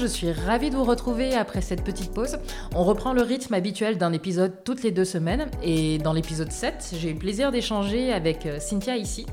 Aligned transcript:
Je 0.00 0.06
suis 0.06 0.32
ravie 0.32 0.70
de 0.70 0.76
vous 0.76 0.84
retrouver 0.84 1.34
après 1.34 1.60
cette 1.60 1.84
petite 1.84 2.14
pause. 2.14 2.38
On 2.74 2.84
reprend 2.84 3.12
le 3.12 3.20
rythme 3.20 3.52
habituel 3.52 3.98
d'un 3.98 4.14
épisode 4.14 4.64
toutes 4.64 4.82
les 4.82 4.92
deux 4.92 5.04
semaines. 5.04 5.50
Et 5.62 5.98
dans 5.98 6.14
l'épisode 6.14 6.50
7, 6.50 6.94
j'ai 6.98 7.10
eu 7.10 7.12
le 7.12 7.18
plaisir 7.18 7.52
d'échanger 7.52 8.10
avec 8.10 8.46
euh, 8.46 8.58
Cynthia 8.60 8.96
ici. 8.96 9.26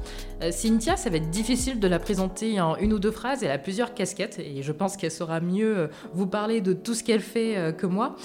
Euh, 0.43 0.51
Cynthia, 0.51 0.97
ça 0.97 1.09
va 1.09 1.17
être 1.17 1.29
difficile 1.29 1.79
de 1.79 1.87
la 1.87 1.99
présenter 1.99 2.59
en 2.59 2.75
une 2.75 2.91
ou 2.91 2.99
deux 2.99 3.11
phrases. 3.11 3.43
Elle 3.43 3.51
a 3.51 3.57
plusieurs 3.57 3.93
casquettes 3.93 4.39
et 4.39 4.61
je 4.61 4.71
pense 4.73 4.97
qu'elle 4.97 5.11
saura 5.11 5.39
mieux 5.39 5.77
euh, 5.77 5.87
vous 6.13 6.27
parler 6.27 6.59
de 6.59 6.73
tout 6.73 6.95
ce 6.95 7.03
qu'elle 7.05 7.21
fait 7.21 7.73
que 7.77 7.85
moi. 7.85 8.17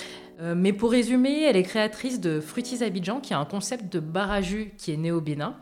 Mais 0.57 0.73
pour 0.73 0.91
résumer, 0.91 1.45
elle 1.45 1.57
est 1.57 1.63
créatrice 1.63 2.19
de 2.21 2.41
Fruities 2.41 2.83
Abidjan, 2.83 3.21
qui 3.21 3.33
est 3.33 3.37
un 3.37 3.45
concept 3.45 3.93
de 3.93 4.01
bar 4.01 4.37
qui 4.77 4.93
est 4.93 4.97
né 4.97 5.13
au 5.13 5.21
Bénin. 5.21 5.55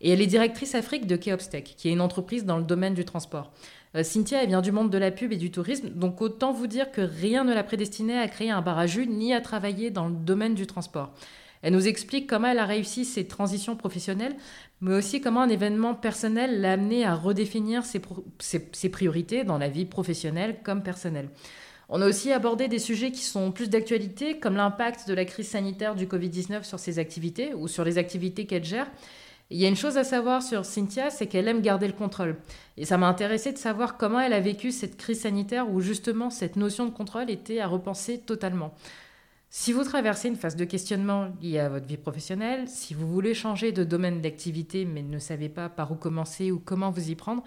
Et 0.00 0.10
elle 0.10 0.22
est 0.22 0.26
directrice 0.26 0.76
Afrique 0.76 1.06
de 1.06 1.16
Keopstech, 1.16 1.74
qui 1.76 1.88
est 1.88 1.92
une 1.92 2.00
entreprise 2.00 2.44
dans 2.44 2.56
le 2.56 2.62
domaine 2.62 2.94
du 2.94 3.04
transport. 3.04 3.50
Euh, 3.94 4.02
Cynthia, 4.02 4.42
elle 4.42 4.48
vient 4.48 4.62
du 4.62 4.72
monde 4.72 4.90
de 4.90 4.98
la 4.98 5.10
pub 5.10 5.32
et 5.32 5.36
du 5.36 5.50
tourisme, 5.50 5.88
donc 5.90 6.20
autant 6.20 6.52
vous 6.52 6.66
dire 6.66 6.90
que 6.90 7.00
rien 7.00 7.44
ne 7.44 7.54
l'a 7.54 7.64
prédestinée 7.64 8.18
à 8.18 8.28
créer 8.28 8.50
un 8.50 8.60
bar 8.60 8.78
à 8.78 8.86
ni 8.86 9.32
à 9.32 9.40
travailler 9.40 9.90
dans 9.90 10.08
le 10.08 10.14
domaine 10.14 10.54
du 10.54 10.66
transport. 10.66 11.12
Elle 11.62 11.72
nous 11.72 11.88
explique 11.88 12.28
comment 12.28 12.48
elle 12.48 12.58
a 12.58 12.66
réussi 12.66 13.04
ses 13.04 13.26
transitions 13.26 13.76
professionnelles, 13.76 14.36
mais 14.80 14.94
aussi 14.94 15.20
comment 15.20 15.42
un 15.42 15.48
événement 15.48 15.94
personnel 15.94 16.60
l'a 16.60 16.72
amené 16.72 17.04
à 17.04 17.14
redéfinir 17.14 17.82
ses, 17.84 18.88
priorités 18.90 19.42
dans 19.42 19.58
la 19.58 19.68
vie 19.68 19.84
professionnelle 19.84 20.58
comme 20.62 20.82
personnelle. 20.82 21.30
On 21.88 22.02
a 22.02 22.06
aussi 22.06 22.32
abordé 22.32 22.68
des 22.68 22.78
sujets 22.78 23.10
qui 23.10 23.24
sont 23.24 23.50
plus 23.50 23.70
d'actualité, 23.70 24.38
comme 24.38 24.56
l'impact 24.56 25.08
de 25.08 25.14
la 25.14 25.24
crise 25.24 25.48
sanitaire 25.48 25.94
du 25.94 26.06
Covid-19 26.06 26.62
sur 26.62 26.78
ses 26.78 26.98
activités 26.98 27.54
ou 27.54 27.66
sur 27.66 27.82
les 27.82 27.96
activités 27.96 28.44
qu'elle 28.44 28.64
gère, 28.64 28.88
il 29.50 29.58
y 29.58 29.64
a 29.64 29.68
une 29.68 29.76
chose 29.76 29.96
à 29.96 30.04
savoir 30.04 30.42
sur 30.42 30.64
Cynthia, 30.64 31.08
c'est 31.10 31.26
qu'elle 31.26 31.48
aime 31.48 31.62
garder 31.62 31.86
le 31.86 31.94
contrôle. 31.94 32.36
Et 32.76 32.84
ça 32.84 32.98
m'a 32.98 33.08
intéressé 33.08 33.52
de 33.52 33.58
savoir 33.58 33.96
comment 33.96 34.20
elle 34.20 34.34
a 34.34 34.40
vécu 34.40 34.72
cette 34.72 34.96
crise 34.96 35.22
sanitaire 35.22 35.70
où 35.70 35.80
justement 35.80 36.28
cette 36.28 36.56
notion 36.56 36.84
de 36.84 36.90
contrôle 36.90 37.30
était 37.30 37.60
à 37.60 37.66
repenser 37.66 38.18
totalement. 38.18 38.74
Si 39.50 39.72
vous 39.72 39.84
traversez 39.84 40.28
une 40.28 40.36
phase 40.36 40.56
de 40.56 40.64
questionnement 40.66 41.28
liée 41.40 41.58
à 41.58 41.70
votre 41.70 41.86
vie 41.86 41.96
professionnelle, 41.96 42.68
si 42.68 42.92
vous 42.92 43.08
voulez 43.08 43.32
changer 43.32 43.72
de 43.72 43.84
domaine 43.84 44.20
d'activité 44.20 44.84
mais 44.84 45.02
ne 45.02 45.18
savez 45.18 45.48
pas 45.48 45.70
par 45.70 45.90
où 45.92 45.94
commencer 45.94 46.52
ou 46.52 46.60
comment 46.62 46.90
vous 46.90 47.10
y 47.10 47.14
prendre, 47.14 47.42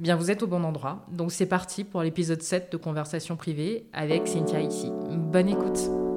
eh 0.00 0.02
bien 0.02 0.16
vous 0.16 0.32
êtes 0.32 0.42
au 0.42 0.48
bon 0.48 0.64
endroit. 0.64 1.06
Donc 1.12 1.30
c'est 1.30 1.46
parti 1.46 1.84
pour 1.84 2.02
l'épisode 2.02 2.42
7 2.42 2.72
de 2.72 2.76
Conversation 2.76 3.36
privée 3.36 3.86
avec 3.92 4.26
Cynthia 4.26 4.60
ici. 4.60 4.90
Bonne 5.10 5.50
écoute. 5.50 6.07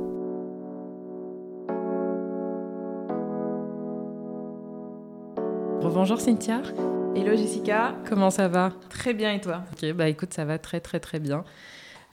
Bonjour 5.93 6.21
Cynthia. 6.21 6.61
Hello 7.17 7.35
Jessica. 7.35 7.93
Comment 8.07 8.29
ça 8.29 8.47
va? 8.47 8.71
Très 8.89 9.13
bien 9.13 9.33
et 9.33 9.41
toi? 9.41 9.63
Ok, 9.73 9.91
bah 9.91 10.07
écoute, 10.07 10.33
ça 10.33 10.45
va 10.45 10.57
très 10.57 10.79
très 10.79 11.01
très 11.01 11.19
bien. 11.19 11.43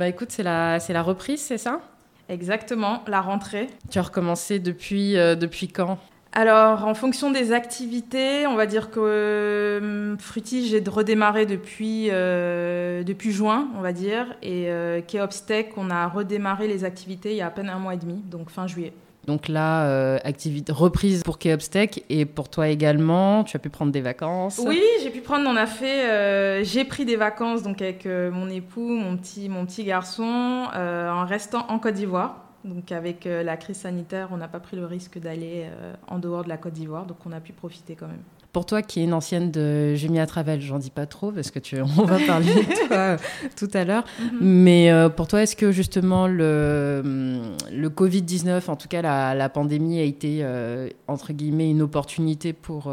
Bah 0.00 0.08
écoute, 0.08 0.32
c'est 0.32 0.42
la, 0.42 0.80
c'est 0.80 0.92
la 0.92 1.02
reprise, 1.02 1.40
c'est 1.40 1.58
ça? 1.58 1.80
Exactement, 2.28 3.04
la 3.06 3.20
rentrée. 3.20 3.68
Tu 3.88 4.00
as 4.00 4.02
recommencé 4.02 4.58
depuis, 4.58 5.16
euh, 5.16 5.36
depuis 5.36 5.68
quand? 5.68 5.98
Alors, 6.32 6.86
en 6.86 6.94
fonction 6.94 7.30
des 7.30 7.52
activités, 7.52 8.48
on 8.48 8.56
va 8.56 8.67
dire 8.67 8.90
que 8.90 8.98
euh, 8.98 10.17
Fruity, 10.18 10.67
j'ai 10.67 10.83
redémarré 10.84 11.46
depuis, 11.46 12.08
euh, 12.11 13.05
depuis 13.05 13.30
juin, 13.30 13.68
on 13.78 13.80
va 13.80 13.92
dire. 13.92 14.34
Et 14.42 14.70
euh, 14.70 15.00
Keopstech, 15.02 15.70
on 15.77 15.90
a 15.90 16.08
redémarré 16.08 16.67
les 16.67 16.83
activités 16.83 17.30
il 17.30 17.36
y 17.36 17.42
a 17.42 17.46
à 17.46 17.50
peine 17.50 17.68
un 17.68 17.78
mois 17.78 17.94
et 17.94 17.98
demi, 17.98 18.22
donc 18.28 18.50
fin 18.50 18.67
juillet. 18.67 18.92
Donc 19.28 19.48
là, 19.48 19.84
euh, 19.84 20.18
activité 20.24 20.72
reprise 20.72 21.22
pour 21.22 21.39
Keopstech 21.39 22.02
et 22.08 22.24
pour 22.24 22.48
toi 22.48 22.68
également, 22.68 23.44
tu 23.44 23.58
as 23.58 23.61
pu 23.61 23.68
prendre 23.68 23.92
des 23.92 24.00
vacances. 24.00 24.58
Oui, 24.64 24.80
j'ai 25.02 25.11
pu 25.11 25.20
prendre, 25.20 25.46
on 25.46 25.55
a 25.55 25.66
fait, 25.66 26.08
euh, 26.08 26.64
j'ai 26.64 26.86
pris 26.86 27.05
des 27.05 27.16
vacances 27.16 27.62
donc 27.62 27.83
avec 27.83 28.06
euh, 28.06 28.30
mon 28.30 28.48
époux, 28.48 28.88
mon 28.88 29.18
petit, 29.18 29.50
mon 29.50 29.67
petit 29.67 29.84
garçon, 29.84 30.24
en 30.72 31.27
restant 31.27 31.67
en 31.68 31.78
Côte 31.78 31.92
d'Ivoire. 31.92 32.46
Donc 32.64 32.90
avec 32.90 33.27
la 33.27 33.58
crise 33.58 33.77
sanitaire, 33.77 34.30
on 34.33 34.38
n'a 34.38 34.48
pas 34.48 34.61
pris 34.61 34.78
le 34.78 34.86
risque 34.86 35.18
d'aller 35.18 35.67
en 36.06 36.18
dehors 36.18 36.42
de 36.42 36.48
la 36.48 36.56
Côte 36.56 36.72
d'Ivoire, 36.72 37.05
donc 37.05 37.18
on 37.27 37.33
a 37.33 37.40
pu 37.40 37.52
profiter 37.52 37.96
quand 37.96 38.08
même. 38.08 38.22
Pour 38.53 38.64
toi 38.64 38.81
qui 38.83 39.01
es 39.01 39.05
une 39.05 39.13
ancienne 39.13 39.51
de 39.51 39.95
Jumia 39.95 40.27
Travel, 40.27 40.61
j'en 40.61 40.79
dis 40.79 40.91
pas 40.91 41.07
trop 41.07 41.31
parce 41.31 41.51
que 41.51 41.59
tu, 41.59 41.81
on 41.98 42.05
va 42.05 42.19
parler 42.27 42.55
de 42.55 42.86
toi 42.86 42.97
euh, 42.97 43.17
tout 43.57 43.69
à 43.75 43.85
l'heure. 43.85 44.05
Mhm. 44.20 44.39
Mais 44.41 44.91
euh, 44.91 45.09
pour 45.09 45.29
toi, 45.29 45.42
est-ce 45.42 45.55
que 45.55 45.70
justement 45.70 46.27
le, 46.27 47.53
le 47.70 47.89
Covid-19, 47.89 48.70
en 48.70 48.77
tout 48.77 48.89
cas 48.89 49.03
la, 49.03 49.35
la, 49.35 49.48
pandémie, 49.48 50.01
a 50.01 50.03
été 50.03 50.39
euh, 50.42 50.89
entre 51.09 51.33
guillemets 51.33 51.70
une 51.70 51.83
opportunité 51.83 52.53
pour, 52.53 52.92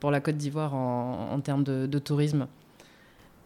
pour 0.00 0.10
la 0.10 0.20
Côte 0.20 0.36
d'Ivoire 0.36 0.74
en, 0.74 1.30
en, 1.32 1.40
termes 1.40 1.64
de, 1.64 1.86
de 1.86 1.98
tourisme? 1.98 2.46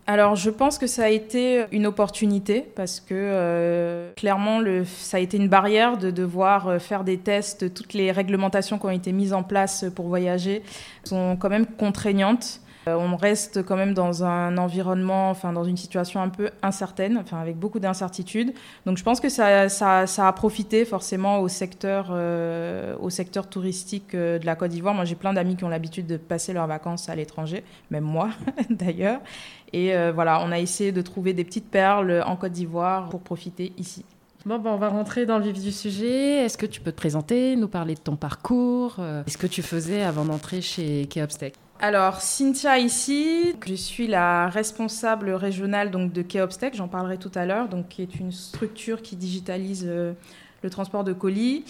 Alors, 0.06 0.36
je 0.36 0.50
pense 0.50 0.76
que 0.76 0.86
ça 0.86 1.04
a 1.04 1.08
été 1.08 1.64
une 1.72 1.86
opportunité 1.86 2.60
parce 2.60 3.00
que 3.00 3.14
euh, 3.14 4.12
clairement, 4.16 4.60
le, 4.60 4.84
ça 4.84 5.16
a 5.16 5.20
été 5.20 5.38
une 5.38 5.48
barrière 5.48 5.96
de 5.96 6.10
devoir 6.10 6.68
euh, 6.68 6.78
faire 6.78 7.04
des 7.04 7.16
tests. 7.16 7.72
Toutes 7.72 7.94
les 7.94 8.12
réglementations 8.12 8.78
qui 8.78 8.84
ont 8.84 8.90
été 8.90 9.12
mises 9.12 9.32
en 9.32 9.42
place 9.42 9.86
pour 9.94 10.08
voyager 10.08 10.62
sont 11.04 11.38
quand 11.38 11.48
même 11.48 11.64
contraignantes. 11.64 12.60
Euh, 12.88 12.96
on 12.96 13.16
reste 13.16 13.64
quand 13.64 13.76
même 13.76 13.94
dans 13.94 14.24
un 14.24 14.56
environnement, 14.58 15.30
enfin 15.30 15.52
dans 15.52 15.64
une 15.64 15.76
situation 15.76 16.20
un 16.20 16.28
peu 16.28 16.50
incertaine, 16.62 17.18
enfin 17.18 17.38
avec 17.40 17.56
beaucoup 17.56 17.80
d'incertitudes. 17.80 18.52
Donc 18.86 18.98
je 18.98 19.02
pense 19.02 19.20
que 19.20 19.28
ça, 19.28 19.66
a 19.66 20.32
profité 20.32 20.84
forcément 20.84 21.40
au 21.40 21.48
secteur, 21.48 22.10
au 23.00 23.10
secteur 23.10 23.48
touristique 23.48 24.14
de 24.14 24.44
la 24.44 24.56
Côte 24.56 24.70
d'Ivoire. 24.70 24.94
Moi 24.94 25.04
j'ai 25.04 25.14
plein 25.14 25.32
d'amis 25.32 25.56
qui 25.56 25.64
ont 25.64 25.68
l'habitude 25.68 26.06
de 26.06 26.16
passer 26.16 26.52
leurs 26.52 26.66
vacances 26.66 27.08
à 27.08 27.14
l'étranger, 27.14 27.64
même 27.90 28.04
moi 28.04 28.30
d'ailleurs. 28.70 29.20
Et 29.74 29.92
euh, 29.92 30.12
voilà, 30.12 30.40
on 30.44 30.52
a 30.52 30.60
essayé 30.60 30.92
de 30.92 31.02
trouver 31.02 31.32
des 31.32 31.42
petites 31.42 31.68
perles 31.68 32.22
en 32.26 32.36
Côte 32.36 32.52
d'Ivoire 32.52 33.08
pour 33.08 33.20
profiter 33.20 33.72
ici. 33.76 34.04
Bon, 34.46 34.58
ben, 34.58 34.70
on 34.70 34.76
va 34.76 34.88
rentrer 34.88 35.26
dans 35.26 35.38
le 35.38 35.44
vif 35.44 35.60
du 35.60 35.72
sujet. 35.72 36.44
Est-ce 36.44 36.56
que 36.56 36.66
tu 36.66 36.80
peux 36.80 36.92
te 36.92 36.96
présenter, 36.96 37.56
nous 37.56 37.66
parler 37.66 37.94
de 37.94 38.00
ton 38.00 38.14
parcours 38.14 38.96
euh, 39.00 39.24
Qu'est-ce 39.24 39.38
que 39.38 39.48
tu 39.48 39.62
faisais 39.62 40.02
avant 40.02 40.24
d'entrer 40.24 40.60
chez 40.60 41.06
Keopstech 41.06 41.54
alors, 41.80 42.20
Cynthia 42.20 42.78
ici, 42.78 43.54
je 43.66 43.74
suis 43.74 44.06
la 44.06 44.48
responsable 44.48 45.30
régionale 45.30 45.90
donc, 45.90 46.12
de 46.12 46.22
Keopstech, 46.22 46.74
j'en 46.74 46.88
parlerai 46.88 47.18
tout 47.18 47.32
à 47.34 47.44
l'heure, 47.46 47.68
donc 47.68 47.88
qui 47.88 48.02
est 48.02 48.14
une 48.14 48.32
structure 48.32 49.02
qui 49.02 49.16
digitalise 49.16 49.84
euh, 49.86 50.12
le 50.62 50.70
transport 50.70 51.04
de 51.04 51.12
colis 51.12 51.64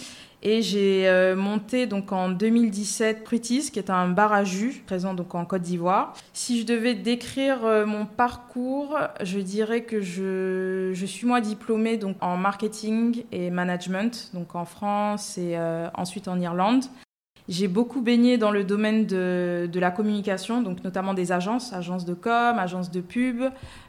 et 0.47 0.61
j'ai 0.61 1.09
euh, 1.09 1.35
monté 1.35 1.87
donc 1.87 2.13
en 2.13 2.29
2017 2.29 3.25
Prutis, 3.25 3.71
qui 3.73 3.79
est 3.79 3.89
un 3.89 4.09
bar 4.09 4.35
à 4.35 4.45
jus 4.45 4.83
présent 4.87 5.15
donc 5.15 5.35
en 5.35 5.47
Côte 5.47 5.63
d'Ivoire. 5.63 6.13
Si 6.35 6.61
je 6.61 6.67
devais 6.67 6.95
décrire 6.95 7.65
euh, 7.65 7.87
mon 7.87 8.05
parcours, 8.05 8.99
je 9.23 9.39
dirais 9.41 9.85
que 9.85 10.03
je, 10.03 10.93
suis 11.07 11.27
moi 11.27 11.41
diplômée 11.41 11.97
donc 11.97 12.19
en 12.21 12.37
marketing 12.37 13.25
et 13.33 13.51
management, 13.51 14.31
donc 14.35 14.55
en 14.55 14.67
France 14.67 15.39
et 15.39 15.57
ensuite 15.95 16.29
en 16.29 16.39
Irlande. 16.39 16.85
J'ai 17.49 17.69
beaucoup 17.69 18.01
baigné 18.01 18.39
dans 18.39 18.51
le 18.51 18.65
domaine 18.65 19.05
de, 19.05 19.69
de, 19.71 19.81
la 19.81 19.91
communication, 19.91 20.63
donc 20.63 20.83
notamment 20.83 21.13
des 21.13 21.31
agences, 21.31 21.75
agences 21.75 22.07
de 22.07 22.15
com, 22.15 22.59
agences 22.59 22.91
de 22.91 23.03
pub, 23.03 23.43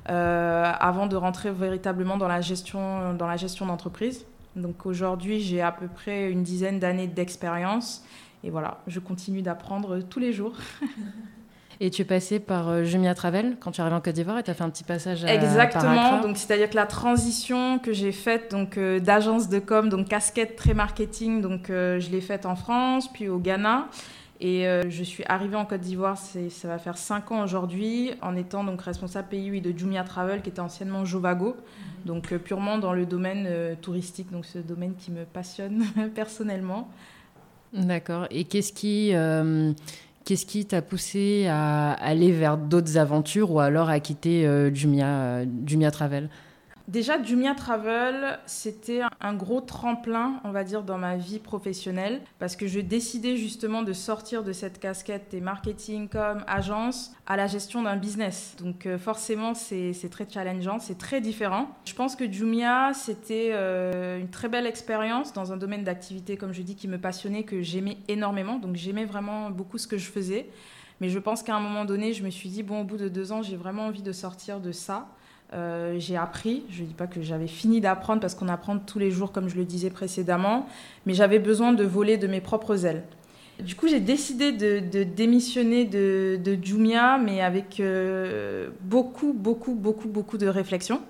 avant 0.06 1.08
de 1.08 1.16
rentrer 1.16 1.52
véritablement 1.52 2.18
dans 2.18 2.28
la 2.28 2.42
gestion, 2.42 3.14
dans 3.14 3.28
la 3.28 3.38
gestion 3.38 3.66
d'entreprise. 3.66 4.26
Donc 4.56 4.86
aujourd'hui, 4.86 5.42
j'ai 5.42 5.62
à 5.62 5.72
peu 5.72 5.88
près 5.88 6.32
une 6.32 6.44
dizaine 6.44 6.80
d'années 6.80 7.08
d'expérience. 7.08 8.04
Et 8.44 8.50
voilà, 8.50 8.80
je 8.88 9.00
continue 9.00 9.42
d'apprendre 9.42 10.00
tous 10.02 10.20
les 10.20 10.34
jours. 10.34 10.56
Et 11.80 11.90
tu 11.90 12.02
es 12.02 12.06
passé 12.06 12.40
par 12.40 12.70
euh, 12.70 12.84
Jumia 12.84 13.14
Travel 13.16 13.58
quand 13.60 13.72
tu 13.72 13.80
es 13.80 13.82
arrivé 13.82 13.96
en 13.96 14.02
Côte 14.02 14.14
d'Ivoire 14.14 14.40
et 14.40 14.44
tu 14.44 14.52
as 14.52 14.54
fait 14.54 14.64
un 14.64 14.70
petit 14.70 14.84
passage 14.84 15.26
à 15.26 15.34
Exactement. 15.34 16.22
Donc 16.22 16.38
c'est-à-dire 16.38 16.70
que 16.70 16.76
la 16.76 16.86
transition 16.86 17.80
que 17.80 17.94
j'ai 17.94 18.12
faite 18.12 18.52
donc 18.52 18.78
euh, 18.78 19.00
d'agence 19.00 19.50
de 19.50 19.60
com, 19.60 19.90
donc 19.90 20.08
casquette 20.08 20.56
très 20.56 20.74
marketing, 20.74 21.42
donc 21.42 21.70
euh, 21.70 22.00
je 22.00 22.10
l'ai 22.10 22.22
faite 22.22 22.46
en 22.46 22.56
France, 22.56 23.12
puis 23.12 23.30
au 23.30 23.40
Ghana. 23.40 23.88
Et 24.42 24.68
je 24.90 25.04
suis 25.04 25.24
arrivée 25.28 25.56
en 25.56 25.64
Côte 25.66 25.80
d'Ivoire, 25.80 26.18
ça 26.18 26.68
va 26.68 26.78
faire 26.78 26.98
cinq 26.98 27.32
ans 27.32 27.42
aujourd'hui, 27.42 28.12
en 28.22 28.36
étant 28.36 28.66
donc 28.66 28.82
responsable 28.82 29.30
pays 29.30 29.62
de 29.62 29.76
Jumia 29.76 30.04
Travel, 30.04 30.42
qui 30.42 30.50
était 30.50 30.60
anciennement 30.60 31.06
Jovago 31.06 31.56
donc 32.06 32.32
euh, 32.32 32.40
purement 32.40 32.78
dans 32.78 32.94
le 32.94 33.06
domaine 33.06 33.46
euh, 33.48 33.76
touristique, 33.82 34.32
donc 34.32 34.46
ce 34.46 34.60
domaine 34.60 34.94
qui 34.96 35.12
me 35.12 35.26
passionne 35.26 35.84
personnellement. 36.16 36.90
D'accord. 37.74 38.28
Et 38.30 38.46
qu'est-ce 38.46 38.72
qui, 38.72 39.14
euh, 39.14 39.74
qu'est-ce 40.26 40.46
qui 40.46 40.66
t'a 40.66 40.82
poussé 40.82 41.48
à 41.48 41.94
aller 41.94 42.32
vers 42.32 42.58
d'autres 42.58 42.98
aventures 42.98 43.52
ou 43.52 43.60
alors 43.60 43.90
à 43.90 44.00
quitter 44.00 44.72
Jumia, 44.74 45.46
Jumia 45.66 45.92
Travel? 45.92 46.30
Déjà, 46.88 47.22
Jumia 47.22 47.56
Travel, 47.56 48.38
c'était 48.46 49.02
un 49.20 49.34
gros 49.34 49.60
tremplin, 49.60 50.40
on 50.44 50.52
va 50.52 50.64
dire, 50.64 50.84
dans 50.84 51.00
ma 51.00 51.18
vie 51.18 51.40
professionnelle, 51.40 52.22
parce 52.38 52.56
que 52.56 52.68
je 52.68 52.80
décidais 52.80 53.38
justement 53.38 53.82
de 53.82 53.92
sortir 53.92 54.44
de 54.44 54.54
cette 54.54 54.80
casquette 54.80 55.32
des 55.32 55.42
marketing 55.42 56.08
comme 56.08 56.44
agence 56.46 57.12
à 57.26 57.38
la 57.38 57.48
gestion 57.48 57.82
d'un 57.82 57.96
business. 57.96 58.56
Donc 58.60 58.86
euh, 58.86 59.00
forcément, 59.00 59.56
c'est 59.56 60.10
très 60.12 60.28
challengeant, 60.30 60.78
c'est 60.78 61.00
très 61.00 61.22
différent. 61.22 61.70
Je 61.86 61.96
pense 61.96 62.16
que 62.16 62.32
Jumia, 62.32 62.94
c'était 62.94 63.50
euh, 63.54 64.20
une 64.20 64.30
très 64.30 64.48
belle 64.48 64.68
expérience 64.68 65.34
dans 65.34 65.52
un 65.52 65.58
domaine 65.58 65.84
d'activité, 65.84 66.38
comme 66.38 66.54
je 66.54 66.62
dis, 66.62 66.76
qui 66.76 66.88
me 66.88 67.00
passionnait, 67.00 67.44
que 67.44 67.64
j'aimais 67.64 67.98
énormément. 68.08 68.60
Donc 68.60 68.76
j'aimais 68.76 69.06
vraiment 69.06 69.50
beaucoup 69.50 69.80
ce 69.80 69.88
que 69.88 69.98
je 69.98 70.12
faisais. 70.12 70.50
Mais 71.02 71.10
je 71.10 71.18
pense 71.18 71.42
qu'à 71.42 71.56
un 71.56 71.60
moment 71.60 71.84
donné, 71.84 72.14
je 72.14 72.24
me 72.24 72.30
suis 72.30 72.50
dit, 72.50 72.62
bon, 72.62 72.82
au 72.82 72.84
bout 72.84 72.98
de 72.98 73.10
deux 73.10 73.32
ans, 73.32 73.42
j'ai 73.42 73.58
vraiment 73.58 73.88
envie 73.88 74.04
de 74.04 74.12
sortir 74.12 74.60
de 74.60 74.72
ça. 74.72 75.08
Euh, 75.54 75.96
j'ai 76.00 76.18
appris, 76.18 76.64
je 76.70 76.82
ne 76.82 76.88
dis 76.88 76.94
pas 76.94 77.08
que 77.08 77.22
j'avais 77.22 77.48
fini 77.48 77.80
d'apprendre 77.80 78.20
parce 78.20 78.36
qu'on 78.36 78.48
apprend 78.48 78.78
tous 78.80 79.00
les 79.00 79.12
jours 79.12 79.32
comme 79.32 79.48
je 79.48 79.56
le 79.56 79.64
disais 79.64 79.90
précédemment, 79.90 80.68
mais 81.06 81.14
j'avais 81.14 81.40
besoin 81.40 81.72
de 81.72 81.84
voler 81.84 82.18
de 82.18 82.28
mes 82.28 82.42
propres 82.42 82.86
ailes. 82.86 83.04
Du 83.60 83.76
coup, 83.76 83.88
j'ai 83.88 84.02
décidé 84.02 84.52
de, 84.52 85.04
démissionner 85.04 85.86
de, 85.86 86.58
Jumia, 86.62 87.18
mais 87.18 87.42
avec 87.42 87.80
euh, 87.80 88.70
beaucoup, 88.82 89.34
beaucoup, 89.34 89.76
beaucoup, 89.76 90.10
beaucoup 90.10 90.38
de 90.38 90.48
réflexion. 90.48 91.02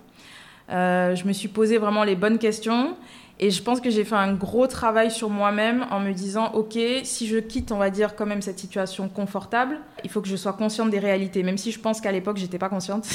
Euh, 0.69 1.15
je 1.15 1.25
me 1.25 1.33
suis 1.33 1.47
posé 1.47 1.77
vraiment 1.77 2.03
les 2.03 2.15
bonnes 2.15 2.37
questions 2.37 2.95
et 3.37 3.51
je 3.51 3.61
pense 3.61 3.81
que 3.81 3.89
j'ai 3.89 4.05
fait 4.05 4.15
un 4.15 4.33
gros 4.33 4.65
travail 4.65 5.11
sur 5.11 5.29
moi-même 5.29 5.85
en 5.91 5.99
me 5.99 6.13
disant, 6.13 6.53
OK, 6.53 6.77
si 7.03 7.27
je 7.27 7.37
quitte, 7.37 7.73
on 7.73 7.77
va 7.77 7.89
dire, 7.89 8.15
quand 8.15 8.25
même 8.25 8.41
cette 8.41 8.59
situation 8.59 9.09
confortable, 9.09 9.79
il 10.05 10.09
faut 10.09 10.21
que 10.21 10.29
je 10.29 10.37
sois 10.37 10.53
consciente 10.53 10.89
des 10.89 10.99
réalités, 10.99 11.43
même 11.43 11.57
si 11.57 11.73
je 11.73 11.79
pense 11.79 11.99
qu'à 11.99 12.13
l'époque, 12.13 12.37
j'étais 12.37 12.57
pas 12.57 12.69
consciente. 12.69 13.05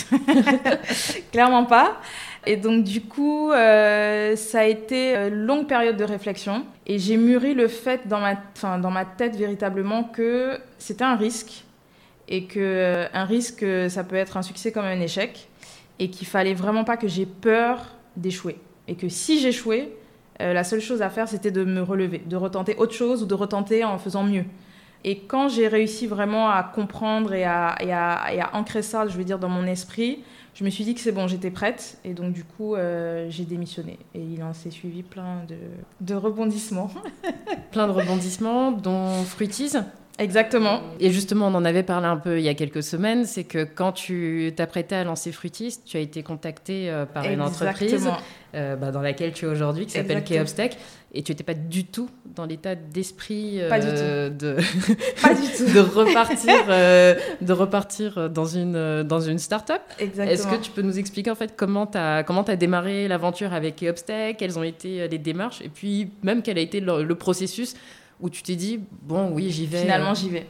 Clairement 1.32 1.64
pas. 1.64 1.96
Et 2.46 2.58
donc, 2.58 2.84
du 2.84 3.00
coup, 3.00 3.50
euh, 3.50 4.36
ça 4.36 4.60
a 4.60 4.64
été 4.64 5.16
une 5.16 5.46
longue 5.46 5.66
période 5.66 5.96
de 5.96 6.04
réflexion. 6.04 6.66
Et 6.86 6.98
j'ai 6.98 7.16
mûri 7.16 7.54
le 7.54 7.68
fait 7.68 8.06
dans 8.06 8.20
ma, 8.20 8.34
enfin, 8.54 8.78
dans 8.78 8.90
ma 8.90 9.06
tête 9.06 9.36
véritablement 9.36 10.04
que 10.04 10.58
c'était 10.76 11.04
un 11.04 11.16
risque. 11.16 11.64
Et 12.28 12.44
que 12.44 12.60
euh, 12.60 13.06
un 13.14 13.24
risque, 13.24 13.64
ça 13.88 14.04
peut 14.04 14.16
être 14.16 14.36
un 14.36 14.42
succès 14.42 14.70
comme 14.70 14.84
un 14.84 15.00
échec. 15.00 15.48
Et 15.98 16.10
qu'il 16.10 16.26
fallait 16.26 16.54
vraiment 16.54 16.84
pas 16.84 16.98
que 16.98 17.08
j'ai 17.08 17.24
peur 17.24 17.86
d'échouer. 18.16 18.58
Et 18.86 18.96
que 18.96 19.08
si 19.08 19.40
j'échouais, 19.40 19.90
euh, 20.40 20.52
la 20.52 20.64
seule 20.64 20.80
chose 20.80 21.02
à 21.02 21.10
faire, 21.10 21.28
c'était 21.28 21.50
de 21.50 21.64
me 21.64 21.82
relever, 21.82 22.18
de 22.18 22.36
retenter 22.36 22.76
autre 22.76 22.94
chose 22.94 23.22
ou 23.22 23.26
de 23.26 23.34
retenter 23.34 23.84
en 23.84 23.98
faisant 23.98 24.24
mieux. 24.24 24.44
Et 25.04 25.20
quand 25.20 25.48
j'ai 25.48 25.68
réussi 25.68 26.06
vraiment 26.06 26.50
à 26.50 26.62
comprendre 26.62 27.32
et 27.32 27.44
à, 27.44 28.50
ancrer 28.52 28.82
ça, 28.82 29.06
je 29.08 29.16
veux 29.16 29.24
dire, 29.24 29.38
dans 29.38 29.48
mon 29.48 29.64
esprit, 29.64 30.22
je 30.54 30.64
me 30.64 30.70
suis 30.70 30.84
dit 30.84 30.94
que 30.94 31.00
c'est 31.00 31.12
bon, 31.12 31.26
j'étais 31.26 31.50
prête. 31.50 31.98
Et 32.04 32.12
donc, 32.12 32.32
du 32.32 32.44
coup, 32.44 32.74
euh, 32.74 33.26
j'ai 33.30 33.44
démissionné. 33.44 33.98
Et 34.14 34.20
il 34.20 34.42
en 34.42 34.52
s'est 34.52 34.70
suivi 34.70 35.02
plein 35.02 35.44
de, 35.48 35.56
de 36.00 36.14
rebondissements. 36.14 36.90
plein 37.72 37.86
de 37.86 37.92
rebondissements, 37.92 38.72
dont 38.72 39.22
Fruitise 39.24 39.82
Exactement. 40.20 40.82
Et 41.00 41.10
justement, 41.10 41.46
on 41.46 41.54
en 41.54 41.64
avait 41.64 41.82
parlé 41.82 42.06
un 42.06 42.18
peu 42.18 42.38
il 42.38 42.44
y 42.44 42.48
a 42.50 42.54
quelques 42.54 42.82
semaines, 42.82 43.24
c'est 43.24 43.44
que 43.44 43.64
quand 43.64 43.92
tu 43.92 44.52
t'apprêtais 44.54 44.96
à 44.96 45.04
lancer 45.04 45.32
Fruitis, 45.32 45.78
tu 45.86 45.96
as 45.96 46.00
été 46.00 46.22
contacté 46.22 46.90
euh, 46.90 47.06
par 47.06 47.24
une 47.24 47.40
entreprise 47.40 48.10
euh, 48.54 48.76
bah, 48.76 48.90
dans 48.90 49.02
laquelle 49.02 49.32
tu 49.32 49.44
es 49.44 49.48
aujourd'hui, 49.48 49.86
qui 49.86 49.92
s'appelle 49.92 50.24
Keopstech, 50.24 50.76
et 51.12 51.22
tu 51.22 51.32
n'étais 51.32 51.44
pas 51.44 51.54
du 51.54 51.84
tout 51.84 52.08
dans 52.24 52.46
l'état 52.46 52.74
d'esprit 52.74 53.58
euh, 53.60 54.30
de... 54.30 54.56
du 54.56 54.62
tout. 55.56 55.72
de 55.72 55.80
repartir, 55.80 56.66
de 57.40 57.52
repartir 57.52 58.30
dans 58.30 58.46
une, 58.46 59.02
dans 59.02 59.20
une 59.20 59.38
start-up. 59.38 59.82
Exactement. 59.98 60.30
Est-ce 60.30 60.46
que 60.46 60.62
tu 60.62 60.70
peux 60.70 60.82
nous 60.82 60.98
expliquer 60.98 61.30
en 61.30 61.34
fait 61.34 61.54
comment 61.56 61.86
tu 61.86 61.98
as, 61.98 62.22
comment 62.22 62.42
as 62.42 62.56
démarré 62.56 63.08
l'aventure 63.08 63.52
avec 63.52 63.76
Keopstech, 63.76 64.36
quelles 64.36 64.58
ont 64.58 64.62
été 64.62 65.08
les 65.08 65.18
démarches, 65.18 65.60
et 65.62 65.68
puis 65.68 66.10
même 66.22 66.42
quel 66.42 66.58
a 66.58 66.60
été 66.60 66.80
le 66.80 67.14
processus 67.14 67.74
où 68.20 68.30
tu 68.30 68.42
t'es 68.42 68.56
dit, 68.56 68.80
bon, 69.02 69.30
oui, 69.32 69.50
j'y 69.50 69.66
vais 69.66 69.80
Finalement, 69.80 70.10
euh. 70.10 70.14
j'y 70.14 70.28
vais. 70.28 70.46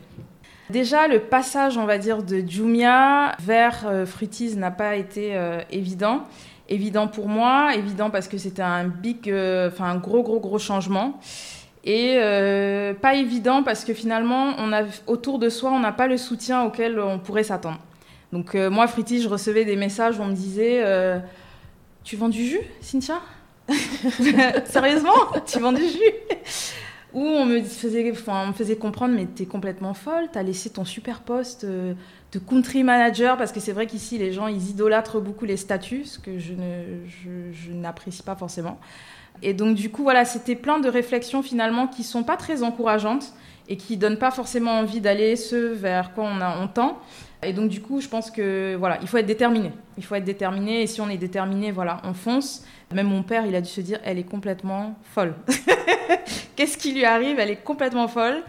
Déjà, 0.70 1.08
le 1.08 1.20
passage, 1.20 1.76
on 1.76 1.84
va 1.84 1.98
dire, 1.98 2.22
de 2.22 2.38
Jumia 2.46 3.36
vers 3.40 3.86
euh, 3.86 4.06
Fruities 4.06 4.56
n'a 4.56 4.70
pas 4.70 4.96
été 4.96 5.36
euh, 5.36 5.60
évident. 5.70 6.24
Évident 6.70 7.08
pour 7.08 7.28
moi, 7.28 7.74
évident 7.74 8.10
parce 8.10 8.28
que 8.28 8.38
c'était 8.38 8.62
un 8.62 8.84
big, 8.84 9.22
enfin 9.28 9.86
un 9.86 9.96
gros, 9.96 10.22
gros, 10.22 10.40
gros 10.40 10.58
changement. 10.58 11.20
Et 11.84 12.16
pas 13.00 13.14
évident 13.14 13.62
parce 13.62 13.84
que 13.84 13.92
finalement, 13.92 14.54
on 14.58 14.72
a, 14.72 14.84
autour 15.06 15.38
de 15.38 15.48
soi, 15.48 15.72
on 15.72 15.80
n'a 15.80 15.92
pas 15.92 16.06
le 16.06 16.16
soutien 16.16 16.62
auquel 16.62 17.00
on 17.00 17.18
pourrait 17.18 17.42
s'attendre. 17.42 17.78
Donc 18.32 18.54
moi, 18.54 18.86
Fruities, 18.86 19.20
je 19.20 19.28
recevais 19.28 19.64
des 19.64 19.76
messages 19.76 20.18
où 20.18 20.22
on 20.22 20.26
me 20.26 20.34
disait 20.34 20.84
Tu 22.04 22.16
vends 22.16 22.28
du 22.28 22.44
jus, 22.44 22.62
Cynthia 22.80 23.20
Sérieusement 24.64 25.14
Tu 25.46 25.58
vends 25.58 25.72
du 25.72 25.82
jus 25.82 26.14
où 27.12 27.20
on 27.20 27.44
me 27.44 27.62
faisait, 27.62 28.12
on 28.26 28.46
me 28.48 28.52
faisait 28.52 28.76
comprendre, 28.76 29.14
mais 29.14 29.26
t'es 29.26 29.46
complètement 29.46 29.94
folle, 29.94 30.28
t'as 30.32 30.42
laissé 30.42 30.70
ton 30.70 30.84
super 30.84 31.20
poste 31.20 31.64
euh, 31.64 31.94
de 32.32 32.38
country 32.38 32.84
manager, 32.84 33.36
parce 33.36 33.52
que 33.52 33.60
c'est 33.60 33.72
vrai 33.72 33.86
qu'ici, 33.86 34.18
les 34.18 34.32
gens, 34.32 34.46
ils 34.46 34.70
idolâtrent 34.70 35.20
beaucoup 35.20 35.44
les 35.44 35.56
statuts, 35.56 36.04
ce 36.04 36.18
que 36.18 36.38
je, 36.38 36.52
ne, 36.52 37.06
je, 37.06 37.72
n'apprécie 37.72 38.22
pas 38.22 38.36
forcément. 38.36 38.78
Et 39.42 39.52
donc, 39.54 39.74
du 39.74 39.90
coup, 39.90 40.02
voilà, 40.02 40.24
c'était 40.24 40.54
plein 40.54 40.78
de 40.78 40.88
réflexions 40.88 41.42
finalement 41.42 41.86
qui 41.88 42.04
sont 42.04 42.22
pas 42.22 42.36
très 42.36 42.62
encourageantes 42.62 43.32
et 43.68 43.76
qui 43.76 43.96
donnent 43.96 44.18
pas 44.18 44.30
forcément 44.30 44.78
envie 44.78 45.00
d'aller 45.00 45.36
ce 45.36 45.56
vers 45.56 46.12
quoi 46.12 46.24
on, 46.24 46.40
a, 46.40 46.58
on 46.60 46.68
tend. 46.68 46.98
Et 47.42 47.52
donc, 47.52 47.68
du 47.68 47.80
coup, 47.80 48.00
je 48.00 48.08
pense 48.08 48.30
que, 48.30 48.76
voilà, 48.76 48.98
il 49.00 49.08
faut 49.08 49.16
être 49.16 49.26
déterminé. 49.26 49.72
Il 49.96 50.04
faut 50.04 50.14
être 50.14 50.24
déterminé, 50.24 50.82
et 50.82 50.86
si 50.86 51.00
on 51.00 51.08
est 51.08 51.16
déterminé, 51.16 51.72
voilà, 51.72 52.00
on 52.04 52.12
fonce. 52.12 52.64
Même 52.92 53.08
mon 53.08 53.22
père, 53.22 53.46
il 53.46 53.54
a 53.54 53.60
dû 53.60 53.68
se 53.68 53.80
dire, 53.80 53.98
elle 54.04 54.18
est 54.18 54.28
complètement 54.28 54.94
folle. 55.14 55.34
Qu'est-ce 56.56 56.76
qui 56.76 56.92
lui 56.92 57.04
arrive? 57.04 57.38
Elle 57.38 57.50
est 57.50 57.64
complètement 57.64 58.08
folle. 58.08 58.42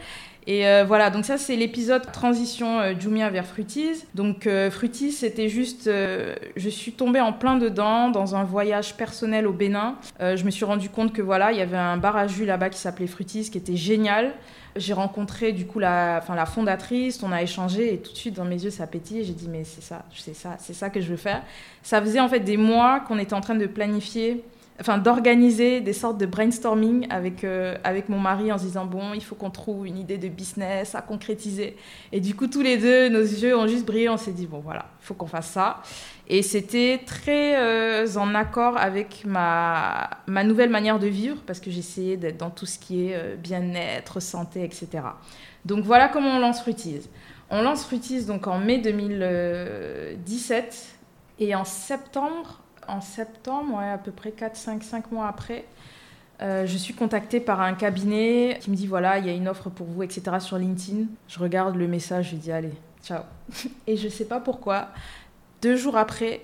Et 0.48 0.68
euh, 0.68 0.84
voilà, 0.88 1.12
donc 1.12 1.26
ça 1.26 1.38
c'est 1.38 1.56
l'épisode 1.56 2.12
transition 2.12 2.80
euh, 2.80 2.94
Jumia 2.98 3.30
vers 3.30 3.46
Fruities. 3.46 4.06
Donc 4.16 4.48
euh, 4.48 4.72
c'était 5.12 5.50
juste, 5.50 5.90
je 5.90 6.70
suis 6.70 6.94
tombée 6.94 7.22
en 7.22 7.34
plein 7.34 7.58
dedans 7.58 8.10
dans 8.10 8.36
un 8.36 8.44
voyage 8.44 8.96
personnel 8.96 9.46
au 9.46 9.54
Bénin. 9.54 9.96
je 10.20 10.44
me 10.44 10.50
suis 10.50 10.66
rendu 10.66 10.90
compte 10.90 11.14
que 11.14 11.22
voilà, 11.22 11.52
il 11.52 11.58
y 11.58 11.62
avait 11.62 11.78
un 11.78 11.98
bar 11.98 12.18
à 12.18 12.28
jus 12.28 12.46
là-bas 12.46 12.70
qui 12.70 12.80
s'appelait 12.80 13.08
Fruities, 13.08 13.50
qui 13.50 13.58
était 13.58 13.76
génial. 13.76 14.34
J'ai 14.76 14.94
rencontré 14.94 15.52
du 15.52 15.66
coup 15.66 15.80
la, 15.80 16.24
la 16.34 16.46
fondatrice, 16.46 17.22
on 17.24 17.32
a 17.32 17.42
échangé 17.42 17.94
et 17.94 17.98
tout 18.00 18.14
de 18.14 18.18
suite 18.18 18.36
dans 18.36 18.46
mes 18.46 18.64
yeux 18.64 18.70
ça 18.70 18.88
pétillait. 18.88 19.24
J'ai 19.24 19.34
dit 19.34 19.48
mais 19.50 19.64
c'est 19.64 19.84
ça, 19.84 20.06
c'est 20.16 20.36
ça, 20.36 20.56
c'est 20.60 20.74
ça 20.74 20.90
que 20.90 21.02
je 21.02 21.08
veux 21.08 21.18
faire. 21.18 21.44
Ça 21.84 22.02
faisait 22.02 22.20
en 22.20 22.30
fait 22.30 22.40
des 22.40 22.58
mois 22.58 23.02
qu'on 23.02 23.20
était 23.20 23.34
en 23.34 23.42
train 23.42 23.56
de 23.56 23.66
planifier 23.66 24.44
enfin 24.82 24.98
d'organiser 24.98 25.80
des 25.80 25.94
sortes 25.94 26.18
de 26.18 26.26
brainstorming 26.26 27.08
avec, 27.10 27.44
euh, 27.44 27.78
avec 27.84 28.10
mon 28.10 28.20
mari 28.20 28.52
en 28.52 28.58
se 28.58 28.64
disant 28.64 28.86
bon 28.86 29.14
il 29.14 29.24
faut 29.24 29.36
qu'on 29.36 29.52
trouve 29.52 29.88
une 29.88 29.98
idée 29.98 30.18
de 30.18 30.28
business 30.28 30.96
à 30.96 31.02
concrétiser. 31.02 31.78
Et 32.12 32.20
du 32.20 32.36
coup 32.36 32.48
tous 32.48 32.62
les 32.62 32.78
deux 32.78 33.08
nos 33.08 33.22
yeux 33.22 33.56
ont 33.56 33.68
juste 33.68 33.86
brillé 33.86 34.10
on 34.10 34.18
s'est 34.18 34.32
dit 34.32 34.48
bon 34.48 34.60
voilà 34.60 34.86
il 35.02 35.06
faut 35.06 35.14
qu'on 35.14 35.28
fasse 35.28 35.48
ça. 35.48 35.82
Et 36.28 36.42
c'était 36.42 37.02
très 37.06 37.58
euh, 37.58 38.08
en 38.16 38.36
accord 38.36 38.78
avec 38.78 39.24
ma, 39.26 40.10
ma 40.28 40.44
nouvelle 40.44 40.70
manière 40.70 41.00
de 41.00 41.08
vivre 41.08 41.38
parce 41.46 41.60
que 41.60 41.72
j'essayais 41.72 42.18
d'être 42.18 42.38
dans 42.38 42.50
tout 42.50 42.66
ce 42.66 42.80
qui 42.80 43.08
est 43.08 43.16
euh, 43.16 43.36
bien-être 43.36 44.20
santé 44.20 44.64
etc 44.64 45.04
donc 45.66 45.84
voilà 45.84 46.08
comment 46.08 46.32
on 46.32 46.40
lance 46.40 46.62
Fruitise. 46.62 47.10
On 47.50 47.62
lance 47.62 47.86
Fruitise 47.86 48.26
donc 48.26 48.48
en 48.48 48.58
mai 48.58 48.80
2017 48.80 50.96
et 51.40 51.56
en 51.56 51.66
septembre 51.66 52.61
en 52.92 53.02
septembre, 53.02 53.80
à 53.80 53.98
peu 53.98 54.12
près 54.12 54.32
4, 54.32 54.56
5, 54.56 54.84
5 54.84 55.12
mois 55.12 55.28
après, 55.28 55.66
euh, 56.42 56.66
je 56.66 56.78
suis 56.78 56.94
contactée 56.94 57.40
par 57.40 57.62
un 57.62 57.74
cabinet 57.74 58.58
qui 58.62 58.72
me 58.72 58.76
dit 58.76 58.88
voilà, 58.88 59.20
il 59.20 59.26
y 59.26 59.30
a 59.30 59.34
une 59.34 59.48
offre 59.48 59.70
pour 59.70 59.88
vous, 59.88 60.04
etc. 60.04 60.38
sur 60.40 60.58
LinkedIn. 60.58 61.06
Je 61.28 61.40
regarde 61.40 61.76
le 61.76 61.88
message, 61.88 62.32
je 62.32 62.36
dis 62.36 62.52
allez, 62.52 62.74
ciao. 63.04 63.24
Et 63.88 63.96
je 63.96 64.06
ne 64.06 64.12
sais 64.12 64.26
pas 64.26 64.40
pourquoi, 64.40 64.90
deux 65.62 65.76
jours 65.76 65.98
après, 65.98 66.42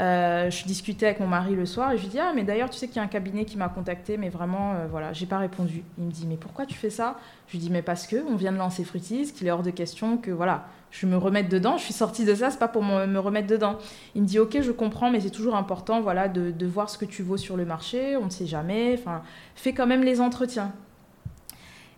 euh, 0.00 0.50
je 0.50 0.64
discutais 0.64 1.06
avec 1.06 1.20
mon 1.20 1.26
mari 1.26 1.54
le 1.54 1.66
soir 1.66 1.92
et 1.92 1.98
je 1.98 2.02
lui 2.02 2.08
dis 2.08 2.18
ah 2.18 2.32
mais 2.34 2.42
d'ailleurs 2.42 2.70
tu 2.70 2.78
sais 2.78 2.86
qu'il 2.86 2.96
y 2.96 3.00
a 3.00 3.02
un 3.02 3.08
cabinet 3.08 3.44
qui 3.44 3.58
m'a 3.58 3.68
contacté 3.68 4.16
mais 4.16 4.30
vraiment 4.30 4.72
euh, 4.72 4.86
voilà 4.90 5.12
j'ai 5.12 5.26
pas 5.26 5.36
répondu. 5.36 5.82
Il 5.98 6.04
me 6.04 6.10
dit 6.10 6.26
mais 6.26 6.36
pourquoi 6.36 6.64
tu 6.64 6.74
fais 6.74 6.88
ça? 6.88 7.18
Je 7.48 7.52
lui 7.52 7.58
dis 7.58 7.70
mais 7.70 7.82
parce 7.82 8.06
que 8.06 8.16
on 8.26 8.36
vient 8.36 8.52
de 8.52 8.56
lancer 8.56 8.82
Fruities, 8.82 9.30
qu'il 9.32 9.46
est 9.46 9.50
hors 9.50 9.62
de 9.62 9.70
question 9.70 10.16
que 10.16 10.30
voilà 10.30 10.64
je 10.90 11.06
me 11.06 11.18
remette 11.18 11.50
dedans. 11.50 11.76
Je 11.76 11.84
suis 11.84 11.92
sortie 11.92 12.24
de 12.24 12.34
ça 12.34 12.50
c'est 12.50 12.58
pas 12.58 12.68
pour 12.68 12.82
me, 12.82 13.18
remettre 13.18 13.46
dedans. 13.46 13.76
Il 14.14 14.22
me 14.22 14.26
dit 14.26 14.38
ok 14.38 14.62
je 14.62 14.70
comprends 14.70 15.10
mais 15.10 15.20
c'est 15.20 15.30
toujours 15.30 15.54
important 15.54 16.00
voilà 16.00 16.28
de, 16.28 16.50
de, 16.50 16.66
voir 16.66 16.88
ce 16.88 16.96
que 16.96 17.04
tu 17.04 17.22
vaux 17.22 17.36
sur 17.36 17.58
le 17.58 17.66
marché. 17.66 18.16
On 18.16 18.24
ne 18.24 18.30
sait 18.30 18.46
jamais. 18.46 18.96
Enfin 18.98 19.20
fais 19.54 19.74
quand 19.74 19.86
même 19.86 20.02
les 20.02 20.22
entretiens. 20.22 20.72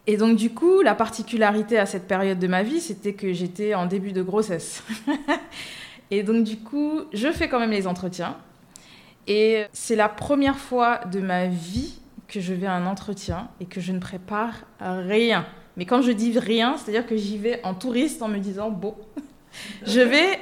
Et 0.09 0.17
donc 0.17 0.37
du 0.37 0.51
coup 0.51 0.81
la 0.81 0.97
particularité 0.97 1.79
à 1.79 1.87
cette 1.87 2.09
période 2.09 2.41
de 2.41 2.49
ma 2.49 2.65
vie 2.65 2.81
c'était 2.81 3.13
que 3.13 3.33
j'étais 3.33 3.75
en 3.75 3.87
début 3.87 4.11
de 4.11 4.23
grossesse. 4.23 4.83
Et 6.13 6.23
donc, 6.23 6.45
du 6.45 6.59
coup, 6.59 7.01
je 7.15 7.33
fais 7.33 7.49
quand 7.49 7.59
même 7.59 7.71
les 7.71 7.87
entretiens. 7.87 8.37
Et 9.27 9.65
c'est 9.73 9.97
la 9.97 10.11
première 10.11 10.59
fois 10.59 10.99
de 11.11 11.21
ma 11.21 11.47
vie 11.47 11.95
que 12.29 12.39
je 12.39 12.53
vais 12.53 12.67
à 12.67 12.75
un 12.75 12.85
entretien 12.85 13.49
et 13.61 13.65
que 13.65 13.81
je 13.81 13.93
ne 13.93 13.99
prépare 13.99 14.57
rien. 14.79 15.47
Mais 15.79 15.87
quand 15.87 16.03
je 16.03 16.13
dis 16.13 16.39
rien, 16.39 16.77
c'est-à-dire 16.77 17.07
que 17.07 17.17
j'y 17.17 17.39
vais 17.39 17.61
en 17.65 17.73
touriste 17.73 18.21
en 18.21 18.29
me 18.29 18.37
disant, 18.41 18.71
bon, 18.71 18.95
je 19.87 20.01
vais 20.01 20.39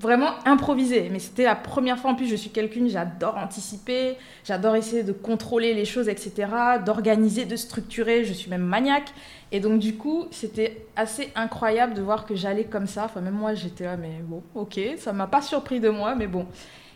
vraiment 0.00 0.30
improvisé. 0.44 1.08
Mais 1.10 1.18
c'était 1.18 1.44
la 1.44 1.54
première 1.54 1.98
fois. 1.98 2.10
En 2.10 2.14
plus, 2.14 2.26
je 2.26 2.36
suis 2.36 2.50
quelqu'un, 2.50 2.86
j'adore 2.88 3.36
anticiper, 3.36 4.16
j'adore 4.44 4.76
essayer 4.76 5.02
de 5.02 5.12
contrôler 5.12 5.74
les 5.74 5.84
choses, 5.84 6.08
etc., 6.08 6.48
d'organiser, 6.84 7.44
de 7.44 7.56
structurer. 7.56 8.24
Je 8.24 8.32
suis 8.32 8.50
même 8.50 8.64
maniaque. 8.64 9.12
Et 9.52 9.60
donc, 9.60 9.78
du 9.78 9.96
coup, 9.96 10.26
c'était 10.30 10.86
assez 10.96 11.30
incroyable 11.34 11.94
de 11.94 12.02
voir 12.02 12.26
que 12.26 12.34
j'allais 12.34 12.64
comme 12.64 12.86
ça. 12.86 13.04
Enfin, 13.04 13.20
même 13.20 13.34
moi, 13.34 13.54
j'étais 13.54 13.84
là, 13.84 13.96
mais 13.96 14.20
bon, 14.22 14.42
ok, 14.54 14.78
ça 14.98 15.12
m'a 15.12 15.26
pas 15.26 15.42
surpris 15.42 15.80
de 15.80 15.88
moi, 15.88 16.14
mais 16.14 16.26
bon. 16.26 16.46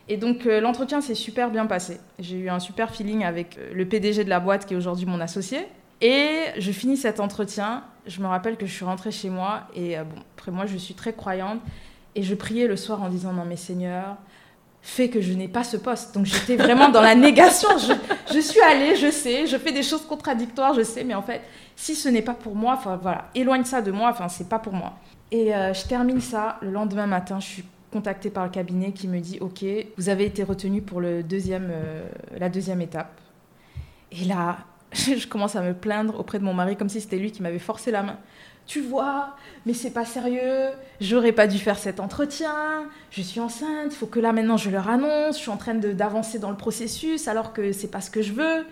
Et 0.08 0.16
donc, 0.16 0.46
euh, 0.46 0.60
l'entretien 0.60 1.00
s'est 1.00 1.14
super 1.14 1.50
bien 1.50 1.66
passé. 1.66 2.00
J'ai 2.18 2.36
eu 2.36 2.50
un 2.50 2.58
super 2.58 2.92
feeling 2.92 3.24
avec 3.24 3.56
euh, 3.56 3.70
le 3.72 3.86
PDG 3.86 4.24
de 4.24 4.28
la 4.28 4.40
boîte 4.40 4.66
qui 4.66 4.74
est 4.74 4.76
aujourd'hui 4.76 5.06
mon 5.06 5.20
associé. 5.20 5.60
Et 6.00 6.46
je 6.58 6.72
finis 6.72 6.96
cet 6.96 7.20
entretien. 7.20 7.84
Je 8.06 8.20
me 8.20 8.26
rappelle 8.26 8.56
que 8.56 8.66
je 8.66 8.72
suis 8.72 8.84
rentrée 8.84 9.12
chez 9.12 9.30
moi. 9.30 9.68
Et 9.76 9.96
euh, 9.96 10.02
bon, 10.02 10.16
après, 10.36 10.50
moi, 10.50 10.66
je 10.66 10.76
suis 10.76 10.94
très 10.94 11.12
croyante. 11.12 11.60
Et 12.14 12.22
je 12.22 12.34
priais 12.34 12.66
le 12.66 12.76
soir 12.76 13.02
en 13.02 13.08
disant 13.08 13.32
Non, 13.32 13.44
mais 13.44 13.56
Seigneur, 13.56 14.16
fais 14.82 15.08
que 15.08 15.20
je 15.20 15.32
n'ai 15.32 15.48
pas 15.48 15.64
ce 15.64 15.76
poste. 15.76 16.14
Donc 16.14 16.26
j'étais 16.26 16.56
vraiment 16.56 16.88
dans 16.88 17.02
la 17.02 17.14
négation. 17.14 17.68
Je, 18.32 18.40
suis 18.40 18.60
allée, 18.60 18.96
je 18.96 19.10
sais, 19.10 19.46
je 19.46 19.56
fais 19.56 19.72
des 19.72 19.82
choses 19.82 20.02
contradictoires, 20.06 20.74
je 20.74 20.82
sais, 20.82 21.04
mais 21.04 21.14
en 21.14 21.22
fait, 21.22 21.42
si 21.76 21.94
ce 21.94 22.08
n'est 22.08 22.22
pas 22.22 22.34
pour 22.34 22.54
moi, 22.54 22.74
enfin 22.74 22.98
voilà, 23.00 23.28
éloigne 23.34 23.64
ça 23.64 23.82
de 23.82 23.90
moi, 23.90 24.10
enfin 24.10 24.28
c'est 24.28 24.48
pas 24.48 24.58
pour 24.58 24.72
moi. 24.72 24.94
Et 25.30 25.54
euh, 25.54 25.72
je 25.72 25.86
termine 25.86 26.20
ça 26.20 26.58
le 26.62 26.70
lendemain 26.70 27.06
matin, 27.06 27.38
je 27.40 27.46
suis 27.46 27.64
contactée 27.92 28.30
par 28.30 28.44
le 28.44 28.50
cabinet 28.50 28.92
qui 28.92 29.08
me 29.08 29.20
dit 29.20 29.38
Ok, 29.40 29.64
vous 29.96 30.08
avez 30.08 30.24
été 30.24 30.42
retenu 30.42 30.82
pour 30.82 31.00
le 31.00 31.22
deuxième, 31.22 31.70
euh, 31.70 32.08
la 32.38 32.48
deuxième 32.48 32.80
étape. 32.80 33.20
Et 34.12 34.24
là, 34.24 34.58
je 34.92 35.26
commence 35.26 35.56
à 35.56 35.62
me 35.62 35.74
plaindre 35.74 36.18
auprès 36.18 36.38
de 36.38 36.44
mon 36.44 36.54
mari 36.54 36.76
comme 36.76 36.88
si 36.88 37.00
c'était 37.00 37.18
lui 37.18 37.30
qui 37.32 37.42
m'avait 37.42 37.58
forcé 37.58 37.90
la 37.90 38.02
main 38.02 38.16
tu 38.70 38.80
vois, 38.80 39.34
mais 39.66 39.74
c'est 39.74 39.90
pas 39.90 40.04
sérieux, 40.04 40.68
j'aurais 41.00 41.32
pas 41.32 41.48
dû 41.48 41.58
faire 41.58 41.76
cet 41.76 41.98
entretien, 41.98 42.84
je 43.10 43.20
suis 43.20 43.40
enceinte, 43.40 43.86
il 43.86 43.96
faut 43.96 44.06
que 44.06 44.20
là 44.20 44.32
maintenant 44.32 44.56
je 44.56 44.70
leur 44.70 44.88
annonce, 44.88 45.38
je 45.38 45.40
suis 45.40 45.50
en 45.50 45.56
train 45.56 45.74
d'avancer 45.74 46.38
dans 46.38 46.50
le 46.50 46.56
processus 46.56 47.26
alors 47.26 47.52
que 47.52 47.72
c'est 47.72 47.90
pas 47.90 48.00
ce 48.00 48.12
que 48.12 48.22
je 48.22 48.32
veux. 48.32 48.64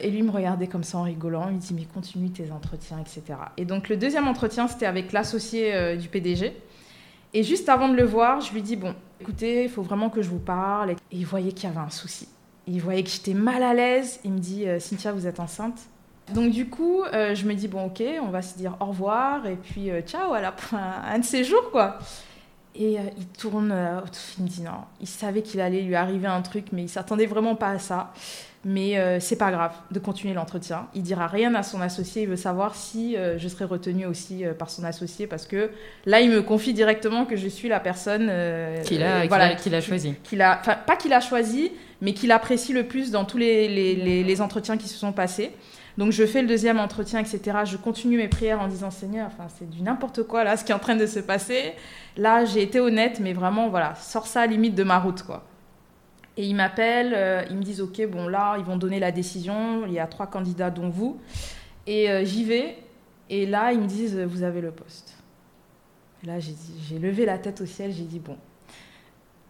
Et 0.00 0.12
lui 0.12 0.22
me 0.22 0.30
regardait 0.30 0.68
comme 0.68 0.84
ça 0.84 0.98
en 0.98 1.02
rigolant, 1.02 1.48
il 1.48 1.56
me 1.56 1.60
dit 1.60 1.74
mais 1.74 1.86
continue 1.92 2.30
tes 2.30 2.52
entretiens, 2.52 3.00
etc. 3.00 3.36
Et 3.56 3.64
donc 3.64 3.88
le 3.88 3.96
deuxième 3.96 4.28
entretien 4.28 4.68
c'était 4.68 4.86
avec 4.86 5.10
l'associé 5.10 5.74
euh, 5.74 5.96
du 5.96 6.06
PDG. 6.06 6.56
Et 7.34 7.42
juste 7.42 7.68
avant 7.68 7.88
de 7.88 7.96
le 7.96 8.04
voir, 8.04 8.42
je 8.42 8.52
lui 8.52 8.62
dis 8.62 8.76
bon, 8.76 8.94
écoutez, 9.20 9.64
il 9.64 9.70
faut 9.70 9.82
vraiment 9.82 10.08
que 10.08 10.22
je 10.22 10.28
vous 10.28 10.38
parle. 10.38 10.92
Et 10.92 10.96
il 11.10 11.26
voyait 11.26 11.50
qu'il 11.50 11.68
y 11.68 11.72
avait 11.72 11.84
un 11.84 11.90
souci. 11.90 12.28
Il 12.68 12.80
voyait 12.80 13.02
que 13.02 13.10
j'étais 13.10 13.34
mal 13.34 13.64
à 13.64 13.74
l'aise. 13.74 14.20
Il 14.22 14.32
me 14.34 14.38
dit 14.38 14.68
euh, 14.68 14.78
Cynthia, 14.78 15.10
vous 15.10 15.26
êtes 15.26 15.40
enceinte 15.40 15.80
donc 16.32 16.50
du 16.50 16.68
coup, 16.68 17.02
euh, 17.02 17.34
je 17.34 17.46
me 17.46 17.54
dis, 17.54 17.68
bon 17.68 17.86
ok, 17.86 18.02
on 18.22 18.28
va 18.28 18.42
se 18.42 18.56
dire 18.56 18.76
au 18.80 18.86
revoir 18.86 19.46
et 19.46 19.56
puis 19.56 19.90
euh, 19.90 20.00
ciao 20.02 20.32
à 20.32 20.40
la, 20.40 20.54
un, 21.12 21.18
de 21.18 21.24
ces 21.24 21.44
jours 21.44 21.70
quoi. 21.70 21.98
Et 22.74 22.98
euh, 22.98 23.02
il 23.18 23.26
tourne, 23.26 23.74
il 24.38 24.44
me 24.44 24.48
dit 24.48 24.62
non, 24.62 24.70
il 25.00 25.06
savait 25.06 25.42
qu'il 25.42 25.60
allait 25.60 25.82
lui 25.82 25.94
arriver 25.94 26.26
un 26.26 26.40
truc, 26.40 26.66
mais 26.72 26.82
il 26.82 26.88
s'attendait 26.88 27.26
vraiment 27.26 27.54
pas 27.54 27.70
à 27.70 27.78
ça. 27.78 28.12
Mais 28.64 29.18
c'est 29.18 29.34
pas 29.34 29.50
grave 29.50 29.72
de 29.90 29.98
continuer 29.98 30.34
l'entretien. 30.34 30.86
Il 30.94 31.02
dira 31.02 31.26
rien 31.26 31.52
à 31.56 31.64
son 31.64 31.80
associé. 31.80 32.22
Il 32.22 32.28
veut 32.28 32.36
savoir 32.36 32.76
si 32.76 33.16
je 33.16 33.48
serai 33.48 33.64
retenue 33.64 34.06
aussi 34.06 34.44
par 34.56 34.70
son 34.70 34.84
associé 34.84 35.26
parce 35.26 35.48
que 35.48 35.72
là, 36.06 36.20
il 36.20 36.30
me 36.30 36.42
confie 36.42 36.72
directement 36.72 37.24
que 37.24 37.34
je 37.34 37.48
suis 37.48 37.68
la 37.68 37.80
personne 37.80 38.30
qu'il 38.84 39.02
a, 39.02 39.26
voilà, 39.26 39.46
a, 39.46 39.80
choisi. 39.80 40.14
A, 40.38 40.56
pas 40.76 40.94
qu'il 40.94 41.12
a 41.12 41.20
choisi, 41.20 41.72
mais 42.00 42.14
qu'il 42.14 42.30
apprécie 42.30 42.72
le 42.72 42.86
plus 42.86 43.10
dans 43.10 43.24
tous 43.24 43.38
les, 43.38 43.66
les, 43.66 44.22
les 44.22 44.40
entretiens 44.40 44.76
qui 44.76 44.86
se 44.86 44.96
sont 44.96 45.10
passés. 45.10 45.50
Donc 45.98 46.12
je 46.12 46.24
fais 46.24 46.42
le 46.42 46.48
deuxième 46.48 46.78
entretien, 46.78 47.20
etc. 47.20 47.58
Je 47.64 47.76
continue 47.76 48.16
mes 48.16 48.28
prières 48.28 48.60
en 48.60 48.68
disant 48.68 48.90
Seigneur, 48.90 49.26
enfin 49.26 49.46
c'est 49.48 49.68
du 49.68 49.82
n'importe 49.82 50.22
quoi 50.22 50.44
là, 50.44 50.56
ce 50.56 50.64
qui 50.64 50.72
est 50.72 50.74
en 50.74 50.78
train 50.78 50.96
de 50.96 51.06
se 51.06 51.20
passer. 51.20 51.74
Là, 52.16 52.44
j'ai 52.44 52.62
été 52.62 52.80
honnête, 52.80 53.20
mais 53.20 53.32
vraiment 53.32 53.68
voilà, 53.68 53.94
sors 53.96 54.26
ça 54.26 54.42
à 54.42 54.46
limite 54.46 54.74
de 54.74 54.84
ma 54.84 54.98
route 54.98 55.22
quoi. 55.22 55.44
Et 56.36 56.46
ils 56.46 56.54
m'appellent, 56.54 57.12
euh, 57.14 57.44
ils 57.50 57.56
me 57.56 57.62
disent 57.62 57.82
ok, 57.82 58.06
bon 58.08 58.26
là, 58.26 58.56
ils 58.58 58.64
vont 58.64 58.76
donner 58.78 58.98
la 58.98 59.12
décision. 59.12 59.86
Il 59.86 59.92
y 59.92 59.98
a 59.98 60.06
trois 60.06 60.26
candidats 60.26 60.70
dont 60.70 60.88
vous. 60.88 61.20
Et 61.86 62.10
euh, 62.10 62.24
j'y 62.24 62.44
vais. 62.44 62.78
Et 63.28 63.44
là, 63.44 63.72
ils 63.72 63.80
me 63.80 63.86
disent 63.86 64.16
vous 64.18 64.42
avez 64.42 64.60
le 64.60 64.70
poste. 64.70 65.14
Là, 66.24 66.38
j'ai 66.38 66.98
levé 66.98 67.26
la 67.26 67.36
tête 67.36 67.60
au 67.60 67.66
ciel. 67.66 67.92
J'ai 67.92 68.04
dit 68.04 68.18
bon, 68.18 68.38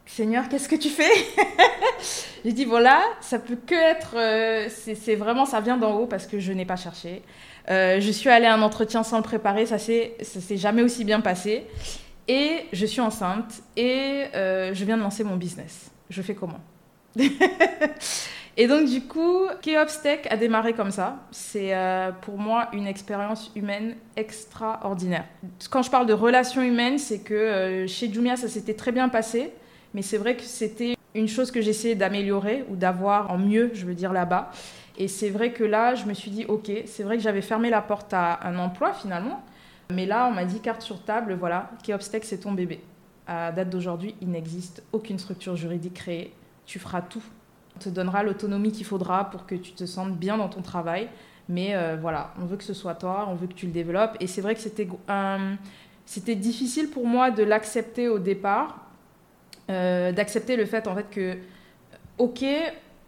Seigneur, 0.06 0.48
qu'est-ce 0.48 0.68
que 0.68 0.76
tu 0.76 0.88
fais 0.88 1.10
J'ai 2.44 2.52
dit, 2.52 2.64
voilà, 2.64 3.00
ça 3.20 3.38
peut 3.38 3.56
que 3.66 3.74
être. 3.74 4.16
Euh, 4.16 4.68
c'est 4.68 5.14
vraiment, 5.14 5.46
ça 5.46 5.60
vient 5.60 5.76
d'en 5.76 5.94
haut 5.94 6.06
parce 6.06 6.26
que 6.26 6.38
je 6.38 6.52
n'ai 6.52 6.64
pas 6.64 6.76
cherché. 6.76 7.22
Euh, 7.70 8.00
je 8.00 8.10
suis 8.10 8.28
allée 8.28 8.46
à 8.46 8.54
un 8.54 8.62
entretien 8.62 9.04
sans 9.04 9.18
le 9.18 9.22
préparer, 9.22 9.66
ça 9.66 9.78
s'est 9.78 10.16
jamais 10.56 10.82
aussi 10.82 11.04
bien 11.04 11.20
passé. 11.20 11.66
Et 12.28 12.66
je 12.72 12.86
suis 12.86 13.00
enceinte 13.00 13.62
et 13.76 14.24
euh, 14.34 14.74
je 14.74 14.84
viens 14.84 14.96
de 14.96 15.02
lancer 15.02 15.24
mon 15.24 15.36
business. 15.36 15.90
Je 16.10 16.22
fais 16.22 16.34
comment 16.34 16.60
Et 18.56 18.66
donc, 18.66 18.86
du 18.86 19.06
coup, 19.06 19.46
Keops 19.62 20.02
Tech 20.02 20.20
a 20.28 20.36
démarré 20.36 20.74
comme 20.74 20.90
ça. 20.90 21.20
C'est 21.30 21.72
pour 22.20 22.36
moi 22.36 22.68
une 22.74 22.86
expérience 22.86 23.50
humaine 23.56 23.96
extraordinaire. 24.14 25.24
Quand 25.70 25.82
je 25.82 25.90
parle 25.90 26.04
de 26.04 26.12
relations 26.12 26.60
humaines, 26.60 26.98
c'est 26.98 27.20
que 27.20 27.86
chez 27.88 28.12
Jumia, 28.12 28.36
ça 28.36 28.48
s'était 28.48 28.74
très 28.74 28.92
bien 28.92 29.08
passé. 29.08 29.52
Mais 29.94 30.02
c'est 30.02 30.18
vrai 30.18 30.36
que 30.36 30.42
c'était 30.42 30.96
une 31.14 31.28
chose 31.28 31.50
que 31.50 31.60
j'essayais 31.60 31.94
d'améliorer 31.94 32.64
ou 32.68 32.76
d'avoir 32.76 33.30
en 33.30 33.38
mieux, 33.38 33.70
je 33.74 33.84
veux 33.84 33.94
dire, 33.94 34.12
là-bas. 34.12 34.50
Et 34.98 35.08
c'est 35.08 35.30
vrai 35.30 35.52
que 35.52 35.64
là, 35.64 35.94
je 35.94 36.06
me 36.06 36.14
suis 36.14 36.30
dit, 36.30 36.44
ok, 36.46 36.70
c'est 36.86 37.02
vrai 37.02 37.16
que 37.16 37.22
j'avais 37.22 37.42
fermé 37.42 37.70
la 37.70 37.82
porte 37.82 38.12
à 38.12 38.46
un 38.46 38.58
emploi 38.58 38.92
finalement. 38.92 39.42
Mais 39.90 40.06
là, 40.06 40.26
on 40.30 40.34
m'a 40.34 40.44
dit, 40.44 40.60
carte 40.60 40.82
sur 40.82 41.02
table, 41.02 41.34
voilà, 41.34 41.70
Keopstech, 41.82 42.24
c'est 42.24 42.38
ton 42.38 42.52
bébé. 42.52 42.80
À 43.26 43.52
date 43.52 43.70
d'aujourd'hui, 43.70 44.14
il 44.20 44.30
n'existe 44.30 44.82
aucune 44.92 45.18
structure 45.18 45.56
juridique 45.56 45.94
créée. 45.94 46.32
Tu 46.66 46.78
feras 46.78 47.02
tout. 47.02 47.22
On 47.76 47.78
te 47.78 47.88
donnera 47.88 48.22
l'autonomie 48.22 48.72
qu'il 48.72 48.86
faudra 48.86 49.30
pour 49.30 49.46
que 49.46 49.54
tu 49.54 49.72
te 49.72 49.84
sentes 49.84 50.16
bien 50.16 50.36
dans 50.36 50.48
ton 50.48 50.62
travail. 50.62 51.08
Mais 51.48 51.74
euh, 51.74 51.96
voilà, 52.00 52.32
on 52.40 52.46
veut 52.46 52.56
que 52.56 52.64
ce 52.64 52.74
soit 52.74 52.94
toi, 52.94 53.26
on 53.28 53.34
veut 53.34 53.46
que 53.46 53.54
tu 53.54 53.66
le 53.66 53.72
développes. 53.72 54.16
Et 54.20 54.26
c'est 54.26 54.40
vrai 54.40 54.54
que 54.54 54.60
c'était, 54.60 54.88
c'était 56.06 56.34
difficile 56.34 56.88
pour 56.88 57.06
moi 57.06 57.30
de 57.30 57.42
l'accepter 57.42 58.08
au 58.08 58.18
départ 58.18 58.81
euh, 59.72 60.12
d'accepter 60.12 60.56
le 60.56 60.66
fait 60.66 60.86
en 60.86 60.94
fait 60.94 61.10
que, 61.10 61.36
ok, 62.18 62.44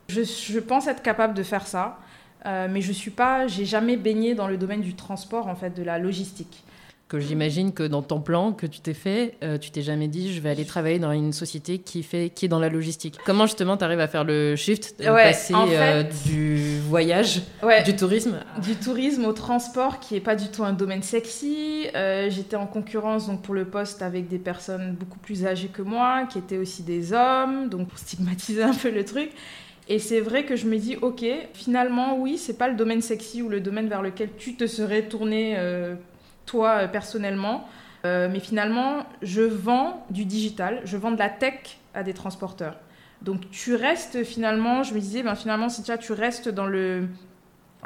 je, 0.09 0.59
pense 0.59 0.87
être 0.87 1.03
capable 1.03 1.35
de 1.35 1.43
faire 1.43 1.67
ça, 1.67 1.99
euh, 2.47 2.69
mais 2.71 2.81
je 2.81 2.93
suis 2.93 3.11
pas, 3.11 3.47
j'ai 3.47 3.65
jamais 3.65 3.97
baigné 3.97 4.35
dans 4.35 4.49
le 4.49 4.57
domaine 4.57 4.81
du 4.81 4.95
transport 4.95 5.49
en 5.49 5.55
fait, 5.55 5.71
de 5.71 5.83
la 5.83 5.99
logistique 5.99 6.65
que 7.09 7.21
j'imagine 7.21 7.73
que 7.73 7.83
dans 7.83 8.03
ton 8.03 8.21
plan 8.21 8.53
que 8.53 8.67
tu 8.67 8.81
t'es 8.81 8.95
fait, 8.95 9.35
euh, 9.43 9.59
tu 9.59 9.71
t'es 9.71 9.83
jamais 9.83 10.09
dit 10.09 10.33
je 10.33 10.41
vais 10.41 10.49
aller 10.49 10.65
travailler 10.65 10.99
dans 10.99 11.13
une 11.13 11.33
société 11.33 11.79
qui 11.79 12.03
fait 12.03 12.31
qui 12.31 12.47
est 12.47 12.49
dans 12.49 12.59
la 12.59 12.71
logistique. 12.71 13.19
Comment 13.27 13.47
justement 13.47 13.77
tu 13.77 13.85
arrives 13.85 14.01
à 14.01 14.09
faire 14.09 14.25
le 14.25 14.57
shift, 14.57 14.99
de 14.99 15.05
passer 15.05 15.55
euh, 15.55 16.03
du 16.25 16.79
voyage, 16.81 17.43
du 17.85 17.95
tourisme, 17.95 18.41
du 18.63 18.75
tourisme 18.77 19.27
au 19.27 19.33
transport 19.33 20.01
qui 20.01 20.17
est 20.17 20.21
pas 20.21 20.35
du 20.35 20.49
tout 20.49 20.65
un 20.65 20.73
domaine 20.73 21.03
sexy. 21.03 21.87
Euh, 21.95 22.31
j'étais 22.31 22.57
en 22.57 22.67
concurrence 22.67 23.27
donc 23.27 23.43
pour 23.43 23.55
le 23.55 23.67
poste 23.67 24.01
avec 24.01 24.29
des 24.29 24.39
personnes 24.39 24.95
beaucoup 24.95 25.19
plus 25.19 25.45
âgées 25.45 25.69
que 25.69 25.83
moi, 25.83 26.25
qui 26.31 26.39
étaient 26.39 26.59
aussi 26.59 26.83
des 26.83 27.13
hommes, 27.13 27.69
donc 27.69 27.89
pour 27.89 27.99
stigmatiser 27.99 28.63
un 28.63 28.75
peu 28.75 28.91
le 28.91 29.05
truc. 29.05 29.31
Et 29.87 29.99
c'est 29.99 30.21
vrai 30.21 30.47
que 30.47 30.57
je 30.57 30.67
me 30.67 30.79
dis, 30.79 30.97
ok, 30.97 31.27
finalement, 31.53 32.17
oui, 32.17 32.39
c'est 32.39 32.57
pas 32.57 32.69
le 32.69 32.75
domaine 32.75 33.03
sexy 33.03 33.43
ou 33.43 33.51
le 33.51 33.61
domaine 33.61 33.87
vers 33.87 34.01
lequel 34.01 34.31
tu 34.39 34.57
te 34.57 34.67
serais 34.67 35.03
tourné 35.03 35.59
toi 36.47 36.83
euh, 36.83 36.89
personnellement. 36.89 37.67
Euh, 38.05 38.29
mais 38.31 38.41
finalement, 38.41 39.07
je 39.23 39.43
vends 39.43 40.05
du 40.11 40.25
digital, 40.25 40.83
je 40.85 40.97
vends 40.97 41.11
de 41.11 41.19
la 41.19 41.31
tech 41.31 41.79
à 41.95 42.03
des 42.03 42.13
transporteurs. 42.13 42.77
Donc 43.23 43.51
tu 43.51 43.75
restes 43.75 44.25
finalement, 44.25 44.83
je 44.83 44.93
me 44.95 45.01
disais, 45.01 45.23
ben 45.23 45.35
finalement, 45.35 45.71
si 45.71 45.83
tu 45.83 46.13
restes 46.13 46.51
dans 46.51 46.67
le, 46.67 47.09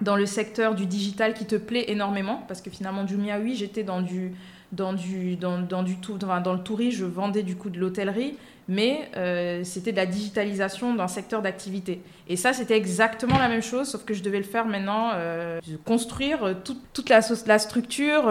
dans 0.02 0.16
le 0.16 0.26
secteur 0.26 0.74
du 0.74 0.86
digital 0.86 1.34
qui 1.34 1.46
te 1.46 1.54
plaît 1.54 1.84
énormément, 1.88 2.42
parce 2.48 2.60
que 2.60 2.70
finalement, 2.70 3.06
Jumia, 3.06 3.38
oui, 3.38 3.54
j'étais 3.54 3.84
dans 3.84 4.00
du, 4.00 4.32
dans 4.72 4.92
du, 4.92 5.36
dans, 5.36 5.60
dans 5.60 5.84
du 5.84 5.98
tout, 5.98 6.18
dans 6.18 6.52
le 6.52 6.62
tourisme, 6.62 6.98
je 6.98 7.04
vendais 7.04 7.44
du 7.44 7.54
coup 7.54 7.70
de 7.70 7.78
l'hôtellerie, 7.78 8.36
mais 8.68 9.10
euh, 9.16 9.64
c'était 9.64 9.92
de 9.92 9.96
la 9.96 10.06
digitalisation 10.06 10.94
d'un 10.94 11.08
secteur 11.08 11.40
d'activité. 11.40 12.02
Et 12.28 12.36
ça, 12.36 12.52
c'était 12.52 12.76
exactement 12.76 13.38
la 13.38 13.48
même 13.48 13.62
chose, 13.62 13.88
sauf 13.88 14.04
que 14.04 14.12
je 14.12 14.22
devais 14.22 14.38
le 14.38 14.44
faire 14.44 14.66
maintenant, 14.66 15.10
euh, 15.14 15.58
construire 15.86 16.54
toute 16.62 17.08
la, 17.08 17.22
structure, 17.58 18.24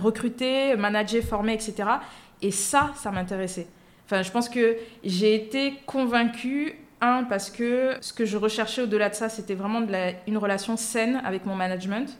recruter, 0.00 0.76
manager, 0.76 1.22
former, 1.22 1.54
etc. 1.54 1.88
Et 2.42 2.50
ça, 2.50 2.92
ça 2.94 3.10
m'intéressait. 3.10 3.66
Enfin, 4.04 4.22
je 4.22 4.30
pense 4.30 4.50
que 4.50 4.76
j'ai 5.02 5.34
été 5.34 5.74
convaincue, 5.86 6.74
un, 7.00 7.24
parce 7.24 7.50
que 7.50 7.96
ce 8.00 8.12
que 8.12 8.26
je 8.26 8.36
recherchais 8.36 8.82
au-delà 8.82 9.08
de 9.08 9.14
ça, 9.14 9.30
c'était 9.30 9.54
vraiment 9.54 9.82
une 10.26 10.38
relation 10.38 10.76
saine 10.76 11.22
avec 11.24 11.46
mon 11.46 11.54
management 11.54 12.18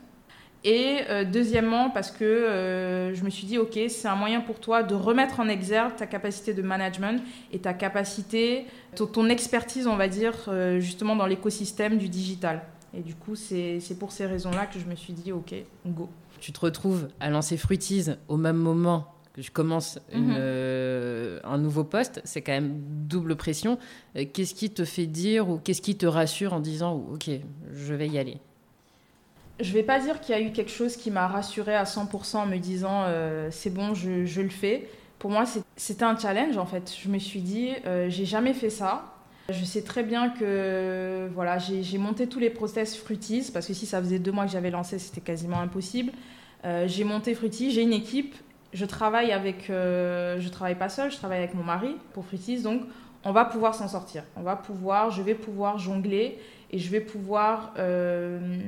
et 0.64 1.00
euh, 1.10 1.24
deuxièmement, 1.24 1.90
parce 1.90 2.10
que 2.10 2.24
euh, 2.24 3.14
je 3.14 3.22
me 3.22 3.28
suis 3.28 3.46
dit, 3.46 3.58
OK, 3.58 3.78
c'est 3.88 4.08
un 4.08 4.16
moyen 4.16 4.40
pour 4.40 4.58
toi 4.58 4.82
de 4.82 4.94
remettre 4.94 5.40
en 5.40 5.48
exergue 5.48 5.94
ta 5.94 6.06
capacité 6.06 6.54
de 6.54 6.62
management 6.62 7.22
et 7.52 7.58
ta 7.58 7.74
capacité, 7.74 8.64
ton 8.94 9.28
expertise, 9.28 9.86
on 9.86 9.96
va 9.96 10.08
dire, 10.08 10.34
euh, 10.48 10.80
justement 10.80 11.16
dans 11.16 11.26
l'écosystème 11.26 11.98
du 11.98 12.08
digital. 12.08 12.62
Et 12.96 13.00
du 13.00 13.14
coup, 13.14 13.34
c'est 13.34 13.98
pour 13.98 14.10
ces 14.10 14.24
raisons-là 14.24 14.64
que 14.66 14.78
je 14.78 14.86
me 14.86 14.94
suis 14.94 15.12
dit, 15.12 15.32
OK, 15.32 15.54
go. 15.86 16.08
Tu 16.40 16.50
te 16.50 16.60
retrouves 16.60 17.08
à 17.20 17.28
lancer 17.28 17.58
Fruitize 17.58 18.16
au 18.28 18.38
même 18.38 18.56
moment 18.56 19.12
que 19.34 19.42
je 19.42 19.50
commence 19.50 19.98
mhm. 20.14 21.40
un 21.42 21.58
nouveau 21.58 21.82
poste, 21.82 22.20
c'est 22.24 22.40
quand 22.40 22.52
même 22.52 22.80
double 23.06 23.34
pression. 23.34 23.78
qu'est-ce 24.14 24.54
qui 24.54 24.70
te 24.70 24.84
fait 24.84 25.06
dire 25.06 25.48
ou 25.50 25.58
qu'est-ce 25.58 25.82
qui 25.82 25.96
te 25.96 26.06
rassure 26.06 26.52
en 26.52 26.60
disant 26.60 26.94
ok, 27.12 27.30
je 27.72 27.94
vais 27.94 28.08
y 28.08 28.18
aller? 28.18 28.38
Je 29.60 29.72
vais 29.72 29.82
pas 29.82 30.00
dire 30.00 30.20
qu'il 30.20 30.34
y 30.34 30.38
a 30.38 30.40
eu 30.40 30.52
quelque 30.52 30.70
chose 30.70 30.96
qui 30.96 31.10
m'a 31.10 31.28
rassurée 31.28 31.74
à 31.74 31.84
100% 31.84 32.36
en 32.36 32.46
me 32.46 32.58
disant 32.58 33.04
c'est 33.50 33.70
bon, 33.70 33.94
je, 33.94 34.40
le 34.40 34.48
fais. 34.48 34.88
Pour 35.18 35.30
moi, 35.30 35.44
c'était 35.76 36.04
un 36.04 36.18
challenge 36.18 36.58
en 36.58 36.66
fait. 36.66 36.92
Je 37.00 37.08
me 37.08 37.18
suis 37.18 37.40
dit, 37.40 37.70
j'ai 38.08 38.24
jamais 38.24 38.52
fait 38.52 38.70
ça. 38.70 39.14
Je 39.50 39.64
sais 39.64 39.82
très 39.82 40.02
bien 40.02 40.30
que 40.30 41.28
voilà, 41.34 41.58
j'ai 41.58 41.98
monté 41.98 42.26
tous 42.26 42.38
les 42.38 42.50
process 42.50 42.96
Fruities 42.96 43.50
parce 43.52 43.66
que 43.66 43.74
si 43.74 43.86
ça 43.86 44.00
faisait 44.00 44.18
deux 44.18 44.32
mois 44.32 44.46
que 44.46 44.50
j'avais 44.50 44.70
lancé, 44.70 44.98
c'était 44.98 45.20
quasiment 45.20 45.60
impossible. 45.60 46.12
Euh, 46.64 46.88
j'ai 46.88 47.04
monté 47.04 47.34
Fruities, 47.34 47.70
j'ai 47.70 47.82
une 47.82 47.92
équipe, 47.92 48.34
je 48.72 48.84
travaille 48.86 49.32
avec, 49.32 49.68
euh, 49.68 50.40
je 50.40 50.48
travaille 50.48 50.76
pas 50.76 50.88
seule, 50.88 51.10
je 51.10 51.16
travaille 51.16 51.38
avec 51.38 51.54
mon 51.54 51.62
mari 51.62 51.96
pour 52.14 52.24
Fruities, 52.24 52.62
donc 52.62 52.82
on 53.24 53.32
va 53.32 53.44
pouvoir 53.44 53.74
s'en 53.74 53.88
sortir. 53.88 54.22
On 54.36 54.42
va 54.42 54.56
pouvoir, 54.56 55.10
je 55.10 55.20
vais 55.20 55.34
pouvoir 55.34 55.78
jongler 55.78 56.38
et 56.70 56.78
je 56.78 56.90
vais 56.90 57.00
pouvoir 57.00 57.74
euh, 57.78 58.58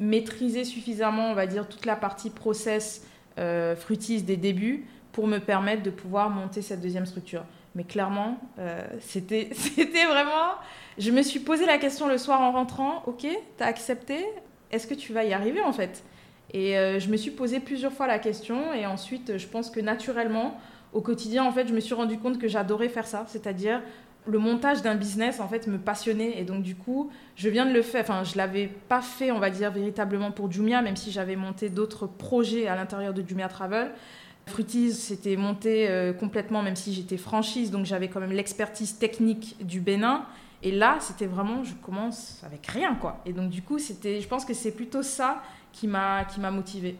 maîtriser 0.00 0.64
suffisamment, 0.64 1.30
on 1.30 1.34
va 1.34 1.46
dire, 1.46 1.68
toute 1.68 1.86
la 1.86 1.96
partie 1.96 2.30
process 2.30 3.06
Fruities 3.78 4.22
des 4.22 4.36
débuts 4.36 4.84
pour 5.12 5.26
me 5.26 5.38
permettre 5.38 5.82
de 5.82 5.90
pouvoir 5.90 6.28
monter 6.28 6.60
cette 6.60 6.80
deuxième 6.80 7.06
structure. 7.06 7.44
Mais 7.74 7.84
clairement, 7.84 8.38
euh, 8.58 8.84
c'était 9.00 9.50
vraiment... 10.08 10.54
Je 10.98 11.10
me 11.10 11.22
suis 11.22 11.40
posé 11.40 11.66
la 11.66 11.78
question 11.78 12.08
le 12.08 12.18
soir 12.18 12.40
en 12.40 12.52
rentrant, 12.52 13.02
ok, 13.06 13.26
t'as 13.56 13.66
accepté, 13.66 14.24
est-ce 14.70 14.86
que 14.86 14.94
tu 14.94 15.12
vas 15.12 15.24
y 15.24 15.32
arriver 15.32 15.60
en 15.60 15.72
fait? 15.72 16.04
Et 16.52 16.76
euh, 16.76 16.98
je 16.98 17.08
me 17.08 17.16
suis 17.16 17.30
posé 17.30 17.60
plusieurs 17.60 17.92
fois 17.92 18.06
la 18.06 18.18
question 18.18 18.72
et 18.72 18.86
ensuite, 18.86 19.38
je 19.38 19.46
pense 19.46 19.70
que 19.70 19.80
naturellement, 19.80 20.58
au 20.92 21.00
quotidien, 21.00 21.44
en 21.44 21.52
fait, 21.52 21.68
je 21.68 21.72
me 21.72 21.80
suis 21.80 21.94
rendu 21.94 22.18
compte 22.18 22.38
que 22.38 22.48
j'adorais 22.48 22.88
faire 22.88 23.06
ça, 23.06 23.24
c'est-à-dire 23.28 23.80
le 24.26 24.38
montage 24.38 24.82
d'un 24.82 24.94
business 24.94 25.40
en 25.40 25.48
fait 25.48 25.66
me 25.66 25.78
passionnait 25.78 26.38
et 26.38 26.44
donc 26.44 26.62
du 26.62 26.76
coup 26.76 27.10
je 27.36 27.48
viens 27.48 27.64
de 27.64 27.72
le 27.72 27.82
faire 27.82 28.02
enfin 28.02 28.22
je 28.22 28.36
l'avais 28.36 28.66
pas 28.66 29.00
fait 29.00 29.32
on 29.32 29.38
va 29.38 29.48
dire 29.48 29.70
véritablement 29.70 30.30
pour 30.30 30.52
Jumia 30.52 30.82
même 30.82 30.96
si 30.96 31.10
j'avais 31.10 31.36
monté 31.36 31.70
d'autres 31.70 32.06
projets 32.06 32.66
à 32.66 32.76
l'intérieur 32.76 33.14
de 33.14 33.26
Jumia 33.26 33.48
Travel 33.48 33.92
Fruities, 34.46 34.92
c'était 34.92 35.36
monté 35.36 35.88
euh, 35.88 36.12
complètement, 36.12 36.62
même 36.62 36.76
si 36.76 36.92
j'étais 36.92 37.16
franchise, 37.16 37.70
donc 37.70 37.86
j'avais 37.86 38.08
quand 38.08 38.20
même 38.20 38.32
l'expertise 38.32 38.98
technique 38.98 39.56
du 39.64 39.80
Bénin. 39.80 40.26
Et 40.62 40.72
là, 40.72 40.98
c'était 41.00 41.26
vraiment, 41.26 41.64
je 41.64 41.72
commence 41.74 42.42
avec 42.44 42.66
rien, 42.66 42.94
quoi. 42.94 43.20
Et 43.24 43.32
donc, 43.32 43.48
du 43.48 43.62
coup, 43.62 43.78
c'était, 43.78 44.20
je 44.20 44.28
pense 44.28 44.44
que 44.44 44.52
c'est 44.52 44.72
plutôt 44.72 45.02
ça 45.02 45.42
qui 45.72 45.86
m'a, 45.86 46.24
qui 46.24 46.40
m'a 46.40 46.50
motivée. 46.50 46.96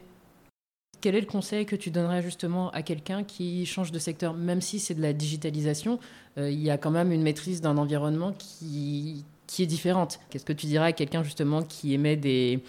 Quel 1.01 1.15
est 1.15 1.21
le 1.21 1.27
conseil 1.27 1.65
que 1.65 1.77
tu 1.77 1.91
donnerais 1.91 2.21
justement 2.21 2.71
à 2.71 2.83
quelqu'un 2.83 3.25
qui 3.25 3.65
change 3.65 3.91
de 3.91 3.99
secteur, 3.99 4.35
même 4.35 4.61
si 4.61 4.79
c'est 4.79 4.95
de 4.95 5.01
la 5.01 5.13
digitalisation, 5.13 5.99
euh, 6.37 6.51
il 6.51 6.61
y 6.61 6.71
a 6.71 6.77
quand 6.77 6.91
même 6.91 7.11
une 7.11 7.23
maîtrise 7.23 7.61
d'un 7.61 7.79
environnement 7.79 8.33
qui, 8.39 9.25
qui 9.47 9.63
est 9.63 9.67
différente. 9.67 10.21
Qu'est-ce 10.29 10.45
que 10.45 10.53
tu 10.53 10.67
dirais 10.67 10.89
à 10.89 10.93
quelqu'un 10.93 11.23
justement 11.23 11.63
qui 11.63 11.95
émet 11.95 12.17
des, 12.17 12.63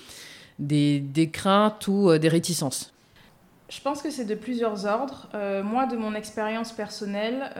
des, 0.60 1.00
des 1.00 1.30
craintes 1.30 1.88
ou 1.88 2.10
euh, 2.10 2.20
des 2.20 2.30
réticences? 2.30 2.94
Je 3.70 3.82
pense 3.82 4.02
que 4.02 4.10
c'est 4.10 4.26
de 4.26 4.36
plusieurs 4.36 4.86
ordres. 4.86 5.28
Euh, 5.34 5.64
moi, 5.64 5.86
de 5.86 5.96
mon 5.96 6.14
expérience 6.14 6.74
personnelle, 6.74 7.52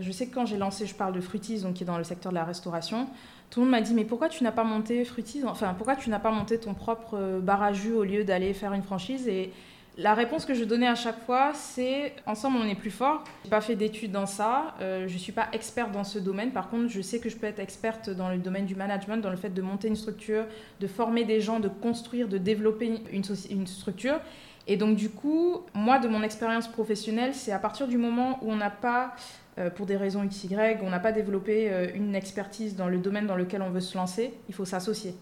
je 0.00 0.10
sais 0.10 0.26
que 0.26 0.34
quand 0.34 0.46
j'ai 0.46 0.56
lancé, 0.56 0.86
je 0.86 0.94
parle 0.94 1.12
de 1.14 1.20
Fruities, 1.20 1.60
donc 1.60 1.74
qui 1.74 1.82
est 1.82 1.86
dans 1.86 1.98
le 1.98 2.04
secteur 2.04 2.32
de 2.32 2.36
la 2.36 2.44
restauration, 2.44 3.06
tout 3.50 3.60
le 3.60 3.66
monde 3.66 3.72
m'a 3.72 3.82
dit 3.82 3.92
mais 3.92 4.06
pourquoi 4.06 4.30
tu 4.30 4.44
n'as 4.44 4.52
pas 4.52 4.64
monté 4.64 5.04
Fruities 5.04 5.42
Enfin, 5.44 5.74
pourquoi 5.74 5.94
tu 5.94 6.08
n'as 6.08 6.18
pas 6.18 6.30
monté 6.30 6.58
ton 6.58 6.72
propre 6.72 7.38
bar 7.42 7.74
jus 7.74 7.92
au 7.92 8.02
lieu 8.02 8.24
d'aller 8.24 8.54
faire 8.54 8.72
une 8.72 8.82
franchise? 8.82 9.28
Et 9.28 9.52
la 9.98 10.14
réponse 10.14 10.46
que 10.46 10.54
je 10.54 10.64
donnais 10.64 10.86
à 10.86 10.94
chaque 10.94 11.20
fois, 11.26 11.52
c'est 11.54 12.14
ensemble 12.26 12.58
on 12.58 12.66
est 12.66 12.74
plus 12.74 12.90
fort. 12.90 13.24
J'ai 13.44 13.50
pas 13.50 13.60
fait 13.60 13.76
d'études 13.76 14.12
dans 14.12 14.26
ça, 14.26 14.74
je 14.80 15.06
je 15.06 15.18
suis 15.18 15.32
pas 15.32 15.48
experte 15.52 15.92
dans 15.92 16.04
ce 16.04 16.18
domaine. 16.18 16.50
Par 16.50 16.70
contre, 16.70 16.88
je 16.88 17.00
sais 17.02 17.20
que 17.20 17.28
je 17.28 17.36
peux 17.36 17.46
être 17.46 17.60
experte 17.60 18.10
dans 18.10 18.30
le 18.30 18.38
domaine 18.38 18.64
du 18.64 18.74
management, 18.74 19.18
dans 19.18 19.30
le 19.30 19.36
fait 19.36 19.50
de 19.50 19.62
monter 19.62 19.88
une 19.88 19.96
structure, 19.96 20.46
de 20.80 20.86
former 20.86 21.24
des 21.24 21.40
gens, 21.40 21.60
de 21.60 21.68
construire, 21.68 22.28
de 22.28 22.38
développer 22.38 23.00
une, 23.12 23.22
une 23.50 23.66
structure. 23.66 24.18
Et 24.66 24.76
donc 24.76 24.96
du 24.96 25.10
coup, 25.10 25.62
moi, 25.74 25.98
de 25.98 26.08
mon 26.08 26.22
expérience 26.22 26.68
professionnelle, 26.68 27.34
c'est 27.34 27.52
à 27.52 27.58
partir 27.58 27.88
du 27.88 27.98
moment 27.98 28.38
où 28.42 28.52
on 28.52 28.56
n'a 28.56 28.70
pas, 28.70 29.14
euh, 29.58 29.70
pour 29.70 29.86
des 29.86 29.96
raisons 29.96 30.24
XY, 30.24 30.56
on 30.82 30.90
n'a 30.90 31.00
pas 31.00 31.12
développé 31.12 31.70
euh, 31.70 31.88
une 31.94 32.14
expertise 32.14 32.76
dans 32.76 32.88
le 32.88 32.98
domaine 32.98 33.26
dans 33.26 33.36
lequel 33.36 33.62
on 33.62 33.70
veut 33.70 33.80
se 33.80 33.96
lancer, 33.96 34.34
il 34.48 34.54
faut 34.54 34.64
s'associer. 34.64 35.14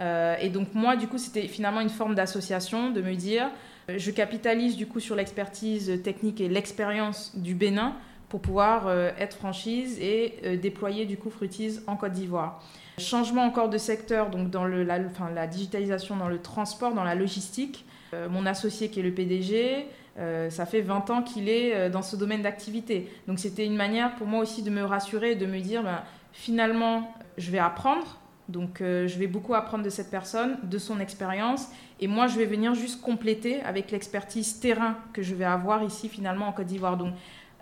Euh, 0.00 0.36
et 0.40 0.48
donc 0.48 0.74
moi, 0.74 0.96
du 0.96 1.08
coup, 1.08 1.18
c'était 1.18 1.48
finalement 1.48 1.80
une 1.80 1.90
forme 1.90 2.14
d'association, 2.14 2.90
de 2.90 3.00
me 3.02 3.14
dire, 3.14 3.50
je 3.88 4.10
capitalise 4.10 4.76
du 4.76 4.86
coup 4.86 5.00
sur 5.00 5.16
l'expertise 5.16 6.02
technique 6.02 6.40
et 6.40 6.48
l'expérience 6.48 7.36
du 7.36 7.54
Bénin 7.54 7.94
pour 8.28 8.40
pouvoir 8.40 8.92
être 9.18 9.38
franchise 9.38 9.98
et 9.98 10.58
déployer 10.60 11.06
du 11.06 11.16
coup 11.16 11.30
Fruities 11.30 11.80
en 11.86 11.96
Côte 11.96 12.12
d'Ivoire. 12.12 12.62
Changement 12.98 13.44
encore 13.44 13.68
de 13.68 13.78
secteur, 13.78 14.28
donc 14.28 14.50
dans 14.50 14.66
la, 14.66 15.46
digitalisation 15.46 16.16
dans 16.16 16.28
le 16.28 16.40
transport, 16.40 16.94
dans 16.94 17.04
la 17.04 17.14
logistique. 17.14 17.86
Euh, 18.14 18.28
mon 18.28 18.46
associé 18.46 18.88
qui 18.88 19.00
est 19.00 19.02
le 19.02 19.12
PDG, 19.12 19.86
euh, 20.18 20.50
ça 20.50 20.66
fait 20.66 20.80
20 20.80 21.10
ans 21.10 21.22
qu'il 21.22 21.48
est 21.48 21.74
euh, 21.74 21.90
dans 21.90 22.02
ce 22.02 22.16
domaine 22.16 22.42
d'activité. 22.42 23.10
Donc 23.26 23.38
c'était 23.38 23.66
une 23.66 23.76
manière 23.76 24.14
pour 24.14 24.26
moi 24.26 24.40
aussi 24.40 24.62
de 24.62 24.70
me 24.70 24.82
rassurer 24.82 25.32
et 25.32 25.36
de 25.36 25.46
me 25.46 25.60
dire, 25.60 25.82
ben, 25.82 26.02
finalement, 26.32 27.14
je 27.36 27.50
vais 27.50 27.58
apprendre. 27.58 28.18
Donc 28.48 28.78
je 28.80 29.18
vais 29.18 29.26
beaucoup 29.26 29.54
apprendre 29.54 29.84
de 29.84 29.90
cette 29.90 30.10
personne, 30.10 30.56
de 30.62 30.78
son 30.78 31.00
expérience. 31.00 31.68
Et 32.00 32.06
moi, 32.06 32.28
je 32.28 32.38
vais 32.38 32.46
venir 32.46 32.74
juste 32.74 33.00
compléter 33.00 33.60
avec 33.62 33.90
l'expertise 33.90 34.60
terrain 34.60 34.96
que 35.12 35.22
je 35.22 35.34
vais 35.34 35.44
avoir 35.44 35.82
ici 35.82 36.08
finalement 36.08 36.48
en 36.48 36.52
Côte 36.52 36.66
d'Ivoire. 36.66 36.96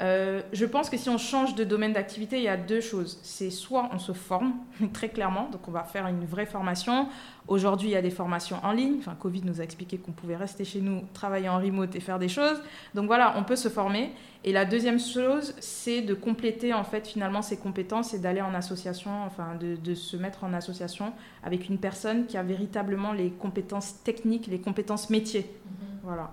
Euh, 0.02 0.42
je 0.52 0.66
pense 0.66 0.90
que 0.90 0.98
si 0.98 1.08
on 1.08 1.16
change 1.16 1.54
de 1.54 1.64
domaine 1.64 1.94
d'activité, 1.94 2.36
il 2.36 2.42
y 2.42 2.48
a 2.48 2.58
deux 2.58 2.82
choses. 2.82 3.18
C'est 3.22 3.50
soit 3.50 3.88
on 3.92 3.98
se 3.98 4.12
forme, 4.12 4.52
très 4.92 5.08
clairement, 5.08 5.48
donc 5.50 5.66
on 5.68 5.70
va 5.70 5.84
faire 5.84 6.06
une 6.06 6.26
vraie 6.26 6.44
formation. 6.44 7.08
Aujourd'hui, 7.48 7.88
il 7.88 7.92
y 7.92 7.96
a 7.96 8.02
des 8.02 8.10
formations 8.10 8.58
en 8.62 8.72
ligne. 8.72 8.96
Enfin, 8.98 9.16
Covid 9.18 9.42
nous 9.44 9.60
a 9.60 9.64
expliqué 9.64 9.96
qu'on 9.96 10.12
pouvait 10.12 10.36
rester 10.36 10.64
chez 10.64 10.80
nous, 10.80 11.04
travailler 11.14 11.48
en 11.48 11.58
remote 11.58 11.94
et 11.94 12.00
faire 12.00 12.18
des 12.18 12.28
choses. 12.28 12.60
Donc 12.94 13.06
voilà, 13.06 13.34
on 13.38 13.44
peut 13.44 13.56
se 13.56 13.68
former. 13.68 14.12
Et 14.44 14.52
la 14.52 14.64
deuxième 14.64 15.00
chose, 15.00 15.54
c'est 15.60 16.02
de 16.02 16.12
compléter 16.12 16.74
en 16.74 16.84
fait 16.84 17.06
finalement 17.06 17.42
ses 17.42 17.56
compétences 17.56 18.12
et 18.12 18.18
d'aller 18.18 18.42
en 18.42 18.52
association, 18.52 19.10
enfin 19.24 19.54
de, 19.58 19.76
de, 19.76 19.94
se 19.94 20.16
mettre 20.16 20.44
en 20.44 20.52
association 20.52 21.12
avec 21.42 21.68
une 21.68 21.78
personne 21.78 22.26
qui 22.26 22.36
a 22.36 22.42
véritablement 22.42 23.12
les 23.12 23.30
compétences 23.30 24.02
techniques, 24.02 24.46
les 24.46 24.60
compétences 24.60 25.08
métiers. 25.08 25.42
Mm-hmm. 25.42 26.00
Voilà. 26.02 26.30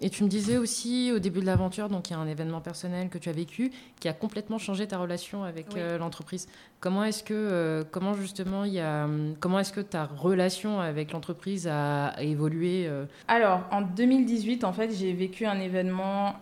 Et 0.00 0.10
tu 0.10 0.24
me 0.24 0.28
disais 0.28 0.56
aussi 0.56 1.12
au 1.14 1.20
début 1.20 1.40
de 1.40 1.46
l'aventure, 1.46 1.88
donc 1.88 2.10
il 2.10 2.14
y 2.14 2.16
a 2.16 2.18
un 2.18 2.26
événement 2.26 2.60
personnel 2.60 3.08
que 3.08 3.18
tu 3.18 3.28
as 3.28 3.32
vécu 3.32 3.70
qui 4.00 4.08
a 4.08 4.12
complètement 4.12 4.58
changé 4.58 4.88
ta 4.88 4.98
relation 4.98 5.44
avec 5.44 5.76
euh, 5.76 5.98
l'entreprise. 5.98 6.48
Comment 6.80 7.04
est-ce 7.04 7.22
que, 7.22 7.32
euh, 7.32 7.84
comment 7.90 8.12
justement, 8.14 8.64
il 8.64 8.72
y 8.72 8.80
a, 8.80 9.08
comment 9.38 9.60
est-ce 9.60 9.72
que 9.72 9.80
ta 9.80 10.04
relation 10.04 10.80
avec 10.80 11.12
l'entreprise 11.12 11.68
a, 11.70 12.12
évolué 12.20 12.86
euh? 12.88 13.04
Alors, 13.28 13.62
en 13.70 13.82
2018, 13.82 14.64
en 14.64 14.72
fait, 14.72 14.90
j'ai 14.92 15.12
vécu 15.12 15.46
un 15.46 15.60
événement 15.60 16.40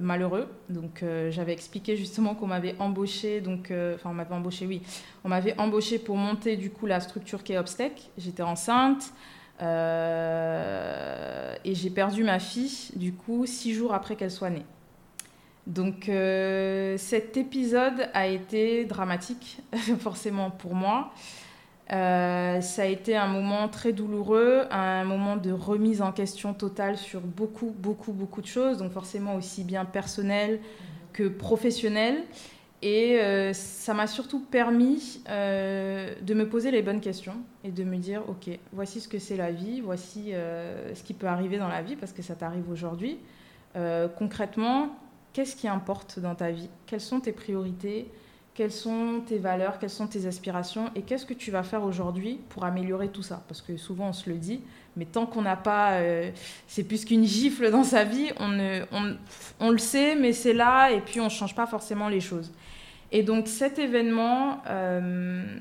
malheureux. 0.00 0.48
Donc, 0.68 1.02
j'avais 1.30 1.52
expliqué 1.52 1.96
justement 1.96 2.34
qu'on 2.34 2.46
m'avait 2.46 2.76
embauché, 2.78 3.40
donc, 3.40 3.72
enfin, 3.94 4.10
on 4.10 4.14
m'avait 4.14 4.34
embauché, 4.34 4.66
oui, 4.66 4.82
on 5.24 5.28
m'avait 5.28 5.58
embauché 5.58 5.98
pour 5.98 6.16
monter 6.16 6.56
du 6.56 6.70
coup 6.70 6.86
la 6.86 7.00
structure 7.00 7.42
Keopstech. 7.42 8.10
J'étais 8.18 8.42
enceinte. 8.42 9.12
Euh, 9.62 11.54
et 11.64 11.74
j'ai 11.74 11.90
perdu 11.90 12.24
ma 12.24 12.38
fille, 12.38 12.90
du 12.96 13.12
coup, 13.12 13.46
six 13.46 13.74
jours 13.74 13.94
après 13.94 14.16
qu'elle 14.16 14.30
soit 14.30 14.50
née. 14.50 14.64
Donc 15.66 16.08
euh, 16.08 16.96
cet 16.96 17.36
épisode 17.36 18.08
a 18.14 18.26
été 18.26 18.84
dramatique, 18.86 19.60
forcément 20.00 20.50
pour 20.50 20.74
moi. 20.74 21.12
Euh, 21.92 22.60
ça 22.60 22.82
a 22.82 22.86
été 22.86 23.16
un 23.16 23.26
moment 23.26 23.68
très 23.68 23.92
douloureux, 23.92 24.64
un 24.70 25.04
moment 25.04 25.36
de 25.36 25.50
remise 25.50 26.02
en 26.02 26.12
question 26.12 26.54
totale 26.54 26.96
sur 26.96 27.20
beaucoup, 27.20 27.74
beaucoup, 27.76 28.12
beaucoup 28.12 28.40
de 28.40 28.46
choses, 28.46 28.78
donc 28.78 28.92
forcément 28.92 29.34
aussi 29.34 29.64
bien 29.64 29.84
personnel 29.84 30.60
que 31.12 31.28
professionnel. 31.28 32.22
Et 32.82 33.20
euh, 33.20 33.52
ça 33.52 33.92
m'a 33.92 34.06
surtout 34.06 34.40
permis 34.40 35.22
euh, 35.28 36.14
de 36.22 36.32
me 36.32 36.48
poser 36.48 36.70
les 36.70 36.80
bonnes 36.80 37.00
questions 37.00 37.36
et 37.62 37.70
de 37.70 37.84
me 37.84 37.96
dire, 37.96 38.22
OK, 38.28 38.48
voici 38.72 39.00
ce 39.00 39.08
que 39.08 39.18
c'est 39.18 39.36
la 39.36 39.52
vie, 39.52 39.82
voici 39.82 40.32
euh, 40.32 40.94
ce 40.94 41.02
qui 41.02 41.12
peut 41.12 41.26
arriver 41.26 41.58
dans 41.58 41.68
la 41.68 41.82
vie, 41.82 41.96
parce 41.96 42.12
que 42.12 42.22
ça 42.22 42.34
t'arrive 42.34 42.70
aujourd'hui. 42.70 43.18
concrètement, 44.18 44.96
qu'est-ce 45.32 45.54
qui 45.56 45.68
importe 45.68 46.18
dans 46.18 46.34
ta 46.34 46.50
vie? 46.50 46.70
Quelles 46.86 47.02
sont 47.02 47.20
tes 47.20 47.32
priorités? 47.32 48.10
Quelles 48.54 48.72
sont 48.72 49.22
tes 49.26 49.38
valeurs 49.38 49.78
Quelles 49.78 49.90
sont 49.90 50.06
tes 50.06 50.26
aspirations 50.26 50.90
Et 50.94 51.02
qu'est-ce 51.02 51.24
que 51.24 51.34
tu 51.34 51.50
vas 51.50 51.62
faire 51.62 51.84
aujourd'hui 51.84 52.40
pour 52.50 52.64
améliorer 52.64 53.08
tout 53.08 53.22
ça? 53.22 53.42
Parce 53.48 53.62
que 53.62 53.76
souvent 53.76 54.08
on 54.08 54.12
se 54.12 54.28
le 54.28 54.36
dit, 54.36 54.60
mais 54.96 55.04
tant 55.04 55.24
qu'on 55.24 55.42
n'a 55.42 55.56
pas... 55.56 56.00
c'est 56.66 56.84
plus 56.84 57.04
qu'une 57.04 57.24
gifle 57.24 57.70
dans 57.70 57.84
sa 57.84 58.04
vie, 58.04 58.32
on 58.40 59.70
le 59.70 59.78
sait, 59.78 60.16
mais 60.16 60.32
c'est 60.32 60.52
là, 60.52 60.90
et 60.90 61.00
puis 61.00 61.20
on 61.20 61.24
ne 61.24 61.30
change 61.30 61.54
pas 61.54 61.66
forcément 61.66 62.08
les 62.08 62.20
choses. 62.20 62.50
Et 63.12 63.22
donc 63.22 63.48
cet 63.48 63.78
événement 63.78 64.62
euh, 64.68 65.58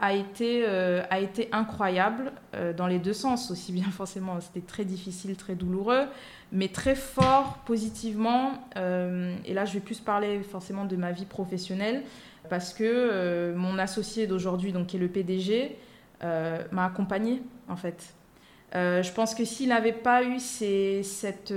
a 0.00 0.14
été, 0.14 0.64
a 0.64 1.18
été 1.18 1.48
incroyable 1.52 2.32
dans 2.76 2.86
les 2.86 2.98
deux 2.98 3.12
sens, 3.12 3.50
aussi 3.50 3.72
bien 3.72 3.84
forcément, 3.90 4.40
c'était 4.40 4.66
très 4.66 4.84
difficile, 4.84 5.36
très 5.36 5.54
douloureux, 5.54 6.06
mais 6.52 6.68
très 6.68 6.94
fort 6.94 7.58
positivement. 7.66 8.52
et 8.76 9.54
là, 9.54 9.64
je 9.64 9.74
vais 9.74 9.80
plus 9.80 10.00
parler 10.00 10.40
forcément 10.42 10.84
de 10.84 10.96
ma 10.96 11.12
vie 11.12 11.24
professionnelle, 11.24 12.02
parce 12.48 12.72
que 12.72 13.52
mon 13.56 13.78
associé 13.78 14.26
d'aujourd'hui, 14.26 14.72
qui 14.86 14.96
est 14.96 15.00
le 15.00 15.08
PDG, 15.08 15.76
m'a 16.22 16.84
accompagné 16.84 17.42
en 17.68 17.76
fait. 17.76 18.14
je 18.72 19.12
pense 19.12 19.34
que 19.34 19.44
s'il 19.44 19.68
n'avait 19.70 19.92
pas 19.92 20.22
eu 20.22 20.38
cette, 20.38 21.52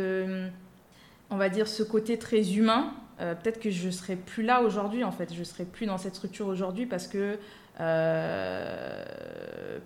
on 1.32 1.38
va 1.38 1.49
dire, 1.49 1.67
ce 1.67 1.82
côté 1.82 2.19
très 2.19 2.54
humain, 2.54 2.93
euh, 3.21 3.34
peut-être 3.36 3.60
que 3.60 3.69
je 3.69 3.89
serais 3.89 4.17
plus 4.17 4.43
là 4.43 4.62
aujourd'hui 4.62 5.04
en 5.04 5.12
fait, 5.12 5.34
je 5.34 5.43
serais 5.43 5.65
plus 5.65 5.86
dans 5.86 5.97
cette 5.97 6.15
structure 6.15 6.47
aujourd'hui 6.47 6.86
parce 6.86 7.08
que 7.08 7.38
euh, 7.80 9.04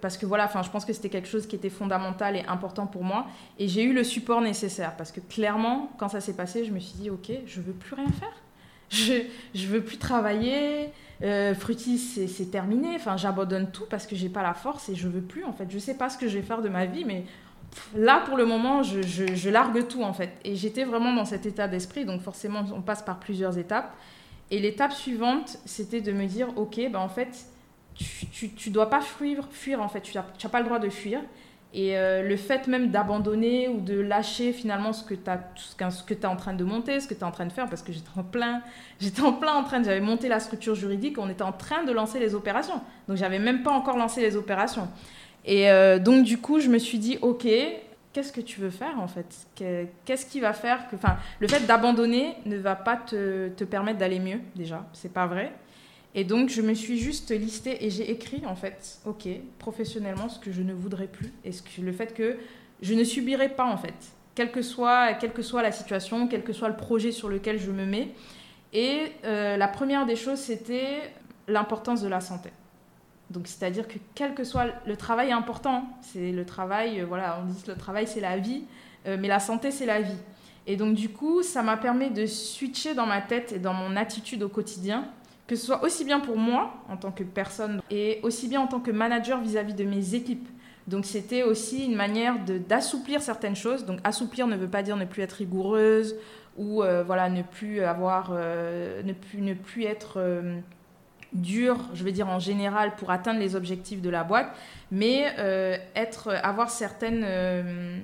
parce 0.02 0.18
que 0.18 0.26
voilà, 0.26 0.50
je 0.64 0.70
pense 0.70 0.86
que 0.86 0.94
c'était 0.94 1.10
quelque 1.10 1.28
chose 1.28 1.48
qui 1.48 1.56
était 1.56 1.70
fondamental 1.70 2.36
et 2.36 2.44
important 2.48 2.88
pour 2.88 3.04
moi. 3.04 3.28
Et 3.60 3.68
j'ai 3.68 3.84
eu 3.84 3.94
le 3.94 4.04
support 4.04 4.42
nécessaire 4.42 4.96
parce 4.98 5.12
que 5.12 5.20
clairement, 5.20 5.92
quand 5.98 6.10
ça 6.10 6.22
s'est 6.22 6.36
passé, 6.36 6.66
je 6.66 6.72
me 6.72 6.80
suis 6.80 6.98
dit, 6.98 7.10
ok, 7.10 7.32
je 7.46 7.62
veux 7.62 7.74
plus 7.74 7.96
rien 7.96 8.12
faire. 8.12 8.34
Je, 8.92 9.14
je 9.56 9.66
veux 9.66 9.82
plus 9.82 9.98
travailler. 9.98 10.92
Euh, 11.24 11.56
c'est 11.58 12.52
terminé. 12.52 12.90
Enfin, 12.96 13.18
j'abandonne 13.18 13.72
tout 13.72 13.86
parce 13.90 14.06
que 14.06 14.16
j'ai 14.16 14.30
pas 14.30 14.44
la 14.44 14.54
force 14.54 14.90
et 14.90 14.96
je 14.96 15.08
veux 15.08 15.22
plus. 15.22 15.44
En 15.44 15.54
fait, 15.54 15.66
je 15.70 15.80
sais 15.80 15.96
pas 15.96 16.08
ce 16.10 16.20
que 16.20 16.28
je 16.28 16.38
vais 16.38 16.44
faire 16.44 16.62
de 16.62 16.70
ma 16.70 16.86
vie, 16.86 17.04
mais 17.04 17.26
là, 17.96 18.22
pour 18.26 18.38
le 18.38 18.46
moment, 18.46 18.84
je, 18.84 19.50
largue 19.50 19.88
tout 19.88 20.04
en 20.04 20.14
fait. 20.14 20.32
Et 20.44 20.56
j'étais 20.56 20.84
vraiment 20.84 21.14
dans 21.14 21.26
cet 21.26 21.46
état 21.46 21.68
d'esprit. 21.68 22.06
Donc 22.06 22.22
forcément, 22.22 22.64
on 22.76 22.82
passe 22.82 23.02
par 23.02 23.20
plusieurs 23.20 23.58
étapes. 23.58 23.94
Et 24.52 24.60
l'étape 24.60 24.94
suivante, 24.94 25.58
c'était 25.66 26.02
de 26.02 26.12
me 26.12 26.28
dire, 26.28 26.50
ok, 26.56 26.80
ben 26.92 27.00
en 27.00 27.10
fait, 27.10 27.48
tu, 27.96 28.50
tu, 28.50 28.70
dois 28.70 28.90
pas 28.90 29.02
fuir, 29.02 29.48
fuir 29.52 29.82
en 29.82 29.88
fait. 29.88 30.02
Tu 30.02 30.18
n'as 30.18 30.50
pas 30.50 30.60
le 30.60 30.66
droit 30.66 30.80
de 30.80 30.90
fuir. 30.90 31.22
Et 31.74 31.98
euh, 31.98 32.22
le 32.22 32.38
fait 32.38 32.68
même 32.68 32.90
d'abandonner 32.90 33.68
ou 33.68 33.82
de 33.82 34.00
lâcher 34.00 34.54
finalement 34.54 34.94
ce 34.94 35.04
que 35.04 35.14
tu 35.14 35.30
ce 35.58 36.04
que 36.04 36.14
es 36.14 36.26
en 36.26 36.38
train 36.38 36.54
de 36.54 36.64
monter, 36.64 37.02
ce 37.02 37.08
que 37.08 37.14
tu 37.14 37.20
es 37.20 37.24
en 37.26 37.32
train 37.32 37.46
de 37.46 37.52
faire, 37.52 37.68
parce 37.68 37.82
que 37.82 37.92
j'étais 37.92 38.18
en 38.18 38.24
plein, 38.24 38.62
j'étais 39.02 39.22
en 39.22 39.34
plein 39.34 39.56
en 39.56 39.64
train, 39.66 39.84
j'avais 39.84 40.00
monté 40.00 40.30
la 40.30 40.40
structure 40.40 40.74
juridique, 40.74 41.18
on 41.18 41.30
était 41.30 41.44
en 41.44 41.52
train 41.52 41.84
de 41.84 41.92
lancer 41.92 42.18
les 42.18 42.34
opérations. 42.34 42.80
Donc 43.10 43.18
j'avais 43.18 43.40
même 43.40 43.62
pas 43.62 43.72
encore 43.72 43.98
lancé 43.98 44.22
les 44.22 44.38
opérations. 44.38 44.88
Et 45.46 45.70
euh, 45.70 46.00
donc, 46.00 46.24
du 46.24 46.40
coup, 46.40 46.60
je 46.60 46.70
me 46.70 46.80
suis 46.80 46.98
dit, 46.98 47.18
OK, 47.22 47.48
qu'est-ce 48.14 48.32
que 48.32 48.42
tu 48.42 48.60
veux 48.60 48.70
faire 48.72 49.00
en 49.00 49.08
fait? 49.08 49.48
Qu'est-ce 50.06 50.26
qui 50.26 50.40
va 50.40 50.54
faire 50.54 50.90
que. 50.90 50.96
Enfin, 50.96 51.18
le 51.40 51.48
fait 51.48 51.66
d'abandonner 51.66 52.36
ne 52.46 52.58
va 52.58 52.76
pas 52.76 52.98
te, 52.98 53.50
te 53.50 53.64
permettre 53.64 54.00
d'aller 54.00 54.20
mieux, 54.20 54.40
déjà. 54.56 54.86
C'est 54.94 55.14
pas 55.14 55.28
vrai. 55.28 55.54
Et 56.18 56.24
donc, 56.24 56.48
je 56.48 56.62
me 56.62 56.74
suis 56.74 56.98
juste 56.98 57.32
listée 57.32 57.86
et 57.86 57.90
j'ai 57.90 58.10
écrit, 58.10 58.44
en 58.48 58.56
fait, 58.56 59.00
OK, 59.06 59.28
professionnellement, 59.60 60.30
ce 60.30 60.40
que 60.40 60.52
je 60.52 60.62
ne 60.62 60.74
voudrais 60.74 61.08
plus. 61.08 61.34
Et 61.44 61.52
ce 61.52 61.62
que, 61.62 61.82
le 61.82 61.92
fait 61.92 62.14
que 62.14 62.38
je 62.82 62.94
ne 62.94 63.04
subirai 63.04 63.50
pas, 63.50 63.66
en 63.66 63.76
fait. 63.76 63.94
Quelle 64.34 64.50
que, 64.50 64.62
soit, 64.62 65.12
la 65.62 65.72
situation, 65.74 66.28
quel 66.30 66.44
que 66.44 66.54
soit 66.54 66.70
le 66.70 66.78
projet 66.78 67.12
sur 67.12 67.28
lequel 67.28 67.60
je 67.60 67.70
me 67.70 67.86
mets. 67.86 68.14
Et 68.72 69.12
euh, 69.26 69.58
la 69.58 69.68
première 69.68 70.06
des 70.06 70.16
choses, 70.16 70.40
c'était 70.40 71.14
l'importance 71.50 72.02
de 72.02 72.08
la 72.08 72.22
santé. 72.22 72.50
Donc, 73.30 73.48
c'est-à-dire 73.48 73.86
que 73.86 73.98
quel 74.14 74.34
que 74.36 74.46
soit 74.46 74.68
le 74.86 74.96
travail 74.96 75.34
important, 75.34 75.86
c'est 76.02 76.32
le 76.32 76.46
travail, 76.46 77.02
euh, 77.02 77.06
voilà, 77.06 77.40
on 77.42 77.46
dit 77.46 77.62
que 77.62 77.72
le 77.72 77.78
travail 77.78 78.08
c'est 78.08 78.22
la 78.22 78.38
vie, 78.38 78.64
euh, 79.08 79.18
mais 79.20 79.28
la 79.28 79.40
santé 79.40 79.72
c'est 79.72 79.86
la 79.86 80.02
vie. 80.02 80.18
Et 80.68 80.78
donc, 80.78 80.96
du 80.96 81.10
coup, 81.10 81.44
ça 81.44 81.62
m'a 81.62 81.76
permis 81.76 82.10
de 82.10 82.26
switcher 82.26 82.94
dans 82.94 83.06
ma 83.06 83.22
tête 83.22 83.52
et 83.52 83.60
dans 83.60 83.74
mon 83.74 83.96
attitude 83.96 84.44
au 84.44 84.50
quotidien, 84.50 85.08
que 85.48 85.56
ce 85.56 85.66
soit 85.66 85.84
aussi 85.84 86.06
bien 86.06 86.20
pour 86.20 86.38
moi 86.38 86.74
en 86.90 86.98
tant 86.98 87.12
que 87.12 87.24
personne 87.24 87.82
et 87.92 88.20
aussi 88.24 88.48
bien 88.48 88.62
en 88.62 88.68
tant 88.68 88.80
que 88.80 88.92
manager 88.92 89.42
vis-à-vis 89.42 89.74
de 89.74 89.84
mes 89.84 90.16
équipes. 90.16 90.48
Donc, 90.88 91.06
c'était 91.06 91.44
aussi 91.44 91.86
une 91.86 91.96
manière 91.96 92.36
d'assouplir 92.46 93.22
certaines 93.22 93.56
choses. 93.56 93.86
Donc, 93.86 94.00
assouplir 94.04 94.48
ne 94.48 94.56
veut 94.56 94.68
pas 94.68 94.84
dire 94.84 94.98
ne 94.98 95.06
plus 95.06 95.24
être 95.24 95.34
rigoureuse 95.34 96.16
ou 96.58 96.84
euh, 96.84 97.04
voilà, 97.04 97.30
ne 97.30 97.42
plus 97.42 97.82
avoir, 97.82 98.32
ne, 98.32 99.14
plus, 99.14 99.42
ne 99.42 99.56
plus 99.56 99.84
être 99.84 100.20
dur, 101.36 101.78
je 101.94 102.04
vais 102.04 102.12
dire 102.12 102.28
en 102.28 102.40
général, 102.40 102.96
pour 102.96 103.12
atteindre 103.12 103.40
les 103.40 103.56
objectifs 103.56 104.02
de 104.02 104.10
la 104.10 104.24
boîte, 104.24 104.56
mais 104.92 105.34
euh, 105.38 105.78
être, 105.96 106.30
avoir 106.44 106.70
certaines, 106.70 107.24
euh, 107.26 108.00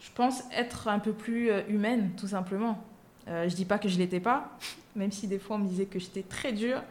je 0.00 0.10
pense, 0.14 0.42
être 0.56 0.88
un 0.88 0.98
peu 0.98 1.12
plus 1.12 1.50
euh, 1.50 1.62
humaine, 1.68 2.10
tout 2.16 2.28
simplement. 2.28 2.82
Je 3.26 3.54
dis 3.54 3.64
pas 3.64 3.78
que 3.78 3.88
je 3.88 3.98
l'étais 3.98 4.20
pas, 4.20 4.58
même 4.96 5.12
si 5.12 5.26
des 5.26 5.38
fois 5.38 5.56
on 5.56 5.60
me 5.60 5.68
disait 5.68 5.86
que 5.86 5.98
j'étais 5.98 6.22
très 6.22 6.52
dure, 6.52 6.82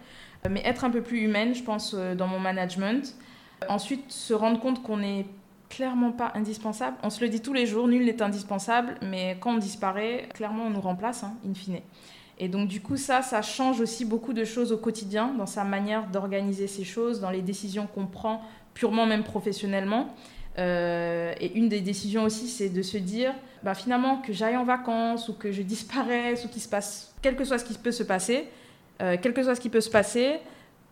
mais 0.49 0.61
être 0.65 0.83
un 0.83 0.89
peu 0.89 1.01
plus 1.01 1.21
humaine, 1.21 1.53
je 1.53 1.63
pense, 1.63 1.93
dans 1.93 2.27
mon 2.27 2.39
management. 2.39 3.15
Ensuite, 3.69 4.11
se 4.11 4.33
rendre 4.33 4.59
compte 4.59 4.81
qu'on 4.81 4.97
n'est 4.97 5.25
clairement 5.71 6.11
pas 6.11 6.31
indispensable. 6.35 6.97
On 7.01 7.09
se 7.09 7.21
le 7.21 7.29
dit 7.29 7.41
tous 7.41 7.53
les 7.53 7.65
jours, 7.65 7.87
nul 7.87 8.05
n'est 8.05 8.21
indispensable, 8.21 8.95
mais 9.01 9.37
quand 9.39 9.55
on 9.55 9.57
disparaît, 9.57 10.27
clairement 10.33 10.65
on 10.65 10.69
nous 10.69 10.81
remplace, 10.81 11.23
hein, 11.23 11.33
in 11.49 11.53
fine. 11.53 11.79
Et 12.37 12.47
donc 12.49 12.67
du 12.67 12.81
coup, 12.81 12.97
ça, 12.97 13.21
ça 13.21 13.41
change 13.41 13.79
aussi 13.79 14.03
beaucoup 14.03 14.33
de 14.33 14.43
choses 14.43 14.71
au 14.71 14.77
quotidien, 14.77 15.33
dans 15.37 15.45
sa 15.45 15.63
manière 15.63 16.07
d'organiser 16.07 16.67
ces 16.67 16.83
choses, 16.83 17.21
dans 17.21 17.29
les 17.29 17.41
décisions 17.41 17.87
qu'on 17.87 18.05
prend, 18.05 18.41
purement 18.73 19.05
même 19.05 19.23
professionnellement. 19.23 20.13
Euh, 20.57 21.33
et 21.39 21.53
une 21.57 21.69
des 21.69 21.81
décisions 21.81 22.23
aussi, 22.23 22.47
c'est 22.47 22.69
de 22.69 22.81
se 22.81 22.97
dire, 22.97 23.33
bah, 23.63 23.73
finalement, 23.73 24.17
que 24.17 24.33
j'aille 24.33 24.57
en 24.57 24.65
vacances 24.65 25.29
ou 25.29 25.33
que 25.33 25.51
je 25.51 25.61
disparaisse 25.61 26.45
ou 26.45 26.49
qu'il 26.49 26.61
se 26.61 26.69
passe, 26.69 27.13
quel 27.21 27.35
que 27.35 27.43
soit 27.43 27.57
ce 27.57 27.65
qui 27.65 27.73
peut 27.75 27.91
se 27.91 28.03
passer, 28.03 28.47
euh, 29.01 29.15
soit 29.43 29.55
ce 29.55 29.61
qui 29.61 29.69
peut 29.69 29.81
se 29.81 29.89
passer, 29.89 30.39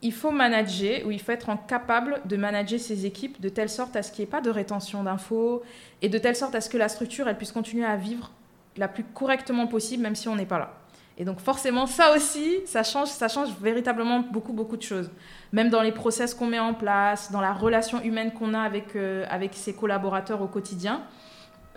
il 0.02 0.14
faut 0.14 0.32
manager 0.32 1.06
ou 1.06 1.12
il 1.12 1.20
faut 1.20 1.32
être 1.34 1.50
capable 1.68 2.22
de 2.26 2.38
manager 2.38 2.80
ses 2.80 3.06
équipes 3.06 3.42
de 3.42 3.50
telle 3.50 3.70
sorte 3.70 3.96
à 3.96 4.04
ce 4.04 4.12
qu'il 4.12 4.24
n'y 4.24 4.30
ait 4.30 4.32
pas 4.32 4.42
de 4.42 4.50
rétention 4.50 5.04
d'infos 5.04 5.62
et 6.02 6.08
de 6.08 6.18
telle 6.18 6.36
sorte 6.36 6.56
à 6.56 6.62
ce 6.62 6.70
que 6.70 6.78
la 6.78 6.88
structure 6.88 7.28
elle 7.28 7.38
puisse 7.38 7.52
continuer 7.52 7.86
à 7.86 7.98
vivre 7.98 8.32
la 8.78 8.88
plus 8.88 9.04
correctement 9.04 9.68
possible, 9.68 10.04
même 10.04 10.16
si 10.16 10.30
on 10.30 10.36
n'est 10.36 10.46
pas 10.46 10.60
là. 10.60 10.74
Et 11.20 11.26
donc 11.26 11.42
forcément, 11.42 11.86
ça 11.86 12.16
aussi, 12.16 12.60
ça 12.66 12.82
change, 12.82 13.10
ça 13.10 13.28
change 13.28 13.50
véritablement 13.62 14.22
beaucoup, 14.22 14.54
beaucoup 14.54 14.78
de 14.78 14.82
choses. 14.82 15.12
Même 15.52 15.70
dans 15.70 15.82
les 15.82 15.92
process 15.92 16.34
qu'on 16.34 16.48
met 16.48 16.60
en 16.60 16.74
place, 16.74 17.30
dans 17.30 17.42
la 17.42 17.52
relation 17.52 18.02
humaine 18.02 18.32
qu'on 18.32 18.54
a 18.54 18.62
avec, 18.62 18.96
euh, 18.96 19.26
avec 19.30 19.54
ses 19.54 19.74
collaborateurs 19.74 20.42
au 20.42 20.48
quotidien. 20.48 21.02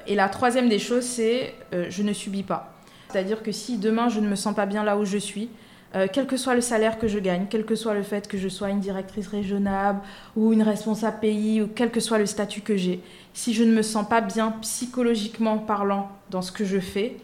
Et 0.07 0.14
la 0.14 0.28
troisième 0.28 0.68
des 0.68 0.78
choses, 0.78 1.02
c'est 1.02 1.55
euh, 1.74 1.87
je 1.90 2.05
ne 2.05 2.12
subis 2.12 2.44
pas. 2.44 2.72
C'est-à-dire 3.09 3.42
que 3.42 3.50
si 3.50 3.78
demain 3.78 4.09
je 4.09 4.20
ne 4.20 4.28
me 4.28 4.37
sens 4.37 4.55
pas 4.55 4.64
bien 4.64 4.85
là 4.85 4.96
où 4.96 5.05
je 5.05 5.18
suis, 5.18 5.50
euh, 5.96 6.07
quel 6.11 6.28
que 6.28 6.37
soit 6.37 6.55
le 6.55 6.61
salaire 6.61 6.98
que 6.98 7.09
je 7.09 7.18
gagne, 7.18 7.46
quel 7.50 7.64
que 7.66 7.74
soit 7.74 7.94
le 7.94 8.05
fait 8.05 8.28
que 8.28 8.38
je 8.38 8.48
sois 8.48 8.70
une 8.70 8.81
directrice 8.81 9.26
régionale 9.26 9.96
ou 10.37 10.52
une 10.52 10.62
responsable 10.62 11.18
pays, 11.18 11.61
ou 11.61 11.68
quel 11.74 11.90
que 11.90 12.00
soit 12.00 12.18
le 12.18 12.26
statut 12.26 12.61
que 12.61 12.76
j'ai, 12.76 13.00
si 13.35 13.55
je 13.55 13.64
ne 13.64 13.72
me 13.72 13.83
sens 13.83 14.09
pas 14.09 14.20
bien 14.20 14.52
psychologiquement 14.62 15.59
parlant 15.59 16.11
dans 16.31 16.42
ce 16.42 16.52
que 16.52 16.64
je 16.64 16.78
fais, 16.78 17.16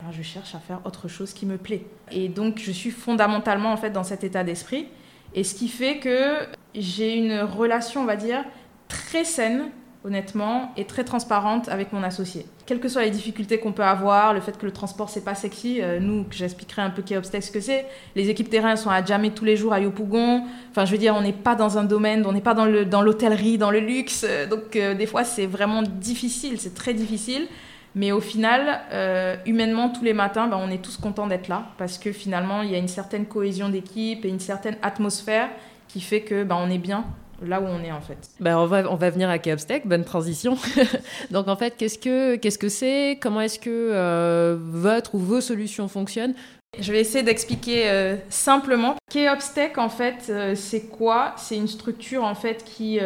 ben, 0.00 0.12
je 0.12 0.22
cherche 0.22 0.54
à 0.54 0.58
faire 0.58 0.80
autre 0.84 1.08
chose 1.08 1.32
qui 1.32 1.46
me 1.46 1.58
plaît. 1.58 1.84
Et 2.12 2.28
donc, 2.28 2.58
je 2.58 2.70
suis 2.70 2.90
fondamentalement 2.90 3.72
en 3.72 3.76
fait 3.76 3.90
dans 3.90 4.04
cet 4.04 4.24
état 4.24 4.44
d'esprit. 4.44 4.86
Et 5.34 5.44
ce 5.44 5.54
qui 5.54 5.68
fait 5.68 5.98
que 5.98 6.46
j'ai 6.74 7.16
une 7.16 7.40
relation, 7.40 8.02
on 8.02 8.06
va 8.06 8.16
dire, 8.16 8.44
très 8.88 9.24
saine, 9.24 9.70
honnêtement, 10.04 10.72
et 10.76 10.84
très 10.84 11.04
transparente 11.04 11.68
avec 11.68 11.92
mon 11.92 12.02
associé. 12.02 12.46
Quelles 12.64 12.78
que 12.78 12.88
soient 12.88 13.02
les 13.02 13.10
difficultés 13.10 13.58
qu'on 13.58 13.72
peut 13.72 13.82
avoir, 13.82 14.32
le 14.32 14.40
fait 14.40 14.56
que 14.56 14.64
le 14.64 14.72
transport 14.72 15.10
c'est 15.10 15.24
pas 15.24 15.34
sexy, 15.34 15.80
euh, 15.82 15.98
nous, 15.98 16.24
j'expliquerai 16.30 16.82
un 16.82 16.90
peu 16.90 17.02
quel 17.04 17.18
obstacle 17.18 17.44
ce 17.44 17.50
que 17.50 17.60
c'est. 17.60 17.84
Les 18.14 18.30
équipes 18.30 18.48
terrain 18.48 18.76
sont 18.76 18.90
à 18.90 19.04
jamais 19.04 19.30
tous 19.30 19.44
les 19.44 19.56
jours 19.56 19.72
à 19.72 19.80
Yopougon. 19.80 20.44
Enfin, 20.70 20.84
je 20.84 20.92
veux 20.92 20.98
dire, 20.98 21.14
on 21.16 21.22
n'est 21.22 21.32
pas 21.32 21.56
dans 21.56 21.78
un 21.78 21.84
domaine, 21.84 22.24
on 22.24 22.32
n'est 22.32 22.40
pas 22.40 22.54
dans 22.54 22.64
l'hôtellerie, 23.02 23.58
dans, 23.58 23.66
dans 23.66 23.72
le 23.72 23.80
luxe. 23.80 24.24
Donc, 24.48 24.76
euh, 24.76 24.94
des 24.94 25.06
fois, 25.06 25.24
c'est 25.24 25.46
vraiment 25.46 25.82
difficile, 25.82 26.60
c'est 26.60 26.74
très 26.74 26.94
difficile. 26.94 27.48
Mais 27.94 28.12
au 28.12 28.20
final, 28.20 28.80
euh, 28.92 29.36
humainement, 29.46 29.88
tous 29.88 30.04
les 30.04 30.12
matins, 30.12 30.46
ben, 30.46 30.58
on 30.62 30.70
est 30.70 30.82
tous 30.82 30.96
contents 30.96 31.26
d'être 31.26 31.48
là 31.48 31.66
parce 31.78 31.98
que 31.98 32.12
finalement, 32.12 32.62
il 32.62 32.70
y 32.70 32.74
a 32.74 32.78
une 32.78 32.88
certaine 32.88 33.26
cohésion 33.26 33.68
d'équipe 33.68 34.24
et 34.24 34.28
une 34.28 34.40
certaine 34.40 34.76
atmosphère 34.82 35.48
qui 35.88 36.00
fait 36.00 36.20
que 36.20 36.44
ben, 36.44 36.56
on 36.60 36.70
est 36.70 36.78
bien 36.78 37.04
là 37.42 37.60
où 37.60 37.64
on 37.64 37.82
est 37.82 37.92
en 37.92 38.00
fait. 38.00 38.18
Ben, 38.40 38.58
on, 38.58 38.66
va, 38.66 38.90
on 38.90 38.96
va 38.96 39.10
venir 39.10 39.30
à 39.30 39.38
Keopstech, 39.38 39.86
bonne 39.86 40.04
transition. 40.04 40.56
Donc 41.30 41.48
en 41.48 41.56
fait, 41.56 41.76
qu'est-ce 41.76 41.98
que 41.98 42.36
qu'est-ce 42.36 42.58
que 42.58 42.68
c'est? 42.68 43.18
Comment 43.20 43.40
est-ce 43.40 43.58
que 43.58 43.70
euh, 43.70 44.56
votre 44.60 45.14
ou 45.14 45.18
vos 45.18 45.40
solutions 45.40 45.88
fonctionnent? 45.88 46.34
Je 46.78 46.92
vais 46.92 47.00
essayer 47.00 47.24
d'expliquer 47.24 47.88
euh, 47.88 48.16
simplement. 48.28 48.96
Keopstech, 49.10 49.78
en 49.78 49.88
fait, 49.88 50.30
c'est 50.54 50.82
quoi? 50.82 51.32
C'est 51.38 51.56
une 51.56 51.66
structure, 51.66 52.24
en 52.24 52.34
fait, 52.34 52.62
qui, 52.62 52.98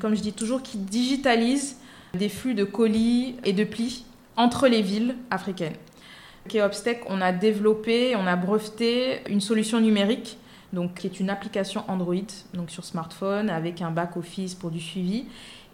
comme 0.00 0.16
je 0.16 0.20
dis 0.22 0.32
toujours, 0.32 0.60
qui 0.60 0.76
digitalise 0.76 1.76
des 2.14 2.28
flux 2.28 2.54
de 2.54 2.64
colis 2.64 3.36
et 3.44 3.52
de 3.52 3.62
plis 3.62 4.04
entre 4.36 4.68
les 4.68 4.82
villes 4.82 5.16
africaines. 5.30 5.76
Keopstech, 6.48 7.02
on 7.08 7.20
a 7.20 7.32
développé, 7.32 8.14
on 8.16 8.26
a 8.26 8.36
breveté 8.36 9.20
une 9.28 9.40
solution 9.40 9.80
numérique 9.80 10.38
donc, 10.72 10.94
qui 10.94 11.06
est 11.06 11.20
une 11.20 11.30
application 11.30 11.84
Android 11.88 12.16
donc 12.54 12.70
sur 12.70 12.84
smartphone 12.84 13.50
avec 13.50 13.82
un 13.82 13.90
back-office 13.90 14.54
pour 14.54 14.70
du 14.70 14.80
suivi 14.80 15.24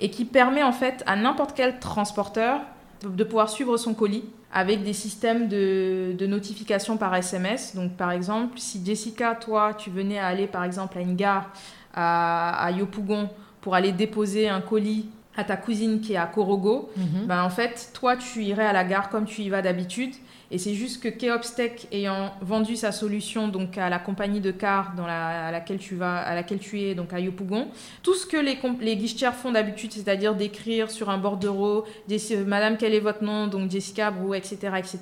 et 0.01 0.11
qui 0.11 0.25
permet 0.25 0.63
en 0.63 0.73
fait 0.73 1.03
à 1.07 1.17
n'importe 1.17 1.53
quel 1.55 1.79
transporteur 1.79 2.61
de 3.03 3.25
pouvoir 3.25 3.49
suivre 3.49 3.77
son 3.77 3.95
colis 3.95 4.25
avec 4.53 4.85
des 4.85 4.93
systèmes 4.93 5.49
de, 5.49 6.15
notification 6.27 6.97
par 6.97 7.15
SMS. 7.15 7.75
Donc 7.75 7.93
par 7.97 8.13
exemple, 8.13 8.59
si 8.59 8.85
Jessica, 8.85 9.35
toi, 9.35 9.75
tu 9.75 9.91
venais 9.91 10.19
à 10.19 10.27
aller 10.27 10.47
par 10.47 10.65
exemple 10.65 10.99
à 10.99 11.01
une 11.01 11.17
gare 11.17 11.51
à, 11.95 12.65
à 12.65 12.71
Yopougon 12.71 13.31
pour 13.61 13.75
aller 13.75 13.93
déposer 13.93 14.49
un 14.49 14.61
colis 14.61 15.07
à 15.37 15.45
ta 15.45 15.57
cousine 15.57 16.01
qui 16.01 16.13
est 16.13 16.17
à 16.17 16.27
Korogo, 16.27 16.91
Mhm. 16.97 17.27
ben 17.27 17.43
en 17.43 17.51
fait, 17.51 17.91
toi, 17.95 18.17
tu 18.17 18.43
irais 18.45 18.67
à 18.67 18.73
la 18.73 18.85
gare 18.85 19.09
comme 19.09 19.25
tu 19.25 19.43
y 19.43 19.49
vas 19.49 19.63
d'habitude. 19.63 20.13
Et 20.51 20.59
c'est 20.59 20.75
juste 20.75 21.03
que 21.03 21.09
Keopstech 21.09 21.89
ayant 21.93 22.35
vendu 22.43 22.77
sa 22.77 22.93
solution 22.93 23.49
donc 23.49 23.79
à 23.79 23.89
la 23.89 23.99
compagnie 23.99 24.41
de 24.43 24.51
car 24.51 24.93
dans 24.95 25.07
la, 25.07 25.47
à 25.47 25.51
laquelle 25.51 25.79
tu 25.79 25.95
vas, 25.97 26.19
à 26.19 26.35
laquelle 26.35 26.59
tu 26.59 26.79
es 26.83 26.95
donc 26.95 27.15
à 27.15 27.21
Yopougon, 27.21 27.69
tout 28.03 28.15
ce 28.15 28.27
que 28.27 28.37
les, 28.37 28.59
les 28.83 28.97
guichetières 28.97 29.35
font 29.35 29.53
d'habitude, 29.53 29.93
c'est-à-dire 29.93 30.35
d'écrire 30.35 30.91
sur 30.91 31.09
un 31.09 31.17
bordereau, 31.17 31.87
euh, 32.11 32.45
Madame 32.45 32.77
quel 32.77 32.93
est 32.93 33.01
votre 33.01 33.25
nom, 33.25 33.47
donc 33.47 33.71
Jessica 33.71 34.11
Brou, 34.11 34.35
etc., 34.35 34.59
etc. 34.77 34.99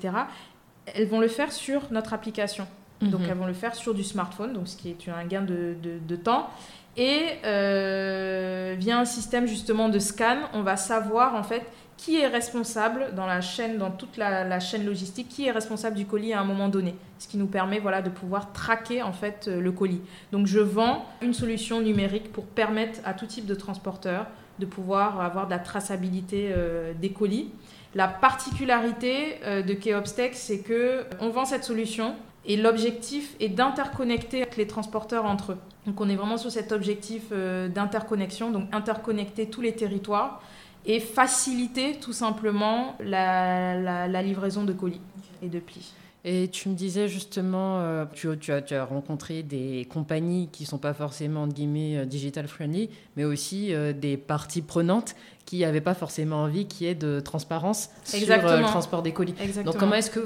Elles 0.95 1.07
vont 1.07 1.19
le 1.19 1.27
faire 1.27 1.51
sur 1.51 1.81
notre 1.91 2.13
application. 2.13 2.65
Donc 3.01 3.21
Mhm. 3.21 3.27
elles 3.31 3.37
vont 3.37 3.47
le 3.47 3.53
faire 3.53 3.75
sur 3.75 3.93
du 3.93 4.03
smartphone, 4.05 4.53
donc 4.53 4.67
ce 4.69 4.77
qui 4.77 4.89
est 4.89 5.09
un 5.09 5.25
gain 5.25 5.41
de, 5.41 5.75
de- 5.83 5.99
de 6.07 6.15
temps. 6.15 6.49
Et 6.97 7.23
euh, 7.45 8.75
via 8.77 8.99
un 8.99 9.05
système 9.05 9.47
justement 9.47 9.89
de 9.89 9.99
scan, 9.99 10.37
on 10.53 10.61
va 10.61 10.75
savoir 10.75 11.35
en 11.35 11.43
fait 11.43 11.63
qui 11.97 12.19
est 12.19 12.27
responsable 12.27 13.13
dans 13.15 13.27
la 13.27 13.41
chaîne, 13.41 13.77
dans 13.77 13.91
toute 13.91 14.17
la, 14.17 14.59
chaîne 14.59 14.85
logistique, 14.85 15.29
qui 15.29 15.45
est 15.45 15.51
responsable 15.51 15.95
du 15.95 16.07
colis 16.07 16.33
à 16.33 16.41
un 16.41 16.43
moment 16.43 16.67
donné. 16.67 16.95
Ce 17.19 17.27
qui 17.27 17.37
nous 17.37 17.45
permet 17.45 17.79
voilà, 17.79 18.01
de 18.01 18.09
pouvoir 18.09 18.51
traquer 18.53 19.03
en 19.03 19.13
fait 19.13 19.47
euh, 19.47 19.61
le 19.61 19.71
colis. 19.71 20.01
Donc 20.31 20.47
je 20.47 20.59
vends 20.59 21.05
une 21.21 21.33
solution 21.33 21.79
numérique 21.79 22.31
pour 22.31 22.45
permettre 22.45 22.99
à 23.05 23.13
tout 23.13 23.27
type 23.27 23.45
de 23.45 23.55
transporteur 23.55 24.25
de 24.59 24.65
pouvoir 24.65 25.21
avoir 25.21 25.45
de 25.45 25.51
la 25.51 25.59
traçabilité 25.59 26.51
euh, 26.51 26.93
des 26.99 27.11
colis. 27.11 27.51
La 27.93 28.07
particularité 28.07 29.41
de 29.45 29.73
Keopstech, 29.73 30.33
c'est 30.33 30.59
que 30.59 31.03
on 31.19 31.29
vend 31.29 31.43
cette 31.43 31.65
solution 31.65 32.15
et 32.45 32.57
l'objectif 32.57 33.35
est 33.39 33.49
d'interconnecter 33.49 34.45
les 34.57 34.67
transporteurs 34.67 35.25
entre 35.25 35.53
eux. 35.53 35.57
Donc 35.85 35.99
on 36.01 36.09
est 36.09 36.15
vraiment 36.15 36.37
sur 36.37 36.51
cet 36.51 36.71
objectif 36.71 37.23
euh, 37.31 37.67
d'interconnexion, 37.67 38.51
donc 38.51 38.65
interconnecter 38.71 39.47
tous 39.47 39.61
les 39.61 39.73
territoires 39.73 40.41
et 40.85 40.99
faciliter 40.99 41.97
tout 42.01 42.13
simplement 42.13 42.95
la, 42.99 43.79
la- 43.79 44.07
la 44.07 44.21
livraison 44.23 44.63
de 44.63 44.73
colis 44.73 45.01
et 45.43 45.47
de 45.49 45.59
plis. 45.59 45.93
Et 46.23 46.49
tu 46.49 46.69
me 46.69 46.75
disais 46.75 47.07
justement, 47.07 47.79
euh, 47.79 48.05
tu, 48.13 48.27
tu 48.39 48.51
as, 48.51 48.61
tu 48.61 48.75
as 48.75 48.85
rencontré 48.85 49.41
des 49.41 49.87
compagnies 49.89 50.49
qui 50.51 50.65
sont 50.65 50.77
pas 50.77 50.93
forcément 50.93 51.43
entre 51.43 51.53
guillemets 51.55 51.97
euh, 51.97 52.05
digital 52.05 52.47
friendly, 52.47 52.89
mais 53.17 53.23
aussi 53.23 53.71
des 53.99 54.17
parties 54.17 54.61
prenantes 54.61 55.15
qui 55.45 55.59
n'avaient 55.61 55.81
pas 55.81 55.95
forcément 55.95 56.43
envie 56.43 56.67
qu'il 56.67 56.85
y 56.85 56.89
ait 56.91 56.95
de 56.95 57.19
transparence 57.19 57.89
sur 58.03 58.19
Exactement. 58.19 58.57
le 58.57 58.63
transport 58.65 59.01
des 59.01 59.13
colis. 59.13 59.33
Exactement. 59.41 59.71
Donc 59.71 59.79
comment 59.79 59.95
est-ce 59.95 60.11
que 60.11 60.19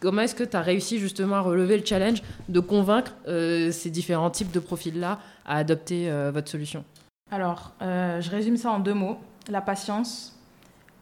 comment 0.00 0.22
est-ce 0.22 0.34
que 0.34 0.44
tu 0.44 0.56
as 0.56 0.60
réussi 0.60 0.98
justement 0.98 1.36
à 1.36 1.40
relever 1.40 1.78
le 1.78 1.84
challenge 1.84 2.22
de 2.48 2.60
convaincre 2.60 3.14
euh, 3.28 3.70
ces 3.72 3.90
différents 3.90 4.30
types 4.30 4.52
de 4.52 4.60
profils-là 4.60 5.18
à 5.44 5.56
adopter 5.56 6.10
euh, 6.10 6.30
votre 6.32 6.50
solution? 6.50 6.84
Alors, 7.30 7.72
euh, 7.82 8.20
je 8.20 8.30
résume 8.30 8.56
ça 8.56 8.70
en 8.70 8.78
deux 8.78 8.94
mots 8.94 9.18
la 9.48 9.60
patience 9.60 10.32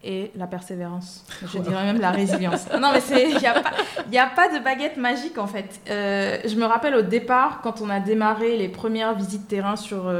et 0.03 0.31
la 0.35 0.45
persévérance. 0.45 1.25
Je 1.51 1.57
dirais 1.57 1.83
même 1.83 1.99
la 1.99 2.11
résilience. 2.11 2.67
Non, 2.79 2.91
mais 2.93 3.01
il 3.09 3.37
n'y 3.37 4.17
a, 4.17 4.23
a 4.23 4.29
pas 4.29 4.55
de 4.55 4.63
baguette 4.63 4.97
magique 4.97 5.39
en 5.39 5.47
fait. 5.47 5.81
Je 5.87 6.55
me 6.55 6.65
rappelle 6.65 6.93
au 6.95 7.01
départ, 7.01 7.61
quand 7.61 7.81
on 7.81 7.89
a 7.89 7.99
démarré 7.99 8.55
les 8.55 8.69
premières 8.69 9.15
visites 9.15 9.47
terrain 9.47 9.75
sur. 9.75 10.13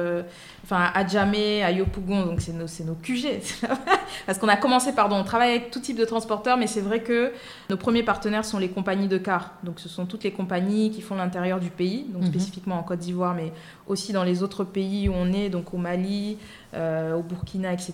Enfin, 0.65 0.89
à 0.95 1.05
Djamé, 1.05 1.63
à 1.63 1.69
Yopougon, 1.69 2.25
donc 2.25 2.41
c'est 2.41 2.51
nos, 2.51 2.65
nos 2.87 2.95
QG. 2.95 3.39
Parce 4.25 4.39
qu'on 4.39 4.47
a 4.47 4.55
commencé, 4.57 4.93
pardon, 4.93 5.15
on 5.17 5.23
travaille 5.23 5.51
avec 5.51 5.69
tout 5.69 5.79
type 5.79 5.95
de 5.95 6.05
transporteurs, 6.05 6.57
mais 6.57 6.65
c'est 6.65 6.81
vrai 6.81 7.01
que 7.01 7.31
nos 7.69 7.77
premiers 7.77 8.01
partenaires 8.01 8.43
sont 8.43 8.57
les 8.57 8.69
compagnies 8.69 9.07
de 9.07 9.19
cars. 9.19 9.51
Donc 9.61 9.79
ce 9.79 9.87
sont 9.87 10.07
toutes 10.07 10.23
les 10.23 10.31
compagnies 10.31 10.89
qui 10.89 11.01
font 11.01 11.13
l'intérieur 11.15 11.59
du 11.59 11.69
pays, 11.69 12.05
donc 12.09 12.23
Mhm. 12.23 12.29
spécifiquement 12.29 12.79
en 12.79 12.83
Côte 12.83 12.97
d'Ivoire, 12.97 13.35
mais 13.35 13.51
aussi 13.85 14.11
dans 14.11 14.23
les 14.23 14.41
autres 14.41 14.63
pays 14.63 15.07
où 15.07 15.13
on 15.15 15.31
est, 15.33 15.49
donc 15.49 15.71
au 15.71 15.77
Mali, 15.77 16.39
euh, 16.73 17.13
au 17.15 17.21
Burkina, 17.21 17.71
etc. 17.71 17.93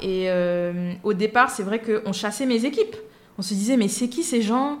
Et 0.00 0.30
euh, 0.30 0.94
au 1.04 1.12
départ, 1.12 1.50
c'est 1.50 1.64
vrai 1.64 1.80
qu'on 1.82 2.14
chassait 2.14 2.46
mes 2.46 2.64
équipes. 2.64 2.96
On 3.38 3.42
se 3.42 3.52
disait, 3.52 3.76
mais 3.76 3.88
c'est 3.88 4.08
qui 4.08 4.22
ces 4.22 4.40
gens? 4.40 4.78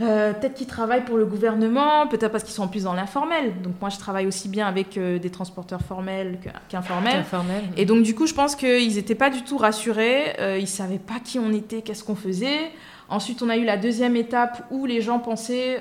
Euh, 0.00 0.34
Peut-être 0.34 0.54
qu'ils 0.54 0.66
travaillent 0.66 1.04
pour 1.04 1.16
le 1.16 1.24
gouvernement, 1.24 2.06
peut-être 2.06 2.30
parce 2.30 2.44
qu'ils 2.44 2.52
sont 2.52 2.64
en 2.64 2.68
plus 2.68 2.84
dans 2.84 2.92
l'informel. 2.92 3.54
Donc 3.62 3.74
moi, 3.80 3.88
je 3.88 3.98
travaille 3.98 4.26
aussi 4.26 4.48
bien 4.48 4.66
avec 4.66 4.98
euh, 4.98 5.18
des 5.18 5.30
transporteurs 5.30 5.80
formels 5.80 6.38
qu'informels. 6.68 7.20
Informel. 7.20 7.64
Et 7.76 7.86
donc, 7.86 8.02
du 8.02 8.14
coup, 8.14 8.26
je 8.26 8.34
pense 8.34 8.56
qu'ils 8.56 8.94
n'étaient 8.94 9.14
pas 9.14 9.30
du 9.30 9.42
tout 9.42 9.56
rassurés. 9.56 10.34
Euh, 10.38 10.58
ils 10.58 10.62
ne 10.62 10.66
savaient 10.66 10.98
pas 10.98 11.18
qui 11.24 11.38
on 11.38 11.50
était, 11.52 11.80
qu'est-ce 11.80 12.04
qu'on 12.04 12.14
faisait. 12.14 12.72
Ensuite, 13.08 13.42
on 13.42 13.48
a 13.48 13.56
eu 13.56 13.64
la 13.64 13.78
deuxième 13.78 14.16
étape 14.16 14.66
où 14.70 14.84
les 14.84 15.00
gens 15.00 15.18
pensaient. 15.18 15.80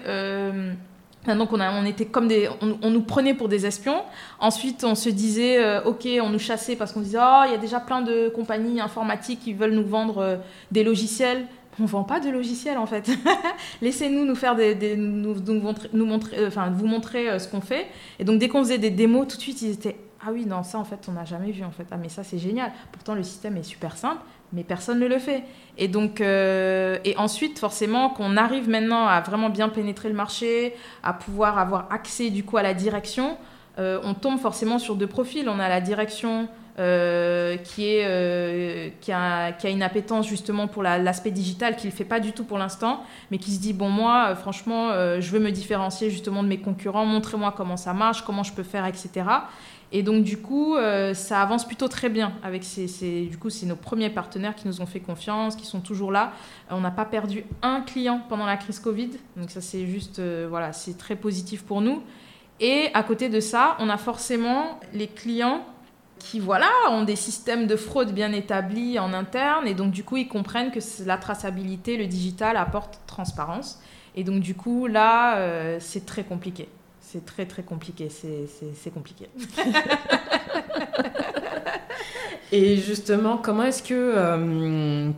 donc, 1.28 1.52
on, 1.52 1.60
a, 1.60 1.74
on 1.74 1.86
était 1.86 2.06
comme 2.06 2.30
des. 2.30 2.48
On, 2.62 2.78
on 2.84 2.92
nous 2.92 3.02
prenait 3.02 3.34
pour 3.34 3.50
des 3.50 3.66
espions. 3.66 4.02
Ensuite, 4.40 4.86
on 4.86 4.96
se 4.96 5.10
disait, 5.10 5.80
OK, 5.86 6.08
on 6.22 6.30
nous 6.30 6.40
chassait 6.40 6.76
parce 6.78 6.94
qu'on 6.94 7.02
disait, 7.02 7.18
oh, 7.20 7.42
il 7.48 7.52
y 7.52 7.56
a 7.56 7.58
déjà 7.58 7.80
plein 7.82 8.02
de 8.02 8.30
compagnies 8.30 8.80
informatiques 8.80 9.42
qui 9.42 9.54
veulent 9.54 9.74
nous 9.74 9.88
vendre 9.88 10.40
des 10.72 10.84
logiciels. 10.86 11.48
On 11.80 11.86
vend 11.86 12.04
pas 12.04 12.20
de 12.20 12.30
logiciels 12.30 12.78
en 12.78 12.86
fait. 12.86 13.10
Laissez-nous 13.82 14.26
nous 14.26 14.36
faire 14.36 14.56
nous, 14.56 15.62
montrer, 16.04 16.38
euh, 16.38 16.48
enfin, 16.48 16.70
vous 16.70 16.88
montrer 16.88 17.30
euh, 17.30 17.40
ce 17.40 17.48
qu'on 17.48 17.62
fait. 17.62 17.88
Et 18.20 18.24
donc 18.24 18.40
dès 18.40 18.48
qu'on 18.48 18.64
faisait 18.64 18.78
des 18.78 18.90
démos, 18.90 19.28
tout 19.28 19.38
de 19.38 19.42
suite 19.42 19.62
ils 19.62 19.72
étaient 19.72 19.98
ah 20.28 20.32
oui 20.32 20.48
non 20.48 20.64
ça 20.64 20.80
en 20.80 20.84
fait 20.84 21.06
on 21.08 21.12
n'a 21.12 21.26
jamais 21.26 21.52
vu 21.52 21.64
en 21.64 21.70
fait 21.70 21.86
ah 21.92 21.98
mais 21.98 22.10
ça 22.10 22.24
c'est 22.24 22.38
génial. 22.38 22.72
Pourtant 22.92 23.14
le 23.14 23.24
système 23.24 23.58
est 23.58 23.64
super 23.64 23.98
simple, 23.98 24.22
mais 24.54 24.64
personne 24.64 25.00
ne 25.00 25.08
le 25.08 25.20
fait. 25.20 25.44
Et 25.78 25.88
donc 25.88 26.22
euh, 26.22 26.98
et 27.04 27.18
ensuite 27.18 27.60
forcément 27.60 28.10
qu'on 28.10 28.38
arrive 28.38 28.70
maintenant 28.70 29.08
à 29.08 29.20
vraiment 29.22 29.50
bien 29.50 29.70
pénétrer 29.70 30.10
le 30.10 30.16
marché, 30.16 30.74
à 31.04 31.14
pouvoir 31.14 31.58
avoir 31.58 31.92
accès 31.92 32.30
du 32.30 32.44
coup 32.44 32.58
à 32.58 32.64
la 32.64 32.74
direction, 32.74 33.38
on 33.78 34.14
tombe 34.14 34.40
forcément 34.40 34.80
sur 34.80 34.96
deux 34.96 35.06
profils. 35.06 35.50
On 35.50 35.60
a 35.60 35.68
la 35.68 35.82
direction 35.82 36.48
euh, 36.78 37.56
euh, 37.80 38.90
qui, 39.02 39.12
a, 39.12 39.70
une 39.70 39.84
appétence 39.84 40.28
justement 40.28 40.68
pour 40.68 40.84
la- 40.84 40.98
l'aspect 40.98 41.32
digital, 41.32 41.76
qui 41.76 41.88
ne 41.88 41.92
fait 41.92 42.06
pas 42.06 42.20
du 42.20 42.32
tout 42.34 42.44
pour 42.44 42.58
l'instant, 42.58 43.04
mais 43.32 43.38
qui 43.38 43.52
se 43.52 43.60
dit, 43.60 43.74
bon 43.74 43.90
moi, 43.90 44.28
euh, 44.30 44.36
franchement, 44.36 44.90
je 45.20 45.32
veux 45.32 45.40
me 45.40 45.52
différencier 45.52 46.10
justement 46.10 46.44
de 46.44 46.48
mes 46.48 46.60
concurrents, 46.60 47.06
montrez-moi 47.06 47.54
comment 47.56 47.78
ça 47.78 47.94
marche, 47.94 48.24
comment 48.24 48.44
je 48.44 48.54
peux 48.54 48.64
faire, 48.64 48.86
etc. 48.86 49.10
Et 49.92 50.04
donc 50.04 50.24
du 50.24 50.38
coup, 50.38 50.76
ça 51.14 51.42
avance 51.42 51.66
plutôt 51.66 51.88
très 51.88 52.10
bien. 52.10 52.34
Avec 52.44 52.64
ces, 52.64 53.28
du 53.30 53.38
coup, 53.38 53.50
c'est 53.50 53.66
nos 53.66 53.76
premiers 53.76 54.10
partenaires 54.10 54.56
qui 54.56 54.68
nous 54.68 54.82
ont 54.82 54.86
fait 54.86 55.00
confiance, 55.00 55.56
qui 55.56 55.66
sont 55.66 55.80
toujours 55.80 56.12
là. 56.12 56.34
On 56.70 56.82
n'a 56.82 56.92
pas 56.92 57.06
perdu 57.06 57.46
un 57.62 57.82
client 57.82 58.22
pendant 58.28 58.46
la 58.46 58.58
crise 58.58 58.80
Covid, 58.80 59.12
donc 59.38 59.50
ça 59.52 59.62
c'est 59.62 59.86
juste, 59.86 60.22
voilà, 60.50 60.74
c'est 60.74 60.98
très 60.98 61.16
positif 61.16 61.64
pour 61.64 61.82
nous. 61.82 62.04
Et 62.60 62.90
à 62.94 63.04
côté 63.04 63.30
de 63.30 63.40
ça, 63.40 63.76
on 63.80 63.90
a 63.90 63.98
forcément 63.98 64.80
les 64.94 65.08
clients 65.08 65.66
qui 66.26 66.40
voilà, 66.40 66.70
ont 66.90 67.04
des 67.04 67.16
systèmes 67.16 67.68
de 67.68 67.76
fraude 67.76 68.12
bien 68.12 68.32
établis 68.32 68.98
en 68.98 69.14
interne 69.14 69.68
et 69.68 69.76
donc 69.76 69.92
du 69.92 70.04
coup 70.04 70.18
ils 70.18 70.28
comprennent 70.28 70.72
que 70.72 70.80
la 71.06 71.18
traçabilité, 71.18 71.98
le 71.98 72.08
digital 72.08 72.58
apporte 72.58 73.00
transparence 73.06 73.80
et 74.16 74.24
donc 74.24 74.40
du 74.40 74.56
coup 74.56 74.88
là 74.88 75.38
euh, 75.38 75.78
c'est 75.80 76.06
très 76.06 76.24
compliqué. 76.24 76.68
C'est 77.00 77.24
très 77.26 77.46
très 77.46 77.62
compliqué, 77.64 78.10
c'est 78.10 78.92
compliqué. 78.92 79.30
Et 82.52 82.78
justement, 82.78 83.38
comment 83.38 83.64
est-ce 83.64 83.84
que. 83.84 83.94
euh, 83.94 85.10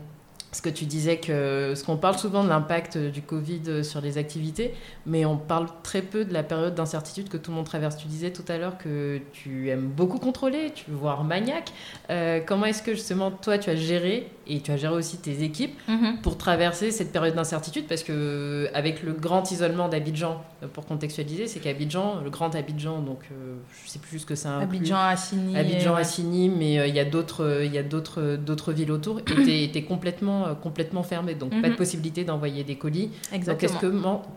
parce 0.49 0.61
que 0.61 0.69
tu 0.69 0.85
disais 0.85 1.17
que. 1.17 1.69
Parce 1.69 1.83
qu'on 1.83 1.97
parle 1.97 2.17
souvent 2.17 2.43
de 2.43 2.49
l'impact 2.49 2.97
du 2.97 3.21
Covid 3.21 3.83
sur 3.83 4.01
les 4.01 4.17
activités, 4.17 4.73
mais 5.05 5.25
on 5.25 5.37
parle 5.37 5.67
très 5.83 6.01
peu 6.01 6.25
de 6.25 6.33
la 6.33 6.43
période 6.43 6.75
d'incertitude 6.75 7.29
que 7.29 7.37
tout 7.37 7.51
le 7.51 7.57
monde 7.57 7.65
traverse. 7.65 7.97
Tu 7.97 8.07
disais 8.07 8.31
tout 8.31 8.45
à 8.47 8.57
l'heure 8.57 8.77
que 8.77 9.19
tu 9.33 9.69
aimes 9.69 9.87
beaucoup 9.87 10.19
contrôler, 10.19 10.71
tu 10.73 10.91
voir 10.91 11.23
maniaque. 11.23 11.71
Euh, 12.09 12.39
comment 12.45 12.65
est-ce 12.65 12.83
que 12.83 12.93
justement 12.93 13.31
toi 13.31 13.57
tu 13.57 13.69
as 13.69 13.75
géré, 13.75 14.29
et 14.49 14.59
tu 14.61 14.71
as 14.71 14.77
géré 14.77 14.93
aussi 14.93 15.17
tes 15.17 15.43
équipes, 15.43 15.77
pour 16.23 16.37
traverser 16.37 16.91
cette 16.91 17.11
période 17.11 17.35
d'incertitude 17.35 17.85
parce 17.87 18.03
que 18.03 18.69
avec 18.73 19.03
le 19.03 19.13
grand 19.13 19.49
isolement 19.51 19.87
d'Abidjan, 19.89 20.41
euh, 20.63 20.67
pour 20.71 20.85
contextualiser, 20.85 21.47
c'est 21.47 21.59
qu'Abidjan, 21.59 22.21
le 22.23 22.29
grand 22.29 22.53
Abidjan, 22.55 22.99
donc 23.01 23.19
euh, 23.31 23.55
je 23.83 23.89
sais 23.89 23.99
plus 23.99 24.19
ce 24.19 24.25
que 24.25 24.35
ça 24.35 24.49
inclut. 24.57 24.77
Abidjan, 24.77 24.97
Assini. 24.97 25.57
Abidjan. 25.57 25.95
Assini, 25.95 26.49
mais 26.49 26.79
euh, 26.79 26.87
il 26.87 26.95
y 26.95 26.99
a 26.99 27.05
d'autres, 27.05 27.43
euh, 27.43 27.65
il 27.65 27.73
y 27.73 27.77
a 27.77 27.83
d'autres, 27.83 28.35
d'autres 28.37 28.73
villes 28.73 28.91
autour, 28.91 29.19
étaient, 29.19 29.63
étaient 29.63 29.83
complètement, 29.83 30.47
euh, 30.47 30.53
complètement 30.53 31.03
fermées, 31.03 31.35
donc 31.35 31.51
pas 31.61 31.67
de 31.67 31.73
Mhm. 31.73 31.75
possibilité 31.77 32.23
d'envoyer 32.23 32.63
des 32.63 32.75
colis. 32.75 33.07
Donc 33.07 33.33
Exactement. 33.33 33.71
est-ce 33.71 33.79
que, 33.81 33.87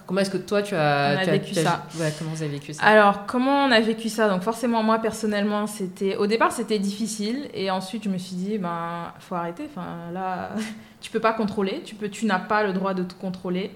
comment, 0.07 0.21
est-ce 0.21 0.31
que 0.31 0.39
toi 0.39 0.63
tu 0.63 0.75
as, 0.75 1.15
On 1.17 1.21
a 1.21 1.25
tu 1.25 1.29
as- 1.31 1.33
vécu 1.33 1.59
as- 1.59 1.63
ça. 1.63 1.87
ouais, 1.99 2.13
comment 2.19 2.31
vous 2.33 2.43
avez 2.43 2.53
vécu 2.53 2.73
ça? 2.75 2.83
Alors, 2.83 3.27
comment 3.27 3.65
on 3.65 3.71
a 3.71 3.81
vécu 3.81 4.09
ça? 4.09 4.29
Donc, 4.29 4.43
forcément, 4.43 4.83
moi, 4.83 4.99
personnellement, 4.99 5.67
c'était... 5.67 6.17
Au 6.17 6.27
départ, 6.27 6.53
c'était 6.53 6.79
difficile. 6.79 7.49
Et 7.55 7.71
ensuite, 7.71 8.05
je 8.05 8.09
me 8.09 8.19
suis 8.19 8.37
dit, 8.37 8.59
ben, 8.59 9.13
faut 9.21 9.35
arrêter. 9.35 9.65
Enfin, 9.71 9.87
là, 10.13 10.51
tu 11.01 11.11
peux 11.11 11.21
pas 11.21 11.33
contrôler. 11.33 11.83
Tu, 11.85 11.95
peux... 11.95 12.09
tu 12.09 12.27
n'as 12.27 12.39
pas 12.39 12.63
le 12.65 12.73
droit 12.73 12.95
de 12.95 13.03
tout 13.03 13.17
contrôler. 13.17 13.71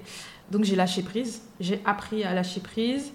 Donc, 0.50 0.64
j'ai 0.64 0.76
lâché 0.76 1.02
prise. 1.02 1.42
J'ai 1.60 1.80
appris 1.84 2.24
à 2.24 2.34
lâcher 2.34 2.60
prise. 2.60 3.12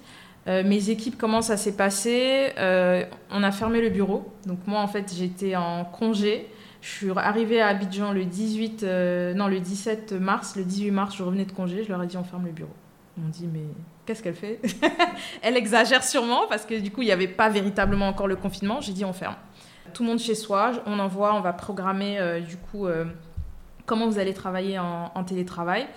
Euh, 0.48 0.64
mes 0.64 0.90
équipes, 0.90 1.18
comment 1.18 1.42
ça 1.42 1.58
s'est 1.58 1.76
passé? 1.76 2.54
Euh, 2.58 3.06
On 3.32 3.44
a 3.44 3.52
fermé 3.52 3.82
le 3.82 3.90
bureau. 3.90 4.34
Donc, 4.46 4.60
moi, 4.68 4.82
en 4.82 4.88
fait, 4.88 5.14
j'étais 5.16 5.56
en 5.56 5.86
congé. 5.86 6.48
Je 6.82 6.90
suis 6.90 7.12
arrivée 7.16 7.62
à 7.62 7.68
Abidjan 7.68 8.14
le 8.14 8.24
18, 8.24 8.84
euh, 8.84 9.34
non 9.34 9.48
le 9.48 9.60
17 9.60 10.14
mars, 10.14 10.56
le 10.56 10.64
18 10.64 10.92
mars, 10.92 11.16
je 11.18 11.24
revenais 11.24 11.46
de 11.46 11.52
congé, 11.52 11.84
je 11.84 11.90
leur 11.90 12.02
ai 12.02 12.08
dit 12.08 12.16
on 12.16 12.24
ferme 12.24 12.46
le 12.46 12.52
bureau. 12.52 12.72
M'ont 13.18 13.28
dit 13.28 13.50
mais 13.52 13.66
qu'est-ce 14.06 14.24
qu'elle 14.24 14.36
fait? 14.36 14.62
Elle 15.42 15.58
exagère 15.58 16.06
sûrement 16.06 16.44
parce 16.48 16.66
que 16.66 16.80
du 16.80 16.90
coup 16.90 17.02
il 17.02 17.06
n'y 17.06 17.12
avait 17.12 17.28
pas 17.28 17.50
véritablement 17.50 18.08
encore 18.08 18.28
le 18.28 18.38
confinement. 18.38 18.80
J'ai 18.80 18.94
dit 18.94 19.04
on 19.04 19.12
ferme. 19.12 19.36
Tout 19.94 20.04
le 20.04 20.10
monde 20.10 20.20
chez 20.20 20.36
soi, 20.36 20.72
on 20.86 21.00
envoie, 21.00 21.34
on 21.36 21.42
va 21.42 21.54
programmer 21.54 22.20
euh, 22.20 22.40
du 22.40 22.58
coup 22.58 22.88
euh, 22.88 23.06
comment 23.86 24.08
vous 24.08 24.20
allez 24.20 24.34
travailler 24.34 24.80
en, 24.80 25.24
télétravail. 25.24 25.88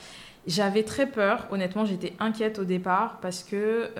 J'avais 0.46 0.83
très 0.83 1.07
peur, 1.07 1.46
honnêtement 1.50 1.85
j'étais 1.85 2.14
inquiète 2.18 2.59
au 2.59 2.64
départ 2.64 3.18
parce 3.20 3.44
que 3.44 3.90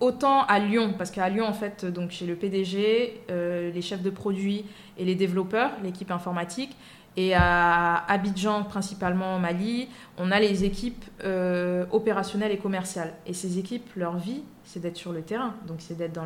autant 0.00 0.44
à 0.44 0.58
Lyon, 0.58 0.94
parce 0.96 1.10
qu'à 1.10 1.28
Lyon, 1.28 1.46
en 1.46 1.52
fait, 1.52 1.84
donc 1.84 2.10
chez 2.10 2.26
le 2.26 2.36
PDG, 2.36 3.20
euh, 3.30 3.70
les 3.70 3.82
chefs 3.82 4.02
de 4.02 4.10
produits 4.10 4.64
et 4.98 5.04
les 5.04 5.14
développeurs, 5.14 5.70
l'équipe 5.82 6.10
informatique, 6.10 6.76
et 7.16 7.34
à 7.34 8.04
Abidjan, 8.10 8.64
principalement 8.64 9.36
au 9.36 9.38
Mali, 9.38 9.88
on 10.18 10.30
a 10.30 10.38
les 10.38 10.64
équipes 10.64 11.04
euh, 11.24 11.86
opérationnelles 11.90 12.52
et 12.52 12.58
commerciales. 12.58 13.14
Et 13.26 13.32
ces 13.32 13.58
équipes, 13.58 13.88
leur 13.96 14.18
vie, 14.18 14.42
c'est 14.64 14.80
d'être 14.80 14.98
sur 14.98 15.12
le 15.12 15.22
terrain. 15.22 15.54
Donc, 15.66 15.78
c'est 15.80 15.96
d'être 15.96 16.20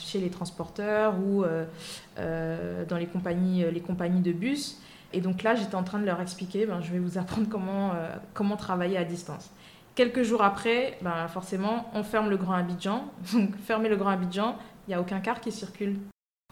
chez 0.00 0.18
les 0.18 0.30
transporteurs 0.30 1.14
ou 1.20 1.44
euh, 1.44 2.84
dans 2.86 2.96
les 2.96 3.06
compagnies, 3.06 3.62
de 3.62 4.32
bus. 4.32 4.80
Et 5.12 5.20
donc 5.20 5.42
là, 5.42 5.54
j'étais 5.54 5.76
en 5.76 5.84
train 5.84 5.98
de 5.98 6.04
leur 6.04 6.20
expliquer, 6.20 6.66
ben, 6.66 6.80
je 6.82 6.92
vais 6.92 6.98
vous 6.98 7.16
apprendre 7.16 7.46
comment, 7.48 7.92
comment 8.34 8.56
travailler 8.56 8.98
à 8.98 9.04
distance. 9.04 9.50
Quelques 9.94 10.22
jours 10.22 10.42
après, 10.42 10.96
ben 11.00 11.26
forcément, 11.28 11.90
on 11.94 12.04
ferme 12.04 12.28
le 12.28 12.36
Grand 12.36 12.52
Abidjan. 12.52 13.04
Donc, 13.32 13.56
fermer 13.56 13.88
le 13.88 13.96
Grand 13.96 14.10
Abidjan, 14.10 14.56
il 14.86 14.90
n'y 14.90 14.94
a 14.94 15.00
aucun 15.00 15.20
car 15.20 15.40
qui 15.40 15.50
circule. 15.50 15.96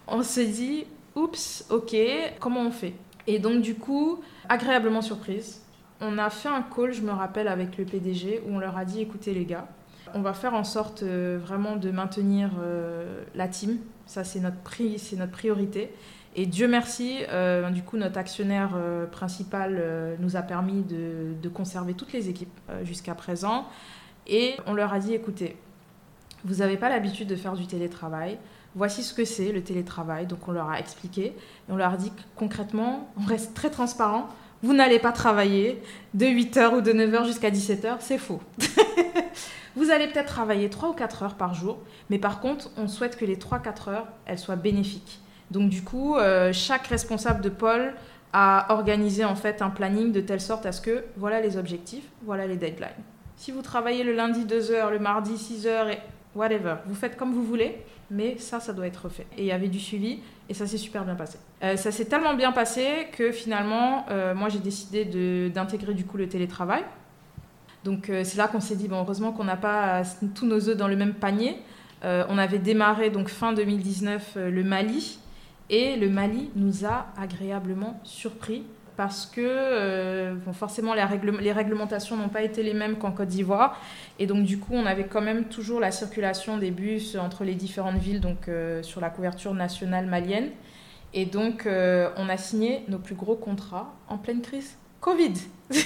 On 0.08 0.22
s'est 0.22 0.46
dit, 0.46 0.84
oups, 1.14 1.64
ok, 1.70 1.96
comment 2.40 2.62
on 2.62 2.70
fait? 2.70 2.94
Et 3.26 3.38
donc, 3.38 3.62
du 3.62 3.74
coup, 3.74 4.20
agréablement 4.48 5.02
surprise, 5.02 5.62
on 6.00 6.18
a 6.18 6.30
fait 6.30 6.48
un 6.48 6.62
call, 6.62 6.92
je 6.92 7.02
me 7.02 7.10
rappelle, 7.10 7.48
avec 7.48 7.76
le 7.78 7.84
PDG, 7.84 8.42
où 8.46 8.54
on 8.54 8.58
leur 8.58 8.76
a 8.76 8.84
dit, 8.84 9.00
écoutez 9.00 9.32
les 9.32 9.44
gars, 9.44 9.68
on 10.14 10.20
va 10.20 10.32
faire 10.32 10.54
en 10.54 10.64
sorte 10.64 11.02
euh, 11.02 11.38
vraiment 11.40 11.76
de 11.76 11.90
maintenir 11.90 12.50
euh, 12.60 13.24
la 13.34 13.48
team. 13.48 13.78
Ça, 14.06 14.24
c'est 14.24 14.40
notre, 14.40 14.56
c'est 14.98 15.16
notre 15.16 15.32
priorité. 15.32 15.92
Et 16.36 16.46
Dieu 16.46 16.68
merci, 16.68 17.18
euh, 17.30 17.70
du 17.70 17.82
coup, 17.82 17.96
notre 17.96 18.18
actionnaire 18.18 18.78
principal 19.10 20.16
nous 20.20 20.36
a 20.36 20.42
permis 20.42 20.82
de, 20.82 21.48
conserver 21.48 21.94
toutes 21.94 22.12
les 22.12 22.28
équipes 22.28 22.60
jusqu'à 22.82 23.14
présent. 23.14 23.66
Et 24.26 24.54
on 24.66 24.74
leur 24.74 24.92
a 24.92 24.98
dit, 24.98 25.14
écoutez, 25.14 25.56
vous 26.44 26.56
n'avez 26.56 26.76
pas 26.76 26.90
l'habitude 26.90 27.26
de 27.26 27.36
faire 27.36 27.54
du 27.54 27.66
télétravail. 27.66 28.38
Voici 28.76 29.02
ce 29.02 29.14
que 29.14 29.24
c'est 29.24 29.52
le 29.52 29.62
télétravail. 29.62 30.26
Donc 30.26 30.46
on 30.46 30.52
leur 30.52 30.68
a 30.68 30.78
expliqué. 30.78 31.24
Et 31.24 31.34
on 31.70 31.76
leur 31.76 31.94
a 31.94 31.96
dit 31.96 32.10
que 32.10 32.20
concrètement, 32.36 33.10
on 33.18 33.24
reste 33.24 33.54
très 33.54 33.70
transparent. 33.70 34.28
Vous 34.62 34.74
n'allez 34.74 34.98
pas 34.98 35.12
travailler 35.12 35.82
de 36.12 36.26
8h 36.26 36.76
ou 36.76 36.80
de 36.82 36.92
9h 36.92 37.24
jusqu'à 37.24 37.50
17h. 37.50 37.96
C'est 38.00 38.18
faux. 38.18 38.40
vous 39.76 39.90
allez 39.90 40.06
peut-être 40.08 40.26
travailler 40.26 40.68
3 40.68 40.90
ou 40.90 40.92
4 40.92 41.22
heures 41.22 41.34
par 41.34 41.54
jour. 41.54 41.78
Mais 42.10 42.18
par 42.18 42.40
contre, 42.40 42.70
on 42.76 42.86
souhaite 42.86 43.16
que 43.16 43.24
les 43.24 43.36
3-4 43.36 43.90
heures, 43.90 44.06
elles 44.26 44.38
soient 44.38 44.56
bénéfiques. 44.56 45.20
Donc 45.50 45.70
du 45.70 45.82
coup, 45.82 46.16
euh, 46.16 46.52
chaque 46.52 46.86
responsable 46.86 47.40
de 47.40 47.48
pôle 47.48 47.94
a 48.34 48.66
organisé 48.74 49.24
en 49.24 49.36
fait 49.36 49.62
un 49.62 49.70
planning 49.70 50.12
de 50.12 50.20
telle 50.20 50.40
sorte 50.40 50.66
à 50.66 50.72
ce 50.72 50.82
que 50.82 51.04
voilà 51.16 51.40
les 51.40 51.56
objectifs, 51.56 52.04
voilà 52.24 52.46
les 52.46 52.56
deadlines. 52.56 52.90
Si 53.36 53.52
vous 53.52 53.62
travaillez 53.62 54.04
le 54.04 54.12
lundi 54.12 54.44
2 54.44 54.70
heures, 54.70 54.90
le 54.90 54.98
mardi 54.98 55.38
6 55.38 55.66
heures 55.66 55.88
et 55.88 55.98
whatever, 56.36 56.76
vous 56.86 56.94
faites 56.94 57.16
comme 57.16 57.32
vous 57.32 57.42
voulez, 57.42 57.78
mais 58.10 58.38
ça, 58.38 58.60
ça 58.60 58.72
doit 58.72 58.86
être 58.86 59.08
fait. 59.08 59.26
Et 59.36 59.42
il 59.42 59.46
y 59.46 59.52
avait 59.52 59.68
du 59.68 59.80
suivi 59.80 60.20
et 60.48 60.54
ça 60.54 60.66
s'est 60.66 60.78
super 60.78 61.04
bien 61.04 61.16
passé. 61.16 61.38
Euh, 61.62 61.76
ça 61.76 61.90
s'est 61.90 62.04
tellement 62.04 62.34
bien 62.34 62.52
passé 62.52 63.08
que 63.12 63.32
finalement, 63.32 64.06
euh, 64.10 64.34
moi 64.34 64.48
j'ai 64.48 64.60
décidé 64.60 65.50
d'intégrer 65.50 65.94
du 65.94 66.04
coup 66.04 66.16
le 66.16 66.28
télétravail. 66.28 66.84
Donc 67.84 68.10
c'est 68.24 68.36
là 68.36 68.48
qu'on 68.48 68.60
s'est 68.60 68.74
dit, 68.74 68.88
bon, 68.88 69.00
heureusement 69.00 69.30
qu'on 69.30 69.44
n'a 69.44 69.56
pas 69.56 70.02
tous 70.34 70.44
nos 70.44 70.68
œufs 70.68 70.76
dans 70.76 70.88
le 70.88 70.96
même 70.96 71.14
panier. 71.14 71.56
on 72.02 72.36
avait 72.36 72.58
démarré 72.58 73.10
donc 73.10 73.28
fin 73.28 73.52
2019 73.52 74.36
le 74.36 74.64
Mali 74.64 75.20
et 75.70 75.94
le 75.94 76.08
Mali 76.08 76.50
nous 76.56 76.84
a 76.84 77.06
agréablement 77.16 78.00
surpris 78.02 78.64
parce 78.96 79.26
que 79.26 79.40
euh, 79.40 80.36
forcément 80.52 80.94
les, 80.94 81.52
réglementations 81.52 82.16
n'ont 82.16 82.28
pas 82.28 82.42
été 82.42 82.62
les 82.62 82.74
mêmes 82.74 82.96
qu'en 82.96 83.12
Côte 83.12 83.28
d'Ivoire. 83.28 83.78
Et 84.18 84.26
donc 84.26 84.44
du 84.44 84.58
coup, 84.58 84.72
on 84.72 84.86
avait 84.86 85.06
quand 85.06 85.20
même 85.20 85.44
toujours 85.44 85.80
la 85.80 85.90
circulation 85.90 86.56
des 86.56 86.70
bus 86.70 87.16
entre 87.16 87.44
les 87.44 87.54
différentes 87.54 87.98
villes 87.98 88.20
donc, 88.20 88.48
euh, 88.48 88.82
sur 88.82 89.00
la 89.00 89.10
couverture 89.10 89.54
nationale 89.54 90.06
malienne. 90.06 90.50
Et 91.14 91.24
donc, 91.24 91.66
euh, 91.66 92.10
on 92.16 92.28
a 92.28 92.36
signé 92.36 92.84
nos 92.88 92.98
plus 92.98 93.14
gros 93.14 93.36
contrats 93.36 93.94
en 94.08 94.18
pleine 94.18 94.42
crise 94.42 94.76
Covid. 95.06 95.34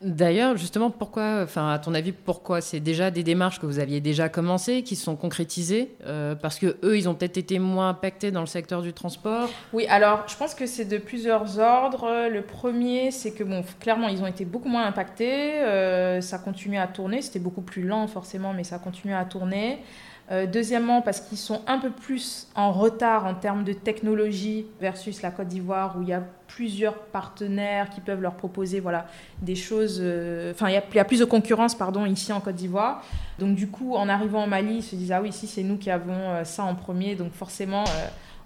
D'ailleurs, 0.00 0.56
justement, 0.56 0.90
pourquoi, 0.90 1.40
enfin, 1.42 1.72
à 1.72 1.80
ton 1.80 1.92
avis, 1.92 2.12
pourquoi 2.12 2.60
C'est 2.60 2.78
déjà 2.78 3.10
des 3.10 3.24
démarches 3.24 3.58
que 3.58 3.66
vous 3.66 3.80
aviez 3.80 4.00
déjà 4.00 4.28
commencées, 4.28 4.84
qui 4.84 4.94
se 4.94 5.02
sont 5.02 5.16
concrétisées, 5.16 5.96
euh, 6.06 6.36
parce 6.36 6.60
que 6.60 6.76
eux, 6.84 6.96
ils 6.96 7.08
ont 7.08 7.16
peut-être 7.16 7.36
été 7.36 7.58
moins 7.58 7.88
impactés 7.88 8.30
dans 8.30 8.38
le 8.38 8.46
secteur 8.46 8.80
du 8.80 8.92
transport? 8.92 9.48
Oui, 9.72 9.88
alors, 9.88 10.22
je 10.28 10.36
pense 10.36 10.54
que 10.54 10.66
c'est 10.66 10.84
de 10.84 10.98
plusieurs 10.98 11.58
ordres. 11.58 12.28
Le 12.30 12.42
premier, 12.42 13.10
c'est 13.10 13.32
que, 13.32 13.42
bon, 13.42 13.64
clairement, 13.80 14.06
ils 14.06 14.22
ont 14.22 14.28
été 14.28 14.44
beaucoup 14.44 14.68
moins 14.68 14.86
impactés. 14.86 15.54
Euh, 15.54 16.20
ça 16.20 16.38
continuait 16.38 16.78
à 16.78 16.86
tourner. 16.86 17.22
C'était 17.22 17.40
beaucoup 17.40 17.62
plus 17.62 17.82
lent, 17.82 18.06
forcément, 18.06 18.54
mais 18.54 18.62
ça 18.62 18.78
continuait 18.78 19.16
à 19.16 19.24
tourner. 19.24 19.80
Euh, 20.30 20.44
deuxièmement, 20.46 21.00
parce 21.00 21.20
qu'ils 21.20 21.38
sont 21.38 21.62
un 21.66 21.78
peu 21.78 21.88
plus 21.90 22.48
en 22.54 22.70
retard 22.70 23.24
en 23.24 23.34
termes 23.34 23.64
de 23.64 23.72
technologie 23.72 24.66
versus 24.78 25.22
la 25.22 25.30
Côte 25.30 25.48
d'Ivoire, 25.48 25.96
où 25.98 26.02
il 26.02 26.08
y 26.08 26.12
a 26.12 26.22
plusieurs 26.48 26.98
partenaires 26.98 27.88
qui 27.88 28.02
peuvent 28.02 28.20
leur 28.20 28.34
proposer 28.34 28.80
voilà, 28.80 29.06
des 29.40 29.54
choses. 29.54 30.00
Euh, 30.02 30.52
enfin, 30.52 30.68
il, 30.68 30.74
y 30.74 30.98
a 30.98 31.04
plus 31.04 31.20
de 31.20 31.24
concurrence 31.24 31.74
pardon, 31.74 32.04
ici 32.04 32.30
en 32.32 32.40
Côte 32.40 32.56
d'Ivoire. 32.56 33.02
Donc, 33.38 33.54
du 33.54 33.68
coup, 33.68 33.94
en 33.94 34.08
arrivant 34.08 34.44
au 34.44 34.46
Mali, 34.46 34.76
ils 34.76 34.82
se 34.82 34.96
disent 34.96 35.12
Ah 35.12 35.22
oui, 35.22 35.30
ici, 35.30 35.46
c'est 35.46 35.62
nous 35.62 35.78
qui 35.78 35.90
avons 35.90 36.12
euh, 36.12 36.44
ça 36.44 36.64
en 36.64 36.74
premier. 36.74 37.14
Donc, 37.14 37.32
forcément 37.32 37.84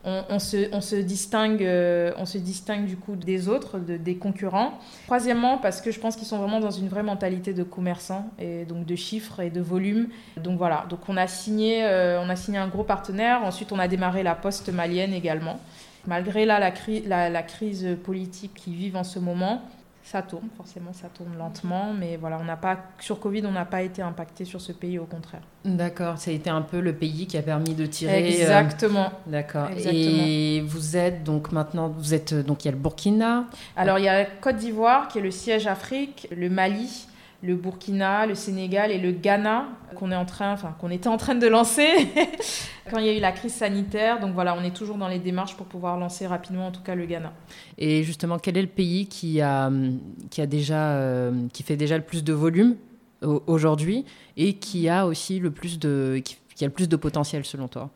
on, 0.04 0.38
se, 0.38 0.96
distingue, 0.96 1.62
euh, 1.62 2.12
on 2.16 2.26
se 2.26 2.38
distingue 2.38 2.86
du 2.86 2.96
coup 2.96 3.14
des 3.14 3.48
autres, 3.48 3.78
des 3.78 4.16
concurrents. 4.16 4.78
Troisièmement, 5.06 5.58
parce 5.58 5.80
que 5.80 5.90
je 5.90 6.00
pense 6.00 6.16
qu'ils 6.16 6.26
sont 6.26 6.38
vraiment 6.38 6.60
dans 6.60 6.70
une 6.70 6.88
vraie 6.88 7.02
mentalité 7.02 7.52
de 7.52 7.62
commerçant 7.62 8.30
et 8.38 8.64
donc 8.64 8.84
de 8.84 8.96
chiffres 8.96 9.40
et 9.40 9.50
de 9.50 9.60
volume. 9.60 10.08
Donc 10.36 10.58
voilà, 10.58 10.86
donc 10.88 11.00
on 11.08 11.16
a 11.16 11.26
signé, 11.26 11.84
euh, 11.84 12.20
on 12.20 12.28
a 12.28 12.36
signé 12.36 12.58
un 12.58 12.68
gros 12.68 12.84
partenaire. 12.84 13.42
Ensuite, 13.44 13.72
on 13.72 13.78
a 13.78 13.88
démarré 13.88 14.22
la 14.22 14.34
poste 14.34 14.70
malienne 14.70 15.12
également. 15.12 15.60
Malgré 16.06 16.44
la, 16.44 16.58
la 16.58 17.42
crise 17.42 17.96
politique 18.02 18.54
qu'ils 18.54 18.74
vivent 18.74 18.96
en 18.96 19.04
ce 19.04 19.20
moment, 19.20 19.62
ça 20.04 20.22
tourne, 20.22 20.48
forcément, 20.56 20.92
ça 20.92 21.08
tourne 21.08 21.36
lentement, 21.38 21.92
mais 21.92 22.16
voilà, 22.16 22.38
on 22.40 22.44
n'a 22.44 22.56
pas 22.56 22.76
sur 22.98 23.20
Covid, 23.20 23.44
on 23.46 23.52
n'a 23.52 23.64
pas 23.64 23.82
été 23.82 24.02
impacté 24.02 24.44
sur 24.44 24.60
ce 24.60 24.72
pays, 24.72 24.98
au 24.98 25.04
contraire. 25.04 25.42
D'accord, 25.64 26.18
ça 26.18 26.30
a 26.30 26.34
été 26.34 26.50
un 26.50 26.62
peu 26.62 26.80
le 26.80 26.92
pays 26.92 27.26
qui 27.26 27.38
a 27.38 27.42
permis 27.42 27.74
de 27.74 27.86
tirer. 27.86 28.24
Euh, 28.24 28.26
Exactement. 28.26 29.12
D'accord. 29.26 29.68
Et 29.70 30.62
vous 30.66 30.96
êtes 30.96 31.22
donc 31.22 31.52
maintenant, 31.52 31.88
vous 31.88 32.14
êtes 32.14 32.34
donc 32.34 32.64
il 32.64 32.68
y 32.68 32.70
a 32.70 32.72
le 32.72 32.78
Burkina. 32.78 33.44
Alors 33.76 33.98
il 33.98 34.04
y 34.04 34.08
a 34.08 34.18
la 34.18 34.24
Côte 34.24 34.56
d'Ivoire 34.56 35.06
qui 35.08 35.18
est 35.18 35.22
le 35.22 35.30
siège 35.30 35.68
Afrique, 35.68 36.26
le 36.36 36.50
Mali, 36.50 37.06
le 37.42 37.56
Burkina, 37.56 38.26
le 38.26 38.34
Sénégal 38.34 38.90
et 38.90 38.98
le 38.98 39.10
Ghana 39.10 39.68
qu'on 39.96 40.10
est 40.12 40.16
en 40.16 40.24
train, 40.24 40.52
enfin 40.52 40.74
qu'on 40.80 40.90
était 40.90 41.08
en 41.08 41.16
train 41.16 41.34
de 41.34 41.46
lancer 41.46 41.88
quand 42.90 42.98
il 42.98 43.06
y 43.06 43.08
a 43.08 43.16
eu 43.16 43.20
la 43.20 43.32
crise 43.32 43.54
sanitaire. 43.54 44.20
Donc 44.20 44.32
voilà, 44.32 44.56
on 44.56 44.62
est 44.62 44.74
toujours 44.74 44.96
dans 44.96 45.08
les 45.08 45.18
démarches 45.18 45.56
pour 45.56 45.66
pouvoir 45.66 45.98
lancer 45.98 46.26
rapidement, 46.26 46.68
en 46.68 46.70
tout 46.70 46.82
cas 46.82 46.94
le 46.94 47.04
Ghana. 47.04 47.32
Et 47.78 48.04
justement, 48.04 48.38
quel 48.38 48.56
est 48.56 48.62
le 48.62 48.68
pays 48.68 49.06
qui 49.06 49.40
a 49.40 49.70
qui 50.30 50.40
a 50.40 50.46
déjà 50.46 50.92
euh, 50.92 51.48
qui 51.52 51.62
fait 51.62 51.76
déjà 51.76 51.96
le 51.96 52.04
plus 52.04 52.22
de 52.22 52.32
volume 52.32 52.76
aujourd'hui 53.46 54.04
et 54.36 54.54
qui 54.54 54.88
a 54.88 55.06
aussi 55.06 55.38
le 55.38 55.50
plus 55.50 55.78
de 55.78 56.20
qui 56.24 56.64
a 56.64 56.66
le 56.66 56.72
plus 56.72 56.88
de 56.88 56.96
potentiel 56.96 57.44
selon 57.44 57.68
toi? 57.68 57.90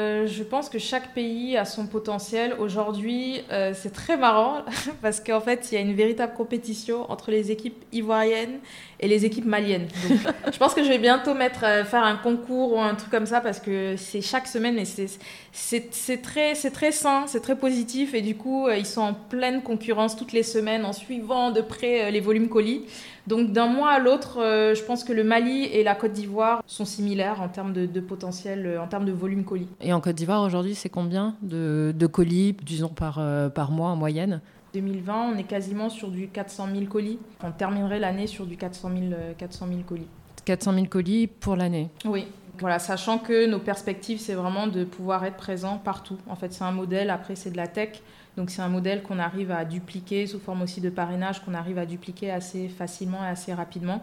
Euh, 0.00 0.28
je 0.28 0.44
pense 0.44 0.68
que 0.68 0.78
chaque 0.78 1.12
pays 1.12 1.56
a 1.56 1.64
son 1.64 1.88
potentiel. 1.88 2.54
Aujourd'hui, 2.60 3.40
euh, 3.50 3.72
c'est 3.74 3.92
très 3.92 4.16
marrant 4.16 4.58
parce 5.02 5.18
qu'en 5.18 5.40
fait, 5.40 5.72
il 5.72 5.74
y 5.74 5.78
a 5.78 5.80
une 5.80 5.94
véritable 5.94 6.34
compétition 6.34 7.10
entre 7.10 7.32
les 7.32 7.50
équipes 7.50 7.82
ivoiriennes 7.90 8.60
et 9.00 9.08
les 9.08 9.24
équipes 9.24 9.44
maliennes. 9.44 9.88
Je 10.52 10.56
pense 10.56 10.74
que 10.74 10.84
je 10.84 10.88
vais 10.88 10.98
bientôt 10.98 11.34
mettre, 11.34 11.64
euh, 11.64 11.84
faire 11.84 12.04
un 12.04 12.14
concours 12.14 12.74
ou 12.74 12.80
un 12.80 12.94
truc 12.94 13.10
comme 13.10 13.26
ça 13.26 13.40
parce 13.40 13.58
que 13.58 13.96
c'est 13.96 14.20
chaque 14.20 14.46
semaine 14.46 14.78
et 14.78 14.84
c'est 14.84 16.22
très, 16.22 16.54
très 16.54 16.92
sain, 16.92 17.24
c'est 17.26 17.40
très 17.40 17.56
positif 17.56 18.14
et 18.14 18.22
du 18.22 18.36
coup, 18.36 18.68
ils 18.70 18.86
sont 18.86 19.00
en 19.00 19.14
pleine 19.14 19.62
concurrence 19.62 20.14
toutes 20.14 20.32
les 20.32 20.44
semaines 20.44 20.84
en 20.84 20.92
suivant 20.92 21.50
de 21.50 21.60
près 21.60 22.12
les 22.12 22.20
volumes 22.20 22.48
colis. 22.48 22.84
Donc 23.28 23.52
d'un 23.52 23.66
mois 23.66 23.90
à 23.90 23.98
l'autre, 23.98 24.40
euh, 24.40 24.74
je 24.74 24.82
pense 24.82 25.04
que 25.04 25.12
le 25.12 25.22
Mali 25.22 25.64
et 25.64 25.84
la 25.84 25.94
Côte 25.94 26.12
d'Ivoire 26.12 26.62
sont 26.66 26.86
similaires 26.86 27.42
en 27.42 27.48
termes 27.48 27.74
de, 27.74 28.00
potentiel, 28.00 28.66
euh, 28.66 28.82
en 28.82 28.86
termes 28.86 29.04
de 29.04 29.12
volume 29.12 29.44
colis. 29.44 29.68
Et 29.82 29.92
en 29.92 30.00
Côte 30.00 30.14
d'Ivoire 30.14 30.42
aujourd'hui, 30.42 30.74
c'est 30.74 30.88
combien 30.88 31.36
de, 31.42 31.92
colis, 32.10 32.56
disons, 32.62 32.88
par, 32.88 33.18
euh, 33.18 33.50
par 33.50 33.70
mois 33.70 33.90
en 33.90 33.96
moyenne? 33.96 34.40
2020, 34.72 35.32
on 35.34 35.36
est 35.36 35.44
quasiment 35.44 35.90
sur 35.90 36.08
du 36.08 36.28
400 36.28 36.68
000 36.72 36.86
colis. 36.86 37.18
On 37.44 37.50
terminerait 37.50 37.98
l'année 37.98 38.26
sur 38.26 38.46
du 38.46 38.56
400 38.56 38.92
000, 38.96 39.20
400 39.36 39.66
000 39.68 39.80
colis. 39.86 40.08
400 40.46 40.72
000 40.72 40.86
colis 40.86 41.26
pour 41.26 41.54
l'année? 41.54 41.90
Oui. 42.06 42.26
voilà, 42.58 42.78
sachant 42.78 43.18
que 43.18 43.46
nos 43.46 43.58
perspectives, 43.58 44.20
c'est 44.20 44.34
vraiment 44.34 44.68
de 44.68 44.84
pouvoir 44.84 45.26
être 45.26 45.36
présent 45.36 45.76
partout. 45.76 46.16
En 46.30 46.34
fait, 46.34 46.54
c'est 46.54 46.64
un 46.64 46.72
modèle, 46.72 47.10
après 47.10 47.34
c'est 47.34 47.50
de 47.50 47.58
la 47.58 47.66
tech, 47.66 48.00
donc 48.38 48.50
c'est 48.50 48.62
un 48.62 48.68
modèle 48.68 49.02
qu'on 49.02 49.18
arrive 49.18 49.50
à 49.50 49.64
dupliquer 49.64 50.28
sous 50.28 50.38
forme 50.38 50.62
aussi 50.62 50.80
de 50.80 50.90
parrainage, 50.90 51.44
qu'on 51.44 51.54
arrive 51.54 51.76
à 51.76 51.86
dupliquer 51.86 52.30
assez 52.30 52.68
facilement 52.68 53.24
et 53.24 53.26
assez 53.26 53.52
rapidement. 53.52 54.00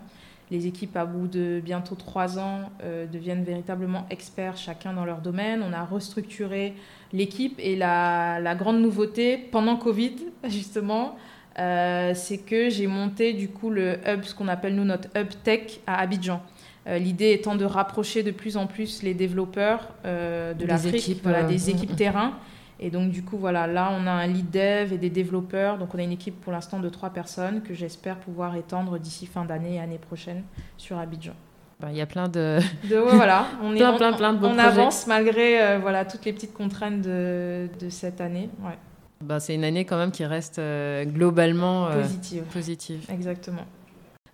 Les 0.52 0.68
équipes, 0.68 0.98
à 0.98 1.06
bout 1.06 1.28
de 1.28 1.62
bientôt 1.64 1.96
trois 1.96 2.38
ans, 2.38 2.70
euh, 2.84 3.08
deviennent 3.08 3.46
véritablement 3.46 4.06
experts 4.10 4.58
chacun 4.58 4.92
dans 4.92 5.06
leur 5.06 5.22
domaine. 5.22 5.64
On 5.66 5.72
a 5.72 5.86
restructuré 5.86 6.74
l'équipe 7.14 7.56
et 7.60 7.78
la, 7.78 8.42
la, 8.42 8.56
grande 8.56 8.82
nouveauté 8.82 9.38
pendant 9.38 9.78
Covid, 9.78 10.16
justement, 10.50 11.16
euh, 11.58 12.12
c'est 12.14 12.40
que 12.40 12.70
j'ai 12.70 12.88
monté 12.88 13.32
du 13.32 13.48
coup 13.48 13.70
le 13.70 14.00
hub, 14.06 14.24
ce 14.24 14.36
qu'on 14.36 14.50
appelle 14.50 14.76
nous 14.76 14.84
notre 14.84 15.08
hub 15.18 15.30
tech 15.46 15.80
à 15.88 16.02
Abidjan. 16.02 16.42
Euh, 16.88 16.98
l'idée 16.98 17.32
étant 17.32 17.56
de 17.56 17.64
rapprocher 17.64 18.22
de 18.22 18.32
plus 18.32 18.58
en 18.58 18.68
plus 18.68 19.02
les 19.02 19.14
développeurs 19.14 19.88
de 20.04 20.66
l'Afrique, 20.66 21.22
voilà, 21.24 21.44
des 21.44 21.70
équipes 21.70 21.96
terrain. 21.96 22.34
Et 22.80 22.90
donc, 22.90 23.12
du 23.12 23.24
coup, 23.24 23.38
voilà, 23.38 23.68
là, 23.68 23.92
on 23.98 24.06
a 24.06 24.12
un 24.12 24.28
lead 24.28 24.52
dev 24.52 24.92
et 24.94 24.98
des 24.98 25.10
développeurs. 25.10 25.78
Donc, 25.78 25.96
on 25.96 26.00
a 26.00 26.04
une 26.04 26.12
équipe 26.12 26.40
pour 26.42 26.52
l'instant 26.52 26.80
de 26.80 26.90
trois 26.90 27.10
personnes 27.10 27.62
que 27.62 27.74
j'espère 27.74 28.18
pouvoir 28.18 28.56
étendre 28.56 29.00
d'ici 29.00 29.26
fin 29.26 29.46
d'année 29.46 29.76
et 29.76 29.80
année 29.80 29.98
prochaine 29.98 30.44
sur 30.78 30.98
Abidjan. 30.98 31.34
Ben, 31.80 31.90
il 31.92 31.98
y 31.98 32.02
a 32.02 32.06
plein 32.06 32.28
de. 32.28 32.60
de 32.90 32.96
voilà, 32.96 33.48
on, 33.62 33.74
est, 33.74 33.78
plein, 33.78 33.98
plein, 33.98 34.14
plein 34.14 34.34
de 34.34 34.46
on 34.46 34.58
avance 34.58 35.08
malgré 35.08 35.78
voilà, 35.78 36.06
toutes 36.06 36.26
les 36.26 36.34
petites 36.34 36.54
contraintes 36.54 37.02
de, 37.02 37.70
de 37.80 37.90
cette 37.90 38.22
année. 38.22 38.50
Ouais. 38.64 38.78
Ben, 39.22 39.40
c'est 39.40 39.56
une 39.56 39.64
année 39.64 39.86
quand 39.86 39.98
même 39.98 40.12
qui 40.12 40.26
reste 40.26 40.62
globalement 41.06 41.90
positive. 41.92 42.44
positive. 42.44 43.06
Exactement. 43.10 43.66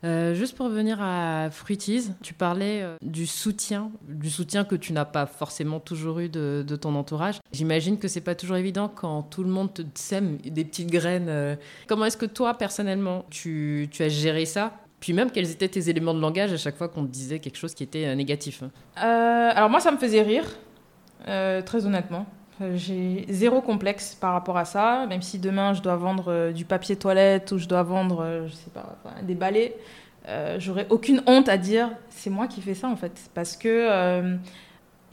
Euh, 0.04 0.34
juste 0.34 0.58
pour 0.58 0.66
revenir 0.66 1.00
à 1.02 1.50
Fruities, 1.52 2.12
tu 2.24 2.34
parlais 2.34 2.82
euh, 2.82 2.96
du 3.02 3.28
soutien, 3.28 3.92
du 4.08 4.32
soutien 4.32 4.64
que 4.64 4.76
tu 4.76 4.94
n'as 4.94 5.06
pas 5.06 5.28
forcément 5.28 5.80
toujours 5.80 6.20
eu 6.20 6.30
de, 6.30 6.64
ton 6.76 6.96
entourage. 6.96 7.40
J'imagine 7.52 8.00
que 8.00 8.08
c'est 8.08 8.22
pas 8.22 8.34
toujours 8.34 8.58
évident 8.58 8.90
quand 8.94 9.22
tout 9.24 9.44
le 9.44 9.50
monde 9.50 9.74
te 9.74 9.84
sème 9.96 10.38
des 10.38 10.66
petites 10.66 10.90
graines. 10.90 11.30
Euh. 11.30 11.56
Comment 11.88 12.06
est-ce 12.06 12.18
que 12.18 12.26
toi, 12.26 12.56
personnellement, 12.56 13.26
tu, 13.30 13.90
as 14.00 14.10
géré 14.10 14.46
ça? 14.46 14.74
Puis 15.00 15.14
même, 15.14 15.32
quels 15.32 15.52
étaient 15.52 15.68
tes 15.68 15.90
éléments 15.90 16.14
de 16.14 16.20
langage 16.20 16.52
à 16.52 16.58
chaque 16.58 16.78
fois 16.78 16.88
qu'on 16.88 17.06
te 17.06 17.12
disait 17.12 17.40
quelque 17.40 17.58
chose 17.58 17.74
qui 17.74 17.84
était 17.84 18.16
négatif 18.16 18.64
Alors 18.96 19.70
moi, 19.70 19.80
ça 19.80 19.92
me 19.92 19.98
faisait 19.98 20.22
rire, 20.22 20.46
très 21.26 21.86
honnêtement. 21.86 22.26
J'ai 22.76 23.26
zéro 23.30 23.62
complexe 23.62 24.16
par 24.16 24.34
rapport 24.34 24.58
à 24.58 24.66
ça, 24.66 25.06
même 25.08 25.22
si 25.22 25.40
demain 25.40 25.74
je 25.74 25.82
dois 25.82 25.96
vendre 25.96 26.26
euh, 26.28 26.52
du 26.52 26.66
papier 26.66 26.96
toilette 26.96 27.52
ou 27.52 27.58
je 27.58 27.68
dois 27.68 27.84
vendre, 27.84 28.22
euh, 28.22 28.48
je 28.48 28.54
sais 28.54 28.70
pas, 28.70 28.98
des 29.24 29.36
balais, 29.36 29.76
euh, 30.28 30.58
j'aurais 30.60 30.86
aucune 30.90 31.24
honte 31.26 31.50
à 31.50 31.58
dire 31.58 31.90
c'est 32.10 32.30
moi 32.30 32.48
qui 32.48 32.62
fais 32.62 32.76
ça 32.76 32.88
en 32.88 32.96
fait, 32.96 33.30
parce 33.34 33.58
que 33.58 34.38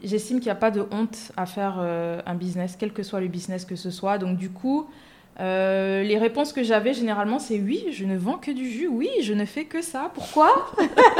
j'estime 0.03 0.37
qu'il 0.37 0.47
n'y 0.47 0.51
a 0.51 0.55
pas 0.55 0.71
de 0.71 0.85
honte 0.91 1.31
à 1.35 1.45
faire 1.45 1.79
un 1.79 2.35
business, 2.35 2.75
quel 2.77 2.93
que 2.93 3.03
soit 3.03 3.19
le 3.19 3.27
business 3.27 3.65
que 3.65 3.75
ce 3.75 3.89
soit. 3.89 4.17
Donc 4.17 4.37
du 4.37 4.49
coup, 4.49 4.87
les 5.39 6.17
réponses 6.17 6.53
que 6.53 6.63
j'avais 6.63 6.93
généralement, 6.93 7.39
c'est 7.39 7.59
oui, 7.59 7.85
je 7.91 8.05
ne 8.05 8.17
vends 8.17 8.37
que 8.37 8.51
du 8.51 8.69
jus, 8.69 8.87
oui, 8.87 9.09
je 9.21 9.33
ne 9.33 9.45
fais 9.45 9.65
que 9.65 9.81
ça. 9.81 10.11
Pourquoi? 10.13 10.71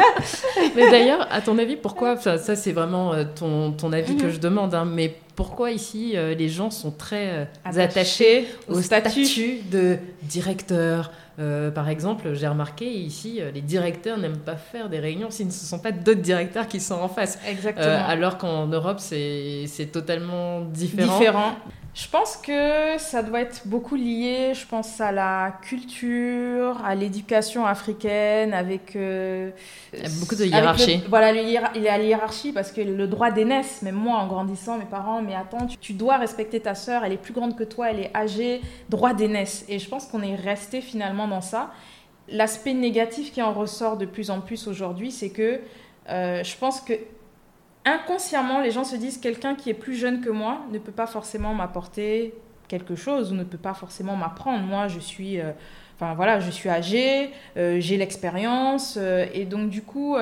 Mais 0.75 0.89
d'ailleurs, 0.91 1.27
à 1.31 1.41
ton 1.41 1.57
avis, 1.57 1.75
pourquoi? 1.75 2.17
Ça, 2.17 2.37
ça 2.37 2.55
c'est 2.55 2.71
vraiment 2.71 3.13
ton, 3.35 3.71
ton 3.71 3.93
avis 3.93 4.15
que 4.17 4.25
mhm. 4.25 4.31
je 4.31 4.39
demande, 4.39 4.75
hein, 4.75 4.85
mais 4.85 5.15
pourquoi 5.39 5.71
ici 5.71 6.17
euh, 6.17 6.35
les 6.35 6.49
gens 6.49 6.69
sont 6.69 6.91
très 6.91 7.29
euh, 7.29 7.45
attachés, 7.63 8.45
au 8.67 8.81
statut, 8.81 9.59
de 9.71 9.97
directeur. 10.23 11.13
Euh, 11.39 11.71
par 11.71 11.87
exemple, 11.89 12.33
j'ai 12.33 12.47
remarqué 12.47 12.85
ici, 12.85 13.41
les 13.53 13.61
directeurs 13.61 14.17
n'aiment 14.17 14.37
pas 14.37 14.55
faire 14.55 14.89
des 14.89 14.99
réunions 14.99 15.31
s'ils 15.31 15.47
ne 15.47 15.51
sont 15.51 15.79
pas 15.79 15.91
d'autres 15.91 16.21
directeurs 16.21 16.67
qui 16.67 16.79
sont 16.79 16.95
en 16.95 17.07
face. 17.07 17.39
Exactement. 17.47 18.05
alors 18.07 18.37
qu'en 18.37 18.67
Europe, 18.67 18.99
c'est 18.99 19.89
totalement 19.91 20.61
différent. 20.61 21.17
Différent. 21.17 21.55
Je 21.95 22.07
pense 22.07 22.37
que 22.37 22.97
ça 22.97 23.23
doit 23.23 23.41
être 23.41 23.63
beaucoup 23.65 23.95
lié, 23.95 24.53
je 24.53 24.65
pense, 24.65 25.01
à 25.01 25.11
la 25.11 25.57
culture, 25.63 26.79
à 26.85 26.93
l'éducation 26.93 27.65
africaine, 27.65 28.53
avec... 28.53 28.95
Euh, 28.95 29.49
Il 29.91 30.03
y 30.03 30.05
a 30.05 30.09
beaucoup 30.19 30.35
de 30.35 30.45
hiérarchie. 30.45 31.03
voilà, 31.09 31.33
il 31.33 31.49
y 31.49 31.57
a 31.57 31.97
la 31.97 32.03
hiérarchie, 32.03 32.53
parce 32.53 32.71
que 32.71 32.79
le 32.79 33.07
droit 33.07 33.31
d'aînesse, 33.31 33.81
même 33.81 33.95
moi, 33.95 34.17
en 34.17 34.27
grandissant, 34.27 34.77
mes 34.77 34.85
parents, 34.85 35.21
mais 35.21 35.35
attends, 35.35 35.67
tu, 35.81 35.93
dois 35.93 36.17
respecter 36.17 36.59
ta 36.59 36.75
sœur, 36.75 37.03
elle 37.03 37.13
est 37.13 37.17
plus 37.17 37.33
grande 37.33 37.57
que 37.57 37.65
toi, 37.65 37.89
elle 37.89 37.99
est 37.99 38.15
âgée, 38.15 38.61
droit 38.87 39.13
d'aînesse. 39.13 39.65
Et 39.67 39.79
je 39.79 39.89
pense 39.89 40.05
qu'on 40.05 40.21
est 40.21 40.35
resté 40.35 40.81
finalement 40.81 41.27
ça. 41.41 41.71
L'aspect 42.27 42.73
négatif 42.73 43.31
qui 43.31 43.41
en 43.41 43.53
ressort 43.53 43.97
de 43.97 44.05
plus 44.05 44.29
en 44.29 44.41
plus 44.41 44.67
aujourd'hui, 44.67 45.11
c'est 45.11 45.29
que 45.29 45.59
euh, 46.09 46.43
je 46.43 46.57
pense 46.57 46.81
que 46.81 46.93
inconsciemment, 47.85 48.61
les 48.61 48.71
gens 48.71 48.83
se 48.83 48.95
disent 48.95 49.17
quelqu'un 49.17 49.55
qui 49.55 49.69
est 49.69 49.75
plus 49.75 49.95
jeune 49.95 50.21
que 50.21 50.29
moi 50.29 50.59
ne 50.71 50.77
peut 50.79 50.91
pas 50.91 51.07
forcément 51.07 51.53
m'apporter 51.53 52.33
quelque 52.67 52.95
chose 52.95 53.31
ou 53.31 53.35
ne 53.35 53.43
peut 53.43 53.57
pas 53.57 53.73
forcément 53.73 54.15
m'apprendre. 54.15 54.63
Moi, 54.63 54.87
je 54.87 54.99
suis, 54.99 55.39
euh, 55.39 55.51
enfin 55.95 56.13
voilà, 56.13 56.39
je 56.39 56.51
suis 56.51 56.69
âgée, 56.69 57.31
euh, 57.57 57.79
j'ai 57.79 57.97
l'expérience 57.97 58.97
et 59.33 59.45
donc 59.45 59.69
du 59.69 59.81
coup, 59.81 60.15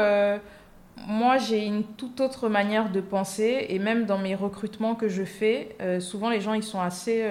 moi, 1.08 1.38
j'ai 1.38 1.66
une 1.66 1.84
toute 1.84 2.22
autre 2.22 2.48
manière 2.48 2.90
de 2.90 3.02
penser 3.02 3.66
et 3.70 3.80
même 3.80 4.06
dans 4.06 4.18
mes 4.18 4.36
recrutements 4.36 4.96
que 4.96 5.10
je 5.10 5.24
fais, 5.24 5.76
souvent 6.00 6.30
les 6.30 6.42
gens 6.42 6.54
ils 6.54 6.64
sont 6.64 6.82
assez 6.82 7.24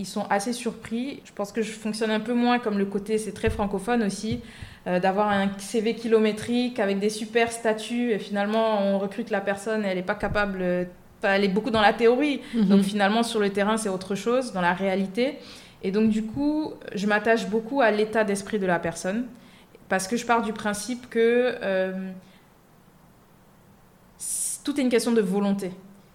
ils 0.00 0.06
sont 0.06 0.26
assez 0.30 0.54
surpris. 0.54 1.20
Je 1.24 1.32
pense 1.32 1.52
que 1.52 1.60
je 1.60 1.70
fonctionne 1.70 2.10
un 2.10 2.20
peu 2.20 2.32
moins 2.32 2.58
comme 2.58 2.78
le 2.78 2.86
côté, 2.86 3.18
c'est 3.18 3.32
très 3.32 3.50
francophone 3.50 4.02
aussi. 4.02 4.40
Euh, 4.86 4.98
d'avoir 4.98 5.28
un 5.28 5.50
CV 5.58 5.94
kilométrique 5.94 6.80
avec 6.80 6.98
des 6.98 7.10
super 7.10 7.52
statuts 7.52 8.12
et 8.12 8.18
finalement 8.18 8.80
on 8.80 8.98
recrute 8.98 9.28
la 9.28 9.42
personne, 9.42 9.84
elle 9.84 9.98
n'est 9.98 10.02
pas 10.02 10.14
capable, 10.14 10.88
elle 11.22 11.44
est 11.44 11.48
beaucoup 11.48 11.68
dans 11.68 11.82
la 11.82 11.92
théorie. 11.92 12.40
Mhm. 12.54 12.64
Donc 12.64 12.82
finalement 12.82 13.22
sur 13.22 13.40
le 13.40 13.50
terrain 13.50 13.76
c'est 13.76 13.90
autre 13.90 14.14
chose, 14.14 14.54
dans 14.54 14.62
la 14.62 14.72
réalité. 14.72 15.36
Et 15.82 15.90
donc 15.90 16.08
du 16.08 16.24
coup 16.24 16.72
je 16.94 17.06
m'attache 17.06 17.46
beaucoup 17.46 17.82
à 17.82 17.90
l'état 17.90 18.24
d'esprit 18.24 18.58
de 18.58 18.66
la 18.66 18.78
personne 18.78 19.26
parce 19.90 20.08
que 20.08 20.16
je 20.16 20.24
pars 20.24 20.40
du 20.40 20.54
principe 20.54 21.10
que 21.10 21.56
euh, 21.62 21.92
tout 24.64 24.80
est 24.80 24.82
une 24.82 24.88
question 24.88 25.12
de 25.12 25.20
volonté. 25.20 25.72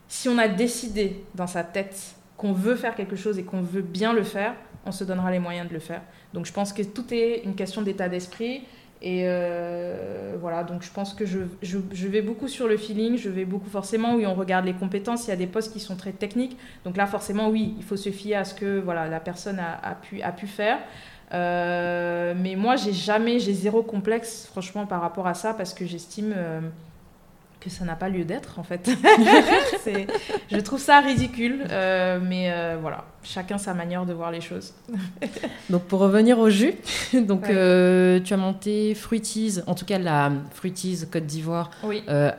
Si 0.08 0.28
on 0.28 0.40
a 0.40 0.48
décidé 0.48 1.24
dans 1.36 1.46
sa 1.46 1.64
tête 1.64 2.15
qu'on 2.38 2.54
veut 2.54 2.76
faire 2.76 2.96
quelque 2.96 3.16
chose 3.16 3.38
et 3.40 3.44
qu'on 3.44 3.62
veut 3.62 3.82
bien 3.82 4.14
le 4.14 4.24
faire, 4.24 4.54
on 4.86 4.92
se 4.92 5.04
donnera 5.04 5.32
les 5.32 5.40
moyens 5.40 5.68
de 5.68 5.74
le 5.74 5.80
faire. 5.80 6.02
Donc 6.34 6.46
je 6.46 6.54
pense 6.54 6.74
que 6.74 6.84
tout 6.84 7.14
est 7.14 7.42
une 7.46 7.56
question 7.56 7.82
d'état 7.82 8.10
d'esprit. 8.10 8.64
Et 9.02 9.24
euh, 9.26 10.36
voilà, 10.40 10.64
donc 10.64 10.82
je 10.82 10.90
pense 10.90 11.14
que 11.14 11.26
je, 11.26 12.08
vais 12.08 12.22
beaucoup 12.22 12.48
sur 12.48 12.68
le 12.68 12.78
feeling, 12.78 13.18
je 13.18 13.30
vais 13.30 13.46
beaucoup 13.46 13.70
forcément, 13.70 14.16
oui, 14.16 14.26
on 14.26 14.34
regarde 14.34 14.66
les 14.66 14.74
compétences, 14.74 15.28
il 15.28 15.30
y 15.30 15.34
a 15.34 15.36
des 15.36 15.48
postes 15.48 15.74
qui 15.74 15.80
sont 15.80 15.96
très 15.96 16.14
techniques, 16.14 16.58
donc 16.86 16.98
là 16.98 17.06
forcément, 17.06 17.50
oui, 17.50 17.76
il 17.78 17.84
faut 17.84 17.98
se 17.98 18.10
fier 18.10 18.36
à 18.36 18.46
ce 18.46 18.56
que 18.56 18.80
voilà, 18.80 19.08
la 19.08 19.20
personne 19.20 19.60
a, 19.60 19.74
a 19.84 19.96
pu, 19.96 20.22
a 20.22 20.32
pu 20.32 20.48
faire. 20.48 20.80
Euh, 21.34 22.34
mais 22.38 22.56
moi, 22.56 22.76
j'ai 22.76 22.94
jamais, 22.94 23.40
j'ai 23.40 23.54
zéro 23.54 23.84
complexe, 23.84 24.48
franchement, 24.52 24.86
par 24.86 25.02
rapport 25.02 25.28
à 25.28 25.34
ça, 25.34 25.54
parce 25.54 25.74
que 25.74 25.86
j'estime... 25.86 26.34
Euh, 26.36 26.62
que 27.66 27.72
ça 27.72 27.84
n'a 27.84 27.96
pas 27.96 28.10
lieu 28.10 28.24
d'être 28.24 28.60
en 28.60 28.64
fait. 28.64 28.90
je 30.52 30.60
trouve 30.60 30.80
ça 30.80 31.00
ridicule, 31.00 31.66
euh, 31.72 32.20
mais 32.22 32.52
euh, 32.52 32.78
voilà, 32.80 33.06
chacun 33.24 33.58
sa 33.58 33.74
manière 33.74 34.06
de 34.06 34.14
voir 34.14 34.32
les 34.32 34.40
choses. 34.40 34.74
donc 35.72 35.84
pour 35.86 36.00
revenir 36.00 36.38
au 36.38 36.50
jus, 36.50 36.76
donc 37.14 37.50
euh, 37.50 38.20
tu 38.20 38.34
as 38.36 38.38
monté 38.38 38.94
Fruities, 38.94 39.60
en 39.66 39.74
tout 39.74 39.86
cas 39.86 39.98
la 39.98 40.32
Fruities 40.54 41.06
Côte 41.12 41.26
d'Ivoire, 41.26 41.72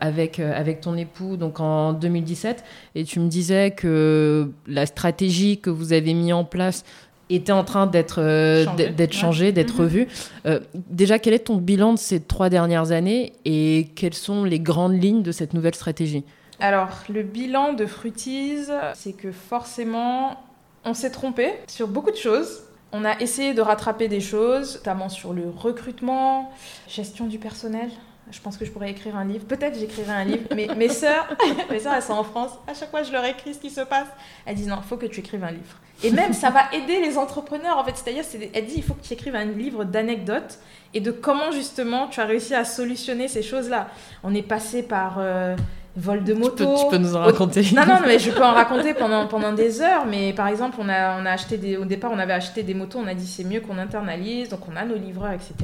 avec 0.00 0.38
avec 0.38 0.80
ton 0.80 0.96
époux 0.96 1.36
donc 1.36 1.58
en 1.58 1.92
2017, 1.92 2.64
et 2.94 3.04
tu 3.04 3.18
me 3.18 3.28
disais 3.28 3.72
que 3.72 4.52
la 4.68 4.86
stratégie 4.86 5.58
que 5.58 5.70
vous 5.70 5.92
avez 5.92 6.14
mis 6.14 6.32
en 6.32 6.44
place 6.44 6.84
était 7.30 7.52
en 7.52 7.64
train 7.64 7.86
d'être 7.86 8.20
euh, 8.20 8.64
d'être 8.76 9.12
changé, 9.12 9.52
d'être 9.52 9.74
mhm. 9.74 9.80
revu. 9.80 10.08
Euh, 10.46 10.60
déjà, 10.74 11.18
quel 11.18 11.34
est 11.34 11.46
ton 11.46 11.56
bilan 11.56 11.94
de 11.94 11.98
ces 11.98 12.20
trois 12.20 12.48
dernières 12.48 12.92
années 12.92 13.32
et 13.44 13.88
quelles 13.96 14.14
sont 14.14 14.44
les 14.44 14.60
grandes 14.60 15.02
lignes 15.02 15.22
de 15.22 15.32
cette 15.32 15.54
nouvelle 15.54 15.74
stratégie? 15.74 16.24
Alors, 16.60 16.88
le 17.08 17.22
bilan 17.22 17.74
de 17.74 17.84
Fruities, 17.84 18.66
c'est 18.94 19.12
que 19.12 19.30
forcément, 19.32 20.40
on 20.84 20.94
s'est 20.94 21.10
trompé 21.10 21.52
sur 21.66 21.88
beaucoup 21.88 22.10
de 22.10 22.16
choses. 22.16 22.62
On 22.92 23.04
a 23.04 23.18
essayé 23.20 23.52
de 23.52 23.60
rattraper 23.60 24.08
des 24.08 24.20
choses, 24.20 24.76
notamment 24.76 25.08
sur 25.08 25.34
le 25.34 25.50
recrutement, 25.50 26.50
gestion 26.88 27.26
du 27.26 27.38
personnel. 27.38 27.90
Je 28.30 28.40
pense 28.40 28.56
que 28.56 28.64
je 28.64 28.70
pourrais 28.70 28.90
écrire 28.90 29.16
un 29.16 29.24
livre. 29.24 29.44
Peut-être 29.44 29.78
j'écrirai 29.78 30.12
un 30.12 30.24
livre. 30.24 30.44
Mais 30.54 30.68
mes 30.76 30.88
sœurs, 30.88 31.28
mes 31.70 31.78
sœurs, 31.78 31.94
elles 31.94 32.02
sont 32.02 32.12
en 32.12 32.24
France. 32.24 32.50
À 32.66 32.74
chaque 32.74 32.90
fois, 32.90 33.02
je 33.02 33.12
leur 33.12 33.24
écris 33.24 33.54
ce 33.54 33.58
qui 33.58 33.70
se 33.70 33.82
passe. 33.82 34.08
Elles 34.44 34.56
disent 34.56 34.68
non, 34.68 34.78
il 34.82 34.88
faut 34.88 34.96
que 34.96 35.06
tu 35.06 35.20
écrives 35.20 35.44
un 35.44 35.52
livre. 35.52 35.76
Et 36.02 36.10
même, 36.10 36.32
ça 36.32 36.50
va 36.50 36.72
aider 36.72 37.00
les 37.00 37.16
entrepreneurs. 37.16 37.78
En 37.78 37.84
fait, 37.84 37.96
c'est-à-dire, 37.96 38.24
elle 38.52 38.66
dit 38.66 38.74
il 38.76 38.82
faut 38.82 38.94
que 38.94 39.04
tu 39.04 39.12
écrives 39.12 39.34
un 39.34 39.44
livre 39.44 39.84
d'anecdotes 39.84 40.58
et 40.92 41.00
de 41.00 41.10
comment 41.10 41.52
justement 41.52 42.08
tu 42.08 42.20
as 42.20 42.24
réussi 42.26 42.54
à 42.54 42.64
solutionner 42.64 43.28
ces 43.28 43.42
choses-là. 43.42 43.88
On 44.22 44.34
est 44.34 44.42
passé 44.42 44.82
par 44.82 45.16
euh, 45.18 45.56
vol 45.96 46.22
de 46.22 46.34
moto. 46.34 46.76
Tu 46.76 46.90
peux, 46.90 46.98
nous 46.98 47.16
en 47.16 47.20
raconter. 47.20 47.62
Non, 47.74 47.86
non, 47.86 48.00
mais 48.04 48.18
je 48.18 48.30
peux 48.30 48.44
en 48.44 48.52
raconter 48.52 48.92
pendant, 48.94 49.26
pendant 49.26 49.52
des 49.52 49.80
heures. 49.80 50.04
Mais 50.06 50.32
par 50.32 50.48
exemple, 50.48 50.76
on 50.80 50.88
a, 50.88 51.20
on 51.20 51.24
a 51.24 51.30
acheté 51.30 51.56
des, 51.56 51.76
au 51.76 51.84
départ, 51.84 52.10
on 52.12 52.18
avait 52.18 52.34
acheté 52.34 52.62
des 52.62 52.74
motos. 52.74 52.98
On 52.98 53.06
a 53.06 53.14
dit 53.14 53.26
c'est 53.26 53.44
mieux 53.44 53.60
qu'on 53.60 53.78
internalise. 53.78 54.50
Donc, 54.50 54.60
on 54.70 54.76
a 54.76 54.84
nos 54.84 54.96
livreurs, 54.96 55.32
etc. 55.32 55.54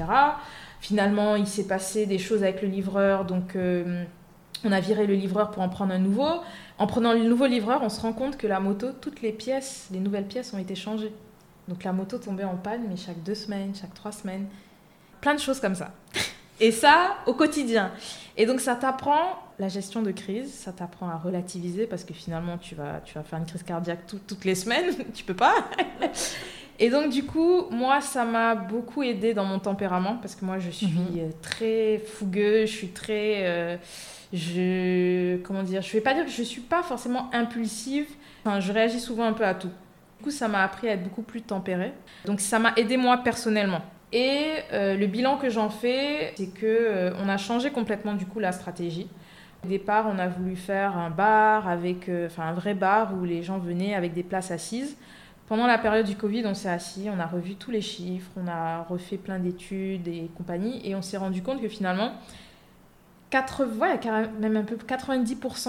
Finalement, 0.83 1.37
il 1.37 1.47
s'est 1.47 1.69
passé 1.69 2.07
des 2.07 2.19
choses 2.19 2.43
avec 2.43 2.61
le 2.61 2.67
livreur, 2.67 3.25
donc 3.25 3.55
euh, 3.55 4.05
On 4.65 4.73
a 4.73 4.81
viré 4.81 5.07
le 5.07 5.15
livreur 5.15 5.53
pour 5.53 5.63
en 5.63 5.69
prendre 5.69 5.95
un 5.95 6.01
nouveau. 6.01 6.29
En 6.77 6.89
prenant 6.89 7.13
le 7.13 7.23
nouveau 7.23 7.47
livreur, 7.47 7.83
on 7.85 7.89
se 7.89 8.01
rend 8.01 8.13
compte 8.13 8.37
que 8.37 8.49
la 8.49 8.59
moto, 8.59 8.89
toutes 9.01 9.23
les 9.23 9.31
pièces, 9.31 9.87
les 9.93 10.01
nouvelles 10.01 10.27
pièces 10.27 10.53
ont 10.53 10.59
été 10.59 10.75
changées. 10.75 11.13
Donc 11.69 11.85
la 11.85 11.93
moto 11.93 12.19
tombait 12.19 12.43
en 12.43 12.57
panne, 12.57 12.83
mais 12.89 12.97
chaque 12.97 13.23
deux 13.23 13.37
semaines, 13.37 13.73
chaque 13.81 13.95
trois 13.95 14.11
semaines. 14.11 14.47
Plein 15.21 15.35
de 15.35 15.41
choses 15.41 15.61
comme 15.61 15.77
ça. 15.77 15.93
Et 16.59 16.73
ça, 16.73 17.17
au 17.27 17.35
quotidien. 17.35 17.93
Et 18.37 18.45
donc 18.45 18.59
ça 18.61 18.75
t'apprend 18.75 19.39
la 19.61 19.69
gestion 19.69 20.03
de 20.03 20.11
crise, 20.11 20.53
ça 20.53 20.73
t'apprend 20.73 21.09
à 21.09 21.17
relativiser 21.17 21.87
parce 21.87 22.03
que 22.03 22.13
finalement 22.13 22.59
tu 22.59 22.75
vas, 22.75 23.01
tu 23.05 23.15
vas 23.15 23.23
faire 23.23 23.39
une 23.39 23.47
crise 23.47 23.63
cardiaque 23.63 24.01
toutes 24.07 24.45
les 24.45 24.57
semaines, 24.57 24.93
tu 25.15 25.23
peux 25.23 25.37
pas. 25.37 25.55
Et 26.79 26.91
donc 26.91 27.11
du 27.11 27.25
coup, 27.25 27.67
moi, 27.71 28.01
ça 28.01 28.25
m'a 28.25 28.55
beaucoup 28.55 29.03
aidé 29.03 29.35
dans 29.35 29.45
mon 29.45 29.59
tempérament 29.59 30.17
parce 30.21 30.35
que 30.35 30.45
moi, 30.45 30.59
je 30.59 30.71
suis 30.71 30.87
mhm. 30.87 31.19
euh, 31.19 31.31
très 31.41 31.99
fougueux, 31.99 32.67
je 32.67 32.73
suis 32.73 32.89
très... 32.89 33.47
Euh, 33.47 33.77
je... 34.33 35.37
Comment 35.39 35.63
dire 35.63 35.83
Je 35.83 35.93
vais 35.93 36.01
pas 36.01 36.15
dire 36.15 36.25
que 36.25 36.31
je 36.31 36.43
suis 36.43 36.61
pas 36.61 36.83
forcément 36.83 37.31
impulsive, 37.33 38.07
enfin, 38.45 38.61
je 38.61 38.73
réagis 38.73 39.01
souvent 39.01 39.25
un 39.25 39.33
peu 39.33 39.45
à 39.45 39.55
tout. 39.55 39.71
Du 40.19 40.25
coup, 40.25 40.31
ça 40.31 40.49
m'a 40.49 40.63
appris 40.63 40.89
à 40.89 40.93
être 40.93 41.03
beaucoup 41.03 41.23
plus 41.23 41.43
tempérée. 41.43 41.93
Donc 42.25 42.41
ça 42.41 42.59
m'a 42.59 42.73
aidé 42.77 42.97
moi 42.97 43.19
personnellement. 43.19 43.83
Et 44.13 44.55
euh, 44.73 44.97
le 44.97 45.07
bilan 45.07 45.37
que 45.37 45.51
j'en 45.51 45.71
fais, 45.71 46.33
c'est 46.37 46.53
que 46.53 47.13
on 47.23 47.29
a 47.29 47.37
changé 47.39 47.71
complètement 47.71 48.15
du 48.15 48.27
coup 48.27 48.39
la 48.39 48.53
stratégie. 48.53 49.09
Au 49.65 49.69
départ, 49.69 50.07
on 50.13 50.19
a 50.19 50.29
voulu 50.29 50.57
faire 50.57 50.97
un 50.97 51.11
bar 51.11 51.69
avec, 51.69 52.11
enfin 52.27 52.45
un 52.45 52.53
vrai 52.53 52.75
bar 52.75 53.15
où 53.15 53.25
les 53.25 53.43
gens 53.43 53.59
venaient 53.59 53.95
avec 53.95 54.13
des 54.13 54.23
places 54.23 54.51
assises. 54.51 54.97
Pendant 55.47 55.67
la 55.67 55.79
période 55.79 56.07
du 56.07 56.17
Covid, 56.17 56.45
on 56.47 56.55
s'est 56.55 56.71
assis, 56.71 57.09
on 57.15 57.19
a 57.19 57.27
revu 57.27 57.57
tous 57.57 57.71
les 57.71 57.81
chiffres, 57.81 58.31
on 58.37 58.49
a 58.49 58.85
refait 58.85 59.19
plein 59.19 59.39
d'études 59.39 60.09
et 60.09 60.31
compagnie, 60.37 60.81
et 60.89 60.95
on 60.95 61.03
s'est 61.03 61.17
rendu 61.17 61.43
compte 61.43 61.61
que 61.61 61.69
finalement, 61.69 62.13
80, 63.31 63.99
même 64.41 64.57
un 64.57 64.63
peu 64.63 64.77
90% 64.77 65.69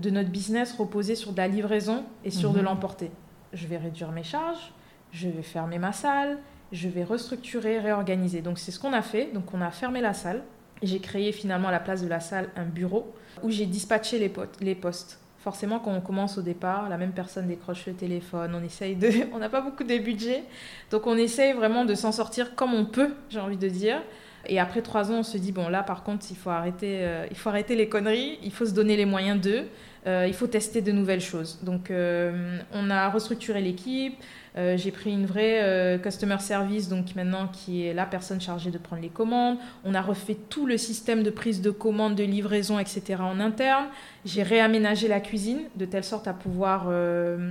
de 0.00 0.10
notre 0.10 0.30
business 0.30 0.74
reposait 0.76 1.14
sur 1.14 1.32
de 1.32 1.38
la 1.38 1.48
livraison 1.48 2.04
et 2.24 2.30
sur 2.30 2.52
de 2.52 2.58
mhm. 2.58 2.64
l'emporter. 2.64 3.10
Je 3.52 3.66
vais 3.66 3.76
réduire 3.76 4.10
mes 4.10 4.24
charges, 4.24 4.72
je 5.12 5.28
vais 5.28 5.42
fermer 5.42 5.78
ma 5.78 5.92
salle, 5.92 6.38
je 6.72 6.88
vais 6.88 7.04
restructurer, 7.04 7.78
réorganiser. 7.78 8.42
Donc 8.42 8.58
c'est 8.58 8.72
ce 8.72 8.80
qu'on 8.80 8.92
a 8.92 9.02
fait. 9.02 9.30
Donc 9.32 9.54
on 9.54 9.60
a 9.60 9.70
fermé 9.70 10.00
la 10.00 10.12
salle. 10.12 10.42
J'ai 10.82 10.98
créé 10.98 11.32
finalement 11.32 11.68
à 11.68 11.72
la 11.72 11.80
place 11.80 12.02
de 12.02 12.08
la 12.08 12.20
salle 12.20 12.50
un 12.56 12.64
bureau 12.64 13.14
où 13.42 13.50
j'ai 13.50 13.66
dispatché 13.66 14.18
les, 14.18 14.32
les 14.60 14.74
postes 14.74 15.20
forcément, 15.44 15.78
quand 15.78 15.92
on 15.92 16.00
commence 16.00 16.38
au 16.38 16.42
départ, 16.42 16.88
la 16.88 16.96
même 16.96 17.12
personne 17.12 17.46
décroche 17.46 17.84
le 17.84 17.92
téléphone, 17.92 18.52
on 18.54 18.64
essaye 18.64 18.96
de... 18.96 19.10
On 19.34 19.38
n'a 19.38 19.50
pas 19.50 19.60
beaucoup 19.60 19.84
de 19.84 19.98
budget, 19.98 20.42
donc 20.90 21.06
on 21.06 21.18
essaye 21.18 21.52
vraiment 21.52 21.84
de 21.84 21.94
s'en 21.94 22.12
sortir 22.12 22.54
comme 22.54 22.72
on 22.72 22.86
peut, 22.86 23.10
j'ai 23.28 23.40
envie 23.40 23.58
de 23.58 23.68
dire. 23.68 24.00
Et 24.46 24.58
après 24.58 24.80
trois 24.80 25.12
ans, 25.12 25.18
on 25.18 25.22
se 25.22 25.36
dit, 25.36 25.52
bon 25.52 25.68
là, 25.68 25.82
par 25.82 26.02
contre, 26.02 26.24
il 26.30 26.36
faut 26.36 26.48
arrêter, 26.48 27.00
euh, 27.02 27.26
il 27.30 27.36
faut 27.36 27.50
arrêter 27.50 27.76
les 27.76 27.90
conneries, 27.90 28.38
il 28.42 28.52
faut 28.52 28.64
se 28.64 28.72
donner 28.72 28.96
les 28.96 29.04
moyens 29.04 29.38
d'eux, 29.38 29.64
euh, 30.06 30.24
il 30.26 30.32
faut 30.32 30.46
tester 30.46 30.80
de 30.80 30.92
nouvelles 30.92 31.20
choses. 31.20 31.58
Donc, 31.62 31.90
euh, 31.90 32.58
on 32.72 32.88
a 32.88 33.10
restructuré 33.10 33.60
l'équipe, 33.60 34.14
euh, 34.56 34.76
j'ai 34.76 34.92
pris 34.92 35.10
une 35.10 35.26
vraie 35.26 35.62
euh, 35.62 35.98
customer 35.98 36.38
service, 36.38 36.88
donc 36.88 37.16
maintenant 37.16 37.48
qui 37.48 37.86
est 37.86 37.92
la 37.92 38.06
personne 38.06 38.40
chargée 38.40 38.70
de 38.70 38.78
prendre 38.78 39.02
les 39.02 39.08
commandes. 39.08 39.58
On 39.84 39.94
a 39.94 40.00
refait 40.00 40.36
tout 40.48 40.64
le 40.66 40.78
système 40.78 41.24
de 41.24 41.30
prise 41.30 41.60
de 41.60 41.70
commande, 41.70 42.14
de 42.14 42.22
livraison, 42.22 42.78
etc. 42.78 43.16
en 43.20 43.40
interne. 43.40 43.86
J'ai 44.24 44.44
réaménagé 44.44 45.08
la 45.08 45.18
cuisine 45.18 45.62
de 45.74 45.84
telle 45.84 46.04
sorte 46.04 46.28
à 46.28 46.32
pouvoir 46.32 46.84
euh, 46.88 47.50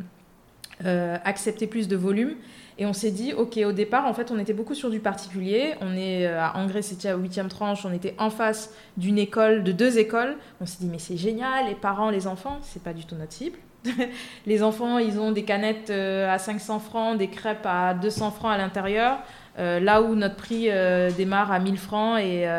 accepter 0.81 1.67
plus 1.67 1.89
de 1.89 1.97
volume. 1.97 2.35
Et 2.79 2.85
on 2.85 2.93
s'est 2.93 3.11
dit, 3.11 3.33
OK, 3.33 3.57
au 3.57 3.73
départ, 3.73 4.07
en 4.07 4.13
fait, 4.13 4.31
on 4.31 4.39
était 4.39 4.53
beaucoup 4.53 4.73
sur 4.73 4.89
du 4.89 4.99
particulier. 4.99 5.75
On 5.81 5.95
est 5.95 6.25
à 6.25 6.57
Angers, 6.57 6.81
c'était 6.81 7.09
à 7.09 7.17
8e 7.17 7.49
tranche. 7.49 7.85
On 7.85 7.93
était 7.93 8.15
en 8.17 8.29
face 8.29 8.73
d'une 8.97 9.19
école, 9.19 9.63
de 9.63 9.73
deux 9.73 9.99
écoles. 9.99 10.37
On 10.61 10.65
s'est 10.65 10.77
dit, 10.79 10.87
mais 10.87 10.99
c'est 10.99 11.17
génial, 11.17 11.67
les 11.67 11.75
parents, 11.75 12.09
les 12.09 12.27
enfants, 12.27 12.59
c'est 12.61 12.81
pas 12.81 12.93
du 12.93 13.05
tout 13.05 13.15
notre 13.15 13.33
cible. 13.33 13.59
les 14.45 14.63
enfants, 14.63 14.97
ils 14.97 15.19
ont 15.19 15.31
des 15.31 15.43
canettes 15.43 15.89
euh, 15.89 16.33
à 16.33 16.37
500 16.37 16.79
francs, 16.79 17.17
des 17.17 17.27
crêpes 17.27 17.65
à 17.65 17.93
200 17.93 18.31
francs 18.31 18.51
à 18.51 18.57
l'intérieur. 18.57 19.19
Euh, 19.59 19.79
là 19.79 20.01
où 20.01 20.15
notre 20.15 20.35
prix 20.35 20.65
euh, 20.69 21.11
démarre 21.11 21.51
à 21.51 21.59
1000 21.59 21.77
francs 21.77 22.19
et 22.19 22.49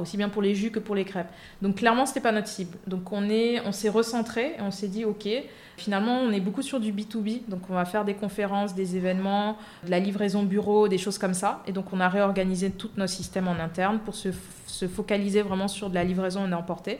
aussi 0.00 0.16
bien 0.16 0.28
pour 0.28 0.42
les 0.42 0.56
jus 0.56 0.72
que 0.72 0.80
pour 0.80 0.96
les 0.96 1.04
crêpes. 1.04 1.30
Donc 1.62 1.76
clairement 1.76 2.06
c'était 2.06 2.20
pas 2.20 2.32
notre 2.32 2.48
cible. 2.48 2.76
Donc 2.88 3.12
on 3.12 3.28
est 3.30 3.60
on 3.64 3.72
s'est 3.72 3.88
recentré 3.88 4.56
et 4.58 4.62
on 4.62 4.72
s'est 4.72 4.88
dit 4.88 5.04
OK, 5.04 5.28
finalement 5.76 6.18
on 6.18 6.32
est 6.32 6.40
beaucoup 6.40 6.62
sur 6.62 6.80
du 6.80 6.92
B2B. 6.92 7.42
Donc 7.46 7.60
on 7.70 7.74
va 7.74 7.84
faire 7.84 8.04
des 8.04 8.14
conférences, 8.14 8.74
des 8.74 8.96
événements, 8.96 9.58
de 9.84 9.92
la 9.92 10.00
livraison 10.00 10.42
bureau, 10.42 10.88
des 10.88 10.98
choses 10.98 11.18
comme 11.18 11.34
ça 11.34 11.62
et 11.68 11.72
donc 11.72 11.92
on 11.92 12.00
a 12.00 12.08
réorganisé 12.08 12.70
tous 12.70 12.90
nos 12.96 13.06
systèmes 13.06 13.46
en 13.46 13.60
interne 13.60 14.00
pour 14.00 14.16
se, 14.16 14.30
se 14.66 14.88
focaliser 14.88 15.42
vraiment 15.42 15.68
sur 15.68 15.88
de 15.88 15.94
la 15.94 16.02
livraison 16.02 16.42
en 16.42 16.50
emporté. 16.50 16.98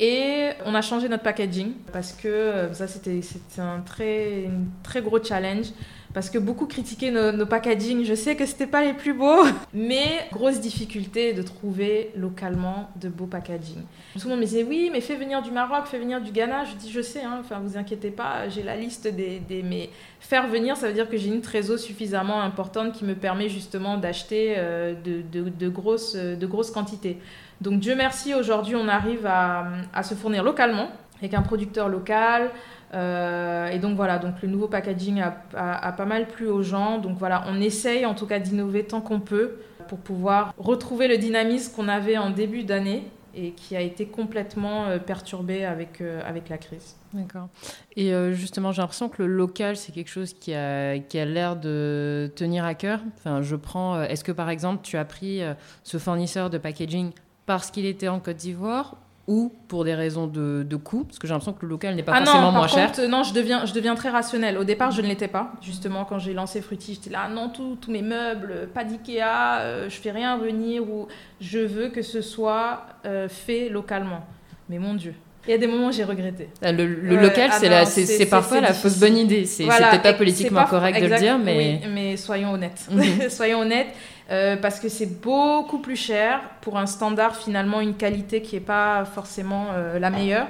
Et 0.00 0.50
on 0.64 0.74
a 0.74 0.82
changé 0.82 1.08
notre 1.08 1.22
packaging 1.22 1.72
parce 1.92 2.12
que 2.12 2.26
euh, 2.26 2.72
ça, 2.72 2.88
c'était 2.88 3.20
un 3.58 3.80
très, 3.80 4.50
très 4.82 5.02
gros 5.02 5.22
challenge. 5.22 5.66
Parce 6.12 6.30
que 6.30 6.38
beaucoup 6.38 6.66
critiquaient 6.66 7.10
nos, 7.10 7.32
nos 7.32 7.44
packaging. 7.44 8.04
Je 8.04 8.14
sais 8.14 8.36
que 8.36 8.46
c'était 8.46 8.68
pas 8.68 8.84
les 8.84 8.92
plus 8.92 9.14
beaux, 9.14 9.42
mais 9.74 10.28
grosse 10.30 10.60
difficulté 10.60 11.32
de 11.32 11.42
trouver 11.42 12.12
localement 12.16 12.88
de 13.00 13.08
beaux 13.08 13.26
packaging. 13.26 13.82
Tout 14.12 14.28
le 14.28 14.30
monde 14.30 14.40
me 14.40 14.44
disait 14.44 14.62
oui, 14.62 14.90
mais 14.92 15.00
fais 15.00 15.16
venir 15.16 15.42
du 15.42 15.50
Maroc, 15.50 15.86
fais 15.86 15.98
venir 15.98 16.20
du 16.20 16.30
Ghana. 16.30 16.66
Je 16.66 16.76
dis 16.76 16.92
je 16.92 17.00
sais, 17.00 17.24
hein, 17.24 17.38
enfin 17.40 17.58
vous 17.58 17.76
inquiétez 17.76 18.12
pas, 18.12 18.48
j'ai 18.48 18.62
la 18.62 18.76
liste 18.76 19.08
des, 19.08 19.40
des, 19.40 19.64
Mais 19.64 19.90
faire 20.20 20.46
venir, 20.46 20.76
ça 20.76 20.86
veut 20.86 20.94
dire 20.94 21.08
que 21.08 21.16
j'ai 21.16 21.28
une 21.28 21.40
trésor 21.40 21.80
suffisamment 21.80 22.40
importante 22.40 22.92
qui 22.92 23.04
me 23.04 23.16
permet 23.16 23.48
justement 23.48 23.96
d'acheter 23.96 24.54
euh, 24.56 24.94
de, 24.94 25.20
de, 25.50 25.68
grosses, 25.68 26.14
de 26.14 26.46
grosses 26.46 26.70
quantités. 26.70 27.18
Donc 27.60 27.80
Dieu 27.80 27.94
merci, 27.94 28.34
aujourd'hui 28.34 28.76
on 28.76 28.88
arrive 28.88 29.26
à, 29.26 30.02
se 30.02 30.14
fournir 30.14 30.42
localement 30.42 30.88
avec 31.18 31.34
un 31.34 31.42
producteur 31.42 31.88
local. 31.88 32.50
Euh, 32.92 33.68
et 33.68 33.78
donc 33.78 33.96
voilà, 33.96 34.18
donc 34.18 34.34
le 34.42 34.48
nouveau 34.48 34.68
packaging 34.68 35.22
a, 35.22 35.92
pas 35.92 36.04
mal 36.04 36.28
plu 36.28 36.46
aux 36.46 36.62
gens. 36.62 36.98
Donc 36.98 37.18
voilà, 37.18 37.44
on 37.48 37.60
essaye 37.60 38.06
en 38.06 38.14
tout 38.14 38.26
cas 38.26 38.38
d'innover 38.38 38.84
tant 38.84 39.00
qu'on 39.00 39.20
peut 39.20 39.56
pour 39.88 39.98
pouvoir 39.98 40.54
retrouver 40.58 41.08
le 41.08 41.18
dynamisme 41.18 41.74
qu'on 41.74 41.88
avait 41.88 42.16
en 42.16 42.30
début 42.30 42.64
d'année 42.64 43.04
et 43.36 43.50
qui 43.50 43.74
a 43.74 43.80
été 43.80 44.06
complètement 44.06 44.86
euh, 44.86 44.98
perturbé 44.98 45.64
avec, 45.64 46.00
euh, 46.00 46.20
avec 46.24 46.48
la 46.48 46.56
crise. 46.56 46.94
D'accord. 47.12 47.48
Et 47.96 48.12
justement, 48.32 48.72
j'ai 48.72 48.82
l'impression 48.82 49.08
que 49.08 49.22
le 49.22 49.28
local, 49.28 49.76
c'est 49.76 49.92
quelque 49.92 50.10
chose 50.10 50.34
qui 50.34 50.52
a, 50.52 50.98
qui 50.98 51.18
a 51.18 51.24
l'air 51.24 51.56
de 51.56 52.30
tenir 52.34 52.64
à 52.64 52.74
cœur. 52.74 53.00
Enfin, 53.18 53.40
je 53.40 53.54
prends. 53.54 54.02
Est-ce 54.02 54.24
que 54.24 54.32
par 54.32 54.50
exemple, 54.50 54.80
tu 54.82 54.96
as 54.96 55.04
pris 55.04 55.40
ce 55.84 55.98
fournisseur 55.98 56.50
de 56.50 56.58
packaging 56.58 57.12
parce 57.46 57.70
qu'il 57.70 57.86
était 57.86 58.08
en 58.08 58.20
Côte 58.20 58.36
d'Ivoire 58.36 58.96
ou 59.26 59.52
pour 59.68 59.84
des 59.84 59.94
raisons 59.94 60.26
de, 60.26 60.66
de 60.68 60.76
coût 60.76 61.04
Parce 61.04 61.18
que 61.18 61.26
j'ai 61.26 61.32
l'impression 61.32 61.54
que 61.54 61.64
le 61.64 61.70
local 61.70 61.94
n'est 61.94 62.02
pas 62.02 62.12
ah 62.14 62.24
forcément 62.24 62.52
moins 62.52 62.66
cher. 62.66 62.92
non, 63.08 63.22
je 63.22 63.32
deviens, 63.32 63.64
je 63.64 63.72
deviens 63.72 63.94
très 63.94 64.10
rationnel. 64.10 64.58
Au 64.58 64.64
départ, 64.64 64.90
je 64.90 65.00
ne 65.00 65.06
l'étais 65.06 65.28
pas. 65.28 65.52
Justement, 65.62 66.04
quand 66.04 66.18
j'ai 66.18 66.34
lancé 66.34 66.60
Fruity, 66.60 66.94
j'étais 66.94 67.10
là, 67.10 67.28
non, 67.28 67.48
tous 67.48 67.78
mes 67.90 68.02
meubles, 68.02 68.68
pas 68.74 68.84
d'IKEA, 68.84 69.60
euh, 69.60 69.88
je 69.88 69.96
fais 69.96 70.10
rien 70.10 70.36
venir 70.36 70.82
ou 70.82 71.08
je 71.40 71.58
veux 71.58 71.88
que 71.88 72.02
ce 72.02 72.20
soit 72.20 72.84
euh, 73.06 73.28
fait 73.28 73.70
localement. 73.70 74.26
Mais 74.68 74.78
mon 74.78 74.94
Dieu. 74.94 75.14
Il 75.46 75.50
y 75.50 75.54
a 75.54 75.58
des 75.58 75.66
moments 75.66 75.88
où 75.88 75.92
j'ai 75.92 76.04
regretté. 76.04 76.48
Le, 76.62 77.16
local, 77.16 77.50
ah 77.52 77.84
c'est 77.84 78.26
parfois 78.26 78.60
la 78.60 78.72
fausse 78.72 78.98
bonne 78.98 79.16
idée. 79.16 79.44
C'est 79.44 79.64
peut-être 79.64 80.02
pas 80.02 80.14
politiquement 80.14 80.64
correct 80.64 81.00
de 81.00 81.06
le 81.06 81.18
dire, 81.18 81.38
mais... 81.38 81.80
mais 81.92 82.16
soyons 82.16 82.52
honnêtes. 82.52 82.86
Mhm. 82.90 83.28
soyons 83.28 83.60
honnêtes. 83.60 83.88
Euh, 84.30 84.56
parce 84.56 84.80
que 84.80 84.88
c'est 84.88 85.20
beaucoup 85.20 85.80
plus 85.80 85.96
cher 85.96 86.40
pour 86.62 86.78
un 86.78 86.86
standard, 86.86 87.36
finalement, 87.36 87.82
une 87.82 87.94
qualité 87.94 88.40
qui 88.40 88.54
n'est 88.54 88.62
pas 88.62 89.04
forcément 89.04 89.66
euh, 89.74 89.98
la 89.98 90.08
meilleure. 90.08 90.46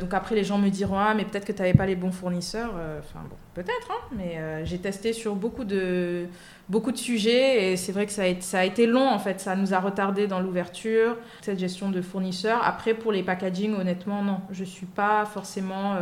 Donc 0.00 0.14
après, 0.14 0.34
les 0.34 0.44
gens 0.44 0.58
me 0.58 0.68
diront, 0.68 0.98
ah, 0.98 1.14
mais 1.14 1.24
peut-être 1.24 1.44
que 1.44 1.52
tu 1.52 1.60
n'avais 1.60 1.74
pas 1.74 1.86
les 1.86 1.96
bons 1.96 2.12
fournisseurs. 2.12 2.72
Euh, 2.76 3.00
enfin 3.00 3.20
bon, 3.28 3.36
peut-être, 3.54 3.90
hein, 3.90 4.16
mais 4.16 4.64
j'ai 4.64 4.78
testé 4.78 5.12
sur 5.12 5.34
beaucoup 5.34 5.64
de, 5.64 6.26
beaucoup 6.68 6.92
de 6.92 6.96
sujets 6.96 7.72
et 7.72 7.76
c'est 7.76 7.92
vrai 7.92 8.06
que 8.06 8.12
ça 8.12 8.22
a, 8.22 8.64
été, 8.64 8.86
long, 8.86 9.08
en 9.08 9.18
fait. 9.18 9.40
Ça 9.40 9.54
nous 9.56 9.74
a 9.74 9.80
retardé 9.80 10.26
dans 10.26 10.40
l'ouverture, 10.40 11.16
cette 11.42 11.58
gestion 11.58 11.90
de 11.90 12.00
fournisseurs. 12.00 12.60
Après, 12.64 12.94
pour 12.94 13.12
les 13.12 13.22
packaging, 13.22 13.74
honnêtement, 13.74 14.22
non. 14.22 14.40
Je 14.50 14.62
ne 14.62 14.68
suis 14.68 14.86
pas 14.86 15.26
forcément... 15.26 15.96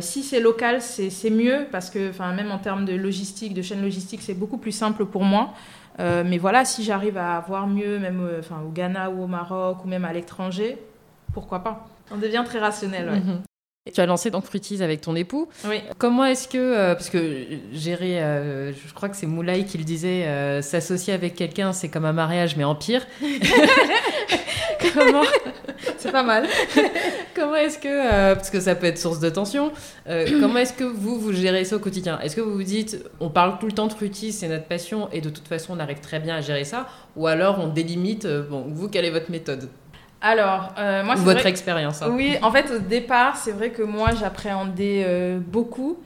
si 0.00 0.22
c'est 0.22 0.40
local, 0.40 0.80
c'est 0.80 1.30
mieux 1.30 1.66
parce 1.70 1.90
que, 1.90 2.10
même 2.34 2.50
en 2.50 2.58
termes 2.58 2.84
de 2.86 2.94
logistique, 2.94 3.52
de 3.52 3.62
chaîne 3.62 3.82
logistique, 3.82 4.22
c'est 4.22 4.34
beaucoup 4.34 4.58
plus 4.58 4.72
simple 4.72 5.04
pour 5.04 5.24
moi. 5.24 5.52
Euh, 6.00 6.24
mais 6.26 6.38
voilà, 6.38 6.64
si 6.64 6.82
j'arrive 6.82 7.18
à 7.18 7.36
avoir 7.36 7.66
mieux, 7.66 7.98
même 7.98 8.20
euh, 8.20 8.40
au 8.66 8.70
Ghana 8.70 9.10
ou 9.10 9.22
au 9.22 9.26
Maroc 9.26 9.84
ou 9.84 9.88
même 9.88 10.04
à 10.04 10.12
l'étranger, 10.12 10.78
pourquoi 11.32 11.60
pas 11.60 11.86
On 12.10 12.18
devient 12.18 12.42
très 12.44 12.58
rationnel. 12.58 13.10
Mhm. 13.10 13.42
Tu 13.94 14.00
as 14.00 14.06
lancé 14.06 14.30
donc 14.30 14.44
Fruities 14.44 14.82
avec 14.82 15.02
ton 15.02 15.14
époux. 15.14 15.48
Oui. 15.66 15.82
Comment 15.98 16.24
est-ce 16.24 16.48
que, 16.48 16.56
euh, 16.56 16.94
parce 16.94 17.10
que 17.10 17.44
gérer, 17.72 18.18
je 18.72 18.94
crois 18.94 19.10
que 19.10 19.16
c'est 19.16 19.26
Moulay 19.26 19.64
qui 19.64 19.76
le 19.76 19.84
disait, 19.84 20.62
s'associer 20.62 21.12
avec 21.12 21.34
quelqu'un, 21.34 21.72
c'est 21.72 21.90
comme 21.90 22.06
un 22.06 22.14
mariage, 22.14 22.56
mais 22.56 22.64
en 22.64 22.74
pire. 22.74 23.06
Comment 24.94 25.22
C'est 25.98 26.12
pas 26.12 26.22
mal. 26.22 26.46
comment 27.34 27.56
est-ce 27.56 27.78
que, 27.78 27.88
euh, 27.88 28.34
parce 28.34 28.50
que 28.50 28.60
ça 28.60 28.74
peut 28.74 28.86
être 28.86 28.98
source 28.98 29.20
de 29.20 29.28
tension, 29.28 29.72
euh, 30.08 30.40
comment 30.40 30.58
est-ce 30.58 30.72
que 30.72 30.84
vous, 30.84 31.18
vous 31.18 31.32
gérez 31.32 31.64
ça 31.64 31.76
au 31.76 31.78
quotidien? 31.78 32.18
Est-ce 32.20 32.36
que 32.36 32.40
vous 32.40 32.52
vous 32.52 32.62
dites, 32.62 33.04
on 33.20 33.30
parle 33.30 33.58
tout 33.58 33.66
le 33.66 33.72
temps 33.72 33.86
de 33.86 33.92
fruitis, 33.92 34.32
c'est 34.32 34.48
notre 34.48 34.66
passion, 34.66 35.08
et 35.12 35.20
de 35.20 35.30
toute 35.30 35.48
façon, 35.48 35.74
on 35.76 35.80
arrive 35.80 36.00
très 36.00 36.20
bien 36.20 36.36
à 36.36 36.40
gérer 36.40 36.64
ça? 36.64 36.88
Ou 37.16 37.26
alors 37.26 37.58
on 37.60 37.68
délimite, 37.68 38.24
euh, 38.24 38.42
bon, 38.42 38.64
vous, 38.68 38.88
quelle 38.88 39.04
est 39.04 39.10
votre 39.10 39.30
méthode? 39.30 39.68
Alors, 40.26 40.72
euh, 40.78 41.04
moi, 41.04 41.16
c'est 41.16 41.22
votre 41.22 41.40
vrai- 41.40 41.50
expérience. 41.50 42.00
hein. 42.00 42.08
Oui, 42.10 42.36
en 42.42 42.50
fait, 42.50 42.70
au 42.70 42.78
départ, 42.78 43.36
c'est 43.36 43.52
vrai 43.52 43.68
que 43.70 43.82
moi, 43.82 44.10
j'appréhendais 44.18 45.04
euh, 45.06 45.38
beaucoup. 45.38 45.98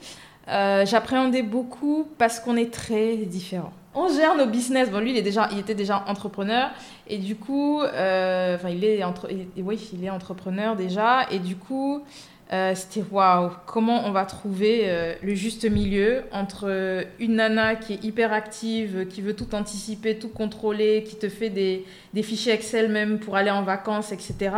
Euh, 0.48 0.84
j'appréhendais 0.84 1.42
beaucoup 1.42 2.08
parce 2.18 2.40
qu'on 2.40 2.56
est 2.56 2.72
très 2.72 3.14
différents. 3.18 3.72
On 3.94 4.08
gère 4.08 4.34
nos 4.36 4.46
business. 4.46 4.90
Bon, 4.90 4.98
lui, 4.98 5.12
il, 5.12 5.16
est 5.16 5.22
déjà, 5.22 5.48
il 5.52 5.58
était 5.60 5.74
déjà 5.76 6.02
entrepreneur. 6.08 6.70
Et 7.06 7.18
du 7.18 7.36
coup, 7.36 7.80
enfin, 7.80 8.68
il 8.68 8.84
est, 8.84 9.04
entre, 9.04 9.28
il- 9.30 9.62
oui, 9.62 9.88
il 9.92 10.04
est 10.04 10.10
entrepreneur 10.10 10.74
déjà. 10.74 11.26
Et 11.30 11.38
du 11.38 11.54
coup, 11.56 12.02
euh, 12.50 12.74
c'était 12.74 13.04
waouh, 13.10 13.50
comment 13.66 14.06
on 14.06 14.10
va 14.10 14.24
trouver 14.24 14.84
euh, 14.84 15.14
le 15.22 15.34
juste 15.34 15.68
milieu 15.70 16.22
entre 16.32 17.04
une 17.20 17.34
nana 17.36 17.74
qui 17.76 17.92
est 17.94 18.02
hyper 18.04 18.32
active, 18.32 19.06
qui 19.08 19.20
veut 19.20 19.36
tout 19.36 19.54
anticiper, 19.54 20.18
tout 20.18 20.30
contrôler, 20.30 21.04
qui 21.06 21.16
te 21.16 21.28
fait 21.28 21.50
des, 21.50 21.84
des 22.14 22.22
fichiers 22.22 22.54
Excel 22.54 22.88
même 22.90 23.18
pour 23.18 23.36
aller 23.36 23.50
en 23.50 23.62
vacances, 23.62 24.12
etc. 24.12 24.50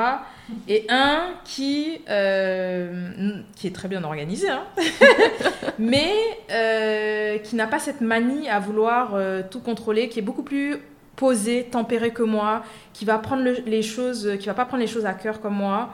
Et 0.68 0.86
un 0.88 1.30
qui, 1.45 2.01
euh, 2.09 3.41
qui 3.57 3.66
est 3.66 3.74
très 3.74 3.88
bien 3.88 4.05
organisé, 4.05 4.49
hein, 4.49 4.62
mais 5.78 6.12
qui 7.43 7.57
n'a 7.57 7.66
pas 7.66 7.78
cette 7.78 8.01
manie 8.01 8.49
à 8.49 8.61
vouloir 8.61 9.14
tout 9.51 9.61
contrôler, 9.61 10.09
qui 10.09 10.18
est 10.18 10.22
beaucoup 10.22 10.43
plus 10.43 10.76
posé, 11.16 11.64
tempéré 11.70 12.11
que 12.12 12.22
moi, 12.22 12.62
qui 12.95 13.05
va 13.05 13.18
prendre 13.18 13.43
le- 13.43 13.59
les 13.66 13.82
choses, 13.82 14.36
qui 14.41 14.47
va 14.47 14.55
pas 14.55 14.64
prendre 14.64 14.80
les 14.80 14.86
choses 14.88 15.05
à 15.07 15.12
cœur 15.12 15.41
comme 15.41 15.55
moi, 15.55 15.91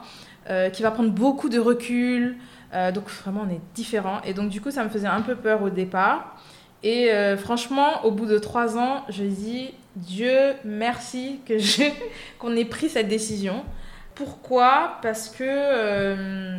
euh, 0.49 0.69
qui 0.69 0.83
va 0.83 0.91
prendre 0.91 1.11
beaucoup 1.11 1.49
de 1.49 1.59
recul. 1.59 2.37
Euh, 2.73 2.91
donc 2.91 3.09
vraiment, 3.09 3.45
on 3.47 3.53
est 3.53 3.61
différents. 3.73 4.21
Et 4.21 4.33
donc 4.33 4.49
du 4.49 4.61
coup, 4.61 4.71
ça 4.71 4.83
me 4.83 4.89
faisait 4.89 5.07
un 5.07 5.21
peu 5.21 5.35
peur 5.35 5.61
au 5.61 5.69
départ. 5.69 6.37
Et 6.83 7.11
euh, 7.11 7.37
franchement, 7.37 8.05
au 8.05 8.11
bout 8.11 8.25
de 8.25 8.37
trois 8.37 8.77
ans, 8.77 9.03
je 9.09 9.23
dis 9.23 9.73
Dieu 9.95 10.53
merci 10.63 11.39
que 11.45 11.53
qu'on 12.39 12.55
ait 12.55 12.65
pris 12.65 12.89
cette 12.89 13.07
décision. 13.07 13.63
Pourquoi? 14.15 14.97
Parce 15.01 15.29
que 15.29 16.57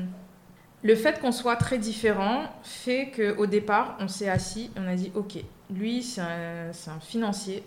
le 0.83 0.95
fait 0.95 1.21
qu'on 1.21 1.33
soit 1.33 1.57
très 1.57 1.79
différents 1.79 2.45
fait 2.63 3.11
qu'au 3.11 3.47
départ, 3.47 3.97
on 4.01 4.09
s'est 4.09 4.29
assis 4.29 4.71
et 4.77 4.81
on 4.81 4.89
a 4.89 4.95
dit 4.95 5.11
Ok, 5.15 5.39
lui, 5.71 6.03
c'est 6.03 6.21
un, 6.21 6.71
un 6.71 7.01
financier. 7.01 7.65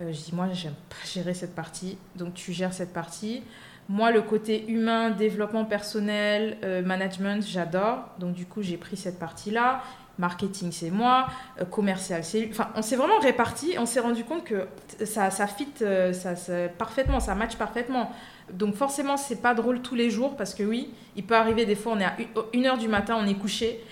Euh, 0.00 0.12
je 0.12 0.20
dis 0.20 0.34
Moi, 0.34 0.48
j'aime 0.52 0.74
pas 0.88 1.04
gérer 1.04 1.34
cette 1.34 1.54
partie, 1.54 1.98
donc 2.16 2.34
tu 2.34 2.52
gères 2.52 2.72
cette 2.72 2.92
partie. 2.92 3.42
Moi, 3.88 4.12
le 4.12 4.22
côté 4.22 4.66
humain, 4.68 5.10
développement 5.10 5.66
personnel, 5.66 6.56
euh, 6.64 6.82
management, 6.82 7.46
j'adore. 7.46 8.08
Donc, 8.18 8.32
du 8.32 8.46
coup, 8.46 8.62
j'ai 8.62 8.78
pris 8.78 8.96
cette 8.96 9.18
partie-là. 9.18 9.82
Marketing, 10.18 10.72
c'est 10.72 10.90
moi. 10.90 11.26
Euh, 11.60 11.66
commercial, 11.66 12.24
c'est. 12.24 12.48
Enfin, 12.50 12.70
on 12.76 12.82
s'est 12.82 12.96
vraiment 12.96 13.18
répartis 13.18 13.72
et 13.72 13.78
on 13.78 13.84
s'est 13.84 14.00
rendu 14.00 14.24
compte 14.24 14.44
que 14.44 14.66
ça, 15.04 15.30
ça 15.30 15.46
fit 15.46 15.68
euh, 15.82 16.14
ça, 16.14 16.34
parfaitement, 16.78 17.20
ça 17.20 17.34
match 17.34 17.56
parfaitement. 17.56 18.10
Donc, 18.50 18.74
forcément, 18.74 19.18
c'est 19.18 19.42
pas 19.42 19.52
drôle 19.52 19.82
tous 19.82 19.94
les 19.94 20.08
jours 20.08 20.34
parce 20.36 20.54
que 20.54 20.62
oui, 20.62 20.90
il 21.16 21.26
peut 21.26 21.36
arriver 21.36 21.66
des 21.66 21.74
fois, 21.74 21.92
on 21.92 22.00
est 22.00 22.04
à 22.04 22.16
1 22.54 22.64
heure 22.64 22.78
du 22.78 22.88
matin, 22.88 23.18
on 23.20 23.26
est 23.26 23.34
couché. 23.34 23.84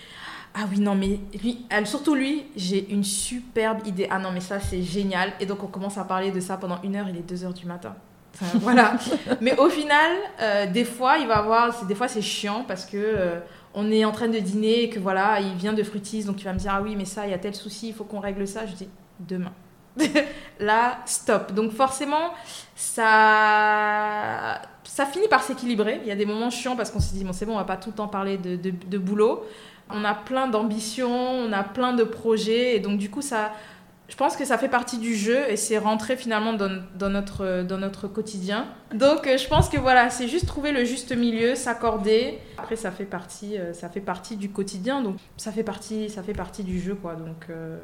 Ah 0.55 0.64
oui, 0.70 0.80
non, 0.80 0.95
mais 0.95 1.20
lui, 1.43 1.66
surtout 1.84 2.14
lui, 2.14 2.45
j'ai 2.57 2.90
une 2.90 3.05
superbe 3.05 3.86
idée. 3.86 4.07
Ah 4.11 4.18
non, 4.18 4.30
mais 4.32 4.40
ça, 4.40 4.59
c'est 4.59 4.82
génial. 4.82 5.32
Et 5.40 5.45
donc, 5.45 5.62
on 5.62 5.68
commence 5.68 5.99
à 5.99 6.05
parler 6.05 6.30
de 6.30 6.40
ça 6.40 6.57
pendant 6.57 6.80
une 6.82 6.97
heure, 6.97 7.09
il 7.11 7.16
est 7.18 7.28
2 7.28 7.45
heures 7.45 7.55
du 7.55 7.66
matin. 7.66 7.95
Voilà. 8.55 8.97
mais 9.41 9.57
au 9.59 9.68
final, 9.68 10.11
euh, 10.41 10.66
des 10.66 10.85
fois, 10.85 11.18
il 11.18 11.26
va 11.26 11.39
avoir, 11.39 11.85
des 11.85 11.95
fois, 11.95 12.09
c'est 12.09 12.22
chiant 12.22 12.64
parce 12.66 12.87
que 12.87 12.97
euh, 12.97 13.41
on 13.74 13.91
est 13.91 14.05
en 14.05 14.12
train 14.12 14.28
de 14.28 14.39
dîner 14.39 14.85
et 14.85 14.89
que 14.89 14.99
voilà, 14.99 15.41
il 15.41 15.55
vient 15.55 15.72
de 15.72 15.83
Fruitis, 15.83 16.24
donc 16.24 16.37
tu 16.37 16.45
vas 16.45 16.53
me 16.53 16.59
dire, 16.59 16.72
ah 16.74 16.83
oui, 16.83 16.97
mais 16.97 17.05
ça, 17.05 17.26
il 17.26 17.30
y 17.30 17.35
a 17.35 17.39
tel 17.39 17.55
souci, 17.55 17.89
il 17.89 17.95
faut 17.95 18.05
qu'on 18.05 18.20
règle 18.20 18.47
ça. 18.47 18.66
Je 18.66 18.72
dis, 18.72 18.89
demain. 19.20 19.53
Là, 20.61 20.99
stop. 21.07 21.53
Donc 21.53 21.72
forcément, 21.72 22.33
ça, 22.74 24.61
ça 24.85 25.07
finit 25.07 25.28
par 25.28 25.43
s'équilibrer. 25.43 26.01
Il 26.03 26.09
y 26.09 26.12
a 26.12 26.16
des 26.16 26.26
moments 26.26 26.51
chiants 26.51 26.76
parce 26.76 26.91
qu'on 26.91 27.01
se 27.01 27.12
dit, 27.12 27.24
bon, 27.24 27.33
c'est 27.33 27.47
bon, 27.47 27.55
on 27.55 27.59
va 27.59 27.64
pas 27.64 27.76
tout 27.76 27.91
le 27.91 27.97
temps 27.97 28.09
parler 28.09 28.39
de, 28.39 28.57
de 28.57 28.99
boulot. 28.99 29.45
On 29.91 30.05
a 30.05 30.14
plein 30.14 30.49
d'ambitions, 30.49 31.11
on 31.11 31.53
a 31.53 31.62
plein 31.62 31.93
de 31.93 32.05
projets, 32.05 32.76
et 32.76 32.80
donc 32.80 32.99
du 32.99 33.11
coup, 33.11 33.20
ça, 33.20 33.53
je 34.13 34.17
pense 34.19 34.37
que 34.37 34.45
ça 34.45 34.59
fait 34.59 34.69
partie 34.69 34.99
du 34.99 35.17
jeu 35.17 35.39
et 35.49 35.57
c'est 35.57 35.79
rentré 35.79 36.19
finalement 36.19 36.53
dans, 36.53 36.83
dans 36.99 37.09
notre, 37.09 37.63
dans 37.63 37.79
notre 37.79 38.09
quotidien. 38.09 38.67
Donc 38.93 39.27
euh, 39.27 39.39
je 39.39 39.49
pense 39.49 39.71
que 39.71 39.79
voilà, 39.79 40.11
c'est 40.11 40.29
juste 40.29 40.45
trouver 40.45 40.71
le 40.71 40.85
juste 40.85 41.17
milieu, 41.17 41.55
s'accorder. 41.55 42.39
Après, 42.59 42.77
ça 42.77 42.91
fait 42.91 43.07
partie, 43.07 43.57
euh, 43.57 43.73
ça 43.73 43.89
fait 43.89 44.03
partie 44.03 44.37
du 44.37 44.51
quotidien, 44.51 45.01
donc 45.01 45.17
ça 45.39 45.51
fait 45.51 45.63
partie, 45.63 46.11
ça 46.11 46.23
fait 46.23 46.35
partie 46.35 46.63
du 46.63 46.79
jeu, 46.79 46.95
quoi. 46.95 47.15
Donc, 47.15 47.47
euh, 47.49 47.79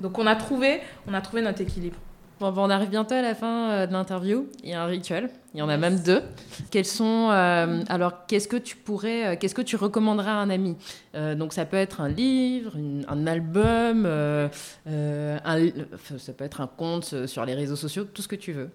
donc 0.00 0.18
on 0.18 0.26
a 0.26 0.34
trouvé, 0.34 0.80
on 1.06 1.12
a 1.12 1.20
trouvé 1.20 1.42
notre 1.42 1.60
équilibre. 1.60 1.98
Bon, 2.40 2.54
on 2.56 2.70
arrive 2.70 2.88
bientôt 2.88 3.14
à 3.14 3.20
la 3.20 3.34
fin 3.34 3.70
euh, 3.70 3.86
de 3.86 3.92
l'interview. 3.92 4.46
Il 4.64 4.70
y 4.70 4.72
a 4.72 4.82
un 4.82 4.86
rituel. 4.86 5.28
Il 5.52 5.60
y 5.60 5.62
en 5.62 5.68
a 5.68 5.76
même 5.76 5.98
deux. 6.00 6.22
Quels 6.70 6.86
sont 6.86 7.28
euh, 7.30 7.82
alors 7.88 8.24
qu'est-ce 8.26 8.48
que 8.48 8.56
tu 8.56 8.76
pourrais, 8.76 9.26
euh, 9.26 9.36
qu'est-ce 9.38 9.54
que 9.54 9.60
tu 9.62 9.76
recommanderais 9.76 10.30
à 10.30 10.36
un 10.36 10.48
ami? 10.48 10.76
Donc 11.36 11.52
ça 11.52 11.64
peut 11.66 11.76
être 11.76 12.00
un 12.00 12.08
livre, 12.08 12.76
une- 12.76 13.04
un 13.08 13.26
album, 13.26 14.06
un 14.06 14.48
ça 16.18 16.32
peut 16.32 16.44
être 16.44 16.60
un 16.60 16.66
compte 16.68 17.26
sur 17.26 17.44
les 17.44 17.54
réseaux 17.54 17.76
sociaux, 17.76 18.04
tout 18.04 18.22
ce 18.22 18.28
que 18.28 18.36
tu 18.36 18.52
veux. 18.52 18.70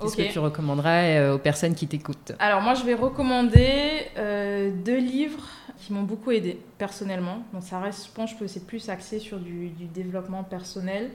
Qu'est-ce 0.00 0.16
que 0.16 0.30
tu 0.30 0.38
recommanderais 0.38 1.30
aux 1.30 1.38
personnes 1.38 1.74
qui 1.74 1.88
t'écoutent? 1.88 2.32
Alors 2.38 2.60
moi, 2.60 2.74
je 2.74 2.84
vais 2.84 2.94
recommander 2.94 4.02
euh, 4.16 4.70
deux 4.84 4.98
livres 4.98 5.42
qui 5.78 5.92
m'ont 5.92 6.02
beaucoup 6.02 6.30
aidé 6.30 6.60
personnellement. 6.76 7.38
Donc 7.52 7.62
ça 7.64 7.80
reste, 7.80 8.06
je 8.06 8.12
pense 8.12 8.34
que 8.34 8.46
c'est 8.46 8.64
plus 8.66 8.88
axé 8.90 9.18
sur 9.18 9.38
du, 9.38 9.70
du 9.70 9.86
développement 9.86 10.44
personnel. 10.44 11.10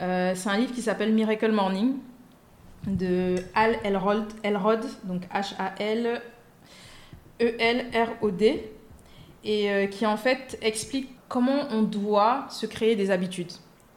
Euh, 0.00 0.32
c'est 0.34 0.48
un 0.48 0.58
livre 0.58 0.72
qui 0.72 0.82
s'appelle 0.82 1.12
Miracle 1.12 1.52
Morning 1.52 1.96
de 2.86 3.36
Al 3.54 3.78
Elrod, 3.82 4.84
donc 5.04 5.22
H-A-L 5.32 6.20
E-L-R-O-D 7.40 8.70
et 9.44 9.70
euh, 9.70 9.86
qui 9.86 10.06
en 10.06 10.16
fait 10.16 10.58
explique 10.62 11.10
comment 11.28 11.68
on 11.70 11.82
doit 11.82 12.46
se 12.50 12.66
créer 12.66 12.96
des 12.96 13.10
habitudes. 13.10 13.52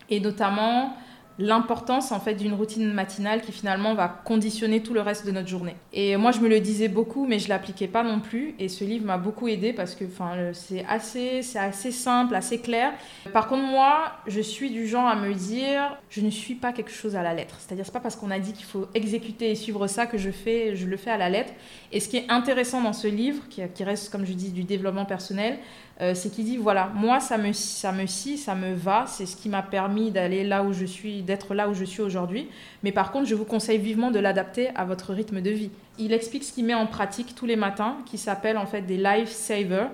Et 0.10 0.20
notamment 0.20 0.96
l'importance 1.40 2.12
en 2.12 2.20
fait 2.20 2.36
d'une 2.36 2.54
routine 2.54 2.92
matinale 2.92 3.42
qui 3.42 3.52
finalement 3.52 3.96
va 3.96 4.08
conditionner 4.08 4.84
tout 4.84 4.94
le 4.94 5.02
reste 5.02 5.26
de 5.26 5.32
notre 5.32 5.48
journée. 5.48 5.76
Et 5.94 6.18
moi 6.18 6.32
je 6.32 6.42
me 6.42 6.50
le 6.50 6.60
disais 6.60 6.90
beaucoup 6.90 7.26
mais 7.26 7.40
je 7.40 7.48
l'appliquais 7.50 7.88
pas 7.88 8.04
non 8.04 8.20
plus 8.20 8.56
et 8.60 8.68
ce 8.68 8.84
livre 8.84 9.06
m'a 9.06 9.18
beaucoup 9.18 9.48
aidé 9.48 9.72
parce 9.72 9.96
que 9.96 10.04
enfin 10.04 10.52
c'est 10.54 10.86
assez 10.86 11.42
c'est 11.42 11.60
assez 11.60 11.92
simple, 11.92 12.36
assez 12.36 12.60
clair. 12.60 12.92
Par 13.34 13.48
contre 13.48 13.64
moi, 13.64 14.12
je 14.28 14.42
suis 14.42 14.70
du 14.70 14.86
genre 14.88 15.08
à 15.08 15.16
me 15.16 15.34
dire 15.34 15.98
je 16.10 16.22
ne 16.22 16.30
suis 16.30 16.56
pas 16.56 16.74
quelque 16.74 16.92
chose 16.92 17.16
à 17.16 17.24
la 17.24 17.34
lettre. 17.34 17.56
C'est-à-dire 17.60 17.86
c'est 17.86 17.94
pas 17.94 18.00
parce 18.00 18.18
qu'on 18.18 18.32
a 18.32 18.40
dit 18.40 18.54
qu'il 18.54 18.66
faut 18.66 18.88
exécuter 18.94 19.50
et 19.50 19.56
suivre 19.56 19.88
ça 19.88 20.06
que 20.06 20.18
je 20.18 20.32
fais 20.32 20.76
je 20.76 20.86
le 20.86 20.98
fais 20.98 21.12
à 21.12 21.18
la 21.18 21.30
lettre. 21.30 21.54
Et 21.92 22.02
ce 22.02 22.10
qui 22.10 22.18
est 22.18 22.30
intéressant 22.30 22.82
dans 22.82 22.94
ce 22.94 23.08
livre 23.08 23.48
qui, 23.50 23.62
qui 23.74 23.84
reste 23.84 24.12
comme 24.12 24.26
je 24.26 24.34
dis 24.34 24.52
du 24.52 24.64
développement 24.64 25.06
personnel, 25.06 25.58
euh, 26.02 26.14
c'est 26.14 26.30
qu'il 26.30 26.46
dit 26.46 26.58
voilà, 26.58 26.92
moi 26.96 27.20
ça 27.20 27.38
me 27.38 27.52
ça 27.52 27.92
me 27.92 28.06
scie, 28.06 28.38
ça 28.38 28.56
me 28.56 28.74
va, 28.74 29.06
c'est 29.08 29.26
ce 29.26 29.36
qui 29.36 29.50
m'a 29.50 29.62
permis 29.62 30.12
d'aller 30.12 30.44
là 30.44 30.64
où 30.64 30.72
je 30.72 30.86
suis, 30.86 31.22
d'être 31.22 31.54
là 31.54 31.68
où 31.68 31.74
je 31.74 31.84
suis 31.84 32.02
aujourd'hui. 32.02 32.48
Mais 32.84 32.92
par 32.92 33.12
contre, 33.12 33.28
je 33.28 33.36
vous 33.36 33.46
conseille 33.46 33.80
vivement 33.80 34.12
de 34.12 34.20
l'adapter 34.20 34.70
à 34.76 34.86
votre 34.86 35.14
rythme 35.14 35.42
de 35.42 35.50
vie. 35.50 35.72
Il 35.98 36.14
explique 36.14 36.44
ce 36.44 36.54
qu'il 36.54 36.66
met 36.66 36.74
en 36.74 36.88
pratique 36.88 37.36
tous 37.36 37.46
les 37.46 37.58
matins, 37.58 37.98
qui 38.06 38.18
s'appelle 38.18 38.58
en 38.58 38.66
fait 38.66 38.82
des 38.82 38.98
life 38.98 39.30
savers. 39.30 39.90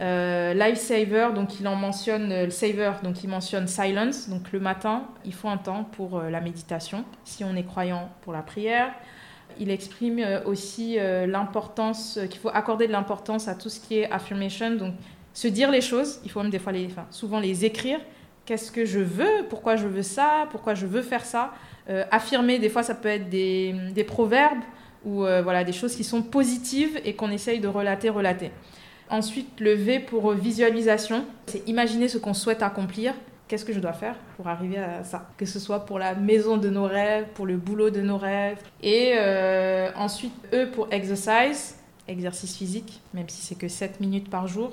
Euh, 0.00 0.52
life 0.52 0.76
saver, 0.76 1.28
donc 1.34 1.58
il 1.58 1.66
en 1.66 1.74
mentionne 1.74 2.30
euh, 2.30 2.44
le 2.44 2.50
saver, 2.50 2.92
donc 3.02 3.24
il 3.24 3.30
mentionne 3.30 3.66
silence. 3.66 4.28
Donc 4.28 4.52
le 4.52 4.60
matin, 4.60 5.04
il 5.24 5.32
faut 5.32 5.48
un 5.48 5.56
temps 5.56 5.84
pour 5.84 6.18
euh, 6.18 6.28
la 6.28 6.42
méditation, 6.42 7.04
si 7.24 7.44
on 7.44 7.56
est 7.56 7.64
croyant 7.64 8.10
pour 8.20 8.34
la 8.34 8.42
prière. 8.42 8.92
Il 9.58 9.70
exprime 9.70 10.18
euh, 10.18 10.44
aussi 10.44 10.98
euh, 10.98 11.26
l'importance, 11.26 12.18
euh, 12.18 12.26
qu'il 12.26 12.40
faut 12.40 12.50
accorder 12.52 12.86
de 12.86 12.92
l'importance 12.92 13.48
à 13.48 13.54
tout 13.54 13.68
ce 13.68 13.80
qui 13.80 13.98
est 13.98 14.10
affirmation, 14.10 14.72
donc 14.72 14.94
se 15.36 15.48
dire 15.48 15.70
les 15.70 15.82
choses. 15.82 16.18
Il 16.24 16.30
faut 16.30 16.40
même 16.40 16.50
des 16.50 16.58
fois 16.58 16.72
les, 16.72 16.88
souvent 17.10 17.38
les 17.38 17.66
écrire. 17.66 18.00
Qu'est-ce 18.46 18.72
que 18.72 18.86
je 18.86 19.00
veux? 19.00 19.44
Pourquoi 19.50 19.76
je 19.76 19.86
veux 19.86 20.02
ça? 20.02 20.48
Pourquoi 20.50 20.74
je 20.74 20.86
veux 20.86 21.02
faire 21.02 21.26
ça? 21.26 21.52
Euh, 21.90 22.04
Affirmer, 22.10 22.58
des 22.58 22.70
fois, 22.70 22.82
ça 22.82 22.94
peut 22.94 23.10
être 23.10 23.28
des, 23.28 23.74
des 23.92 24.04
proverbes 24.04 24.62
ou 25.04 25.24
euh, 25.24 25.42
voilà 25.42 25.62
des 25.62 25.74
choses 25.74 25.94
qui 25.94 26.04
sont 26.04 26.22
positives 26.22 26.98
et 27.04 27.14
qu'on 27.14 27.30
essaye 27.30 27.60
de 27.60 27.68
relater, 27.68 28.08
relater. 28.08 28.50
Ensuite, 29.10 29.60
le 29.60 29.74
V 29.74 30.00
pour 30.00 30.32
visualisation, 30.32 31.26
c'est 31.44 31.68
imaginer 31.68 32.08
ce 32.08 32.16
qu'on 32.16 32.34
souhaite 32.34 32.62
accomplir. 32.62 33.12
Qu'est-ce 33.46 33.66
que 33.66 33.74
je 33.74 33.78
dois 33.78 33.92
faire 33.92 34.16
pour 34.36 34.48
arriver 34.48 34.78
à 34.78 35.04
ça? 35.04 35.28
Que 35.36 35.44
ce 35.44 35.60
soit 35.60 35.84
pour 35.84 35.98
la 35.98 36.14
maison 36.14 36.56
de 36.56 36.70
nos 36.70 36.86
rêves, 36.86 37.26
pour 37.34 37.44
le 37.44 37.58
boulot 37.58 37.90
de 37.90 38.00
nos 38.00 38.16
rêves. 38.16 38.58
Et 38.82 39.12
euh, 39.18 39.90
ensuite, 39.96 40.32
E 40.54 40.64
pour 40.64 40.88
exercise, 40.90 41.76
exercice 42.08 42.56
physique, 42.56 43.00
même 43.12 43.28
si 43.28 43.42
c'est 43.42 43.54
que 43.54 43.68
7 43.68 44.00
minutes 44.00 44.30
par 44.30 44.48
jour, 44.48 44.72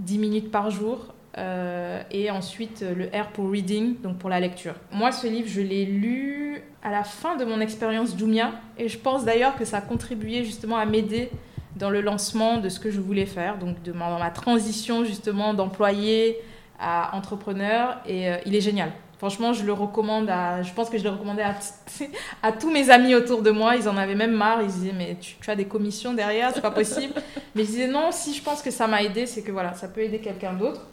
10 0.00 0.18
minutes 0.18 0.50
par 0.50 0.70
jour. 0.70 1.14
Euh, 1.38 2.02
et 2.10 2.30
ensuite, 2.30 2.84
le 2.96 3.06
R 3.06 3.28
pour 3.28 3.50
reading, 3.50 4.00
donc 4.00 4.18
pour 4.18 4.28
la 4.28 4.40
lecture. 4.40 4.74
Moi, 4.92 5.12
ce 5.12 5.26
livre, 5.26 5.48
je 5.48 5.60
l'ai 5.60 5.84
lu 5.84 6.62
à 6.82 6.90
la 6.90 7.04
fin 7.04 7.36
de 7.36 7.44
mon 7.44 7.60
expérience 7.60 8.16
Jumia. 8.16 8.52
Et 8.78 8.88
je 8.88 8.98
pense 8.98 9.24
d'ailleurs 9.24 9.56
que 9.56 9.64
ça 9.64 9.78
a 9.78 9.80
contribué 9.80 10.44
justement 10.44 10.76
à 10.76 10.86
m'aider 10.86 11.30
dans 11.76 11.90
le 11.90 12.00
lancement 12.00 12.58
de 12.58 12.68
ce 12.68 12.80
que 12.80 12.90
je 12.90 13.00
voulais 13.00 13.26
faire, 13.26 13.58
donc 13.58 13.82
de 13.82 13.92
ma, 13.92 14.18
ma 14.18 14.30
transition 14.30 15.04
justement 15.04 15.54
d'employé 15.54 16.36
à 16.78 17.16
entrepreneur. 17.16 17.98
Et 18.06 18.28
euh, 18.28 18.36
il 18.44 18.54
est 18.54 18.60
génial. 18.60 18.90
Franchement, 19.20 19.52
je 19.52 19.66
le 19.66 19.74
recommande 19.74 20.30
à. 20.30 20.62
Je 20.62 20.72
pense 20.72 20.88
que 20.88 20.96
je 20.96 21.02
l'ai 21.02 21.10
recommandé 21.10 21.42
à, 21.42 21.54
à 22.42 22.52
tous 22.52 22.70
mes 22.70 22.88
amis 22.88 23.14
autour 23.14 23.42
de 23.42 23.50
moi. 23.50 23.76
Ils 23.76 23.86
en 23.86 23.98
avaient 23.98 24.14
même 24.14 24.32
marre. 24.32 24.62
Ils 24.62 24.68
disaient, 24.68 24.94
mais 24.96 25.18
tu, 25.20 25.36
as 25.50 25.54
des 25.54 25.66
commissions 25.66 26.14
derrière, 26.14 26.52
c'est 26.54 26.62
pas 26.62 26.70
possible. 26.70 27.12
mais 27.54 27.64
je 27.64 27.66
disais, 27.68 27.86
non, 27.86 28.12
si 28.12 28.32
je 28.32 28.42
pense 28.42 28.62
que 28.62 28.70
ça 28.70 28.86
m'a 28.86 29.02
aidé, 29.02 29.26
c'est 29.26 29.42
que 29.42 29.52
voilà, 29.52 29.74
ça 29.74 29.88
peut 29.88 30.00
aider 30.00 30.20
quelqu'un 30.20 30.54
d'autre. 30.54 30.86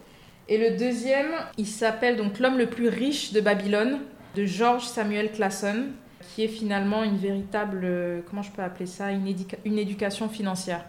Et 0.46 0.58
le 0.58 0.76
deuxième, 0.76 1.30
il 1.56 1.66
s'appelle 1.66 2.18
donc 2.18 2.38
L'homme 2.38 2.58
le 2.58 2.66
plus 2.66 2.90
riche 2.90 3.32
de 3.32 3.40
Babylone, 3.40 4.00
de 4.34 4.44
George 4.44 4.84
Samuel 4.84 5.32
Clason, 5.32 5.86
qui 6.34 6.44
est 6.44 6.48
finalement 6.48 7.04
une 7.04 7.16
véritable. 7.16 8.22
Comment 8.28 8.42
je 8.42 8.50
peux 8.50 8.60
appeler 8.60 8.84
ça 8.84 9.10
Une, 9.10 9.34
une 9.64 9.78
éducation 9.78 10.28
financière. 10.28 10.84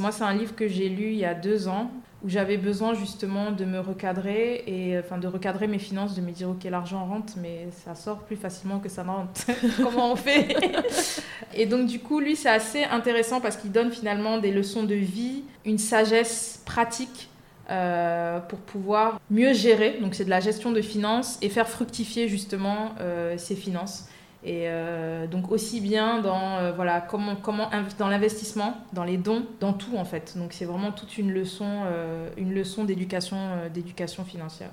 Moi, 0.00 0.12
c'est 0.12 0.24
un 0.24 0.34
livre 0.34 0.54
que 0.54 0.68
j'ai 0.68 0.90
lu 0.90 1.12
il 1.12 1.16
y 1.16 1.24
a 1.24 1.32
deux 1.32 1.66
ans 1.66 1.90
où 2.24 2.28
j'avais 2.28 2.56
besoin 2.56 2.94
justement 2.94 3.52
de 3.52 3.64
me 3.64 3.78
recadrer 3.78 4.64
et 4.66 4.98
enfin 4.98 5.18
de 5.18 5.26
recadrer 5.26 5.66
mes 5.66 5.78
finances, 5.78 6.14
de 6.14 6.22
me 6.22 6.32
dire 6.32 6.48
ok 6.48 6.64
l'argent 6.64 7.04
rentre 7.04 7.34
mais 7.40 7.68
ça 7.84 7.94
sort 7.94 8.20
plus 8.20 8.36
facilement 8.36 8.78
que 8.78 8.88
ça 8.88 9.02
rentre. 9.02 9.42
Comment 9.82 10.12
on 10.12 10.16
fait? 10.16 10.56
Et 11.54 11.66
donc 11.66 11.86
du 11.86 12.00
coup 12.00 12.20
lui 12.20 12.34
c'est 12.34 12.48
assez 12.48 12.84
intéressant 12.84 13.40
parce 13.40 13.56
qu'il 13.56 13.72
donne 13.72 13.92
finalement 13.92 14.38
des 14.38 14.52
leçons 14.52 14.84
de 14.84 14.94
vie, 14.94 15.44
une 15.66 15.78
sagesse 15.78 16.62
pratique 16.64 17.28
euh, 17.70 18.40
pour 18.40 18.58
pouvoir 18.58 19.20
mieux 19.30 19.52
gérer. 19.52 19.98
Donc 20.00 20.14
c'est 20.14 20.24
de 20.24 20.30
la 20.30 20.40
gestion 20.40 20.72
de 20.72 20.82
finances 20.82 21.38
et 21.42 21.48
faire 21.48 21.68
fructifier 21.68 22.28
justement 22.28 22.94
euh, 23.00 23.38
ses 23.38 23.54
finances. 23.54 24.06
Et 24.46 24.64
euh, 24.66 25.26
donc 25.26 25.50
aussi 25.50 25.80
bien 25.80 26.20
dans 26.20 26.58
euh, 26.58 26.72
voilà 26.72 27.00
comment 27.00 27.34
comment 27.34 27.70
dans 27.98 28.08
l'investissement, 28.08 28.74
dans 28.92 29.04
les 29.04 29.16
dons, 29.16 29.46
dans 29.58 29.72
tout 29.72 29.96
en 29.96 30.04
fait. 30.04 30.34
Donc 30.36 30.52
c'est 30.52 30.66
vraiment 30.66 30.92
toute 30.92 31.16
une 31.16 31.32
leçon 31.32 31.66
euh, 31.86 32.28
une 32.36 32.52
leçon 32.52 32.84
d'éducation 32.84 33.36
d'éducation 33.72 34.24
financière. 34.24 34.68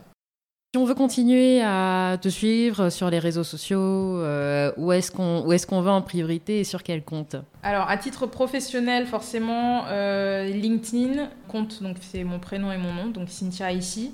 Si 0.74 0.78
on 0.78 0.86
veut 0.86 0.95
continuer 0.95 1.61
à 1.61 2.17
te 2.22 2.30
suivre 2.30 2.89
sur 2.89 3.09
les 3.09 3.19
réseaux 3.19 3.43
sociaux, 3.43 4.22
où 4.78 4.91
est-ce 4.91 5.11
qu'on 5.11 5.45
où 5.45 5.53
est-ce 5.53 5.65
qu'on 5.67 5.82
va 5.82 5.91
en 5.91 6.01
priorité 6.01 6.59
et 6.59 6.63
sur 6.65 6.84
quel 6.84 7.03
compte? 7.03 7.38
Alors 7.63 7.89
à 7.89 7.95
titre 7.95 8.26
professionnel 8.26 9.05
forcément 9.05 9.86
LinkedIn 9.86 11.30
compte 11.47 11.82
donc 11.82 11.95
c'est 12.01 12.26
mon 12.26 12.39
prénom 12.39 12.74
et 12.74 12.78
mon 12.78 12.93
nom 12.93 13.07
donc 13.07 13.30
Cynthia 13.30 13.72
ici. 13.72 14.11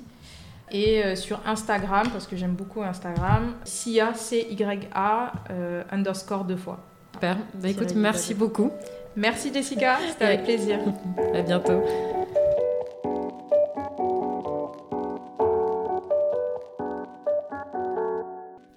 Et 0.71 1.03
euh, 1.03 1.15
sur 1.15 1.39
Instagram, 1.45 2.07
parce 2.11 2.27
que 2.27 2.35
j'aime 2.35 2.53
beaucoup 2.53 2.81
Instagram, 2.81 3.53
Cia, 3.63 4.13
C-Y-A, 4.13 5.31
euh, 5.49 5.83
underscore 5.91 6.43
deux 6.43 6.57
fois. 6.57 6.79
Super. 7.13 7.37
Bah, 7.55 7.69
écoute, 7.69 7.93
merci 7.95 8.33
beaucoup. 8.33 8.71
Merci 9.15 9.51
Jessica, 9.53 9.97
c'était 10.09 10.25
avec 10.25 10.43
plaisir. 10.43 10.79
à 11.33 11.41
bientôt. 11.41 11.81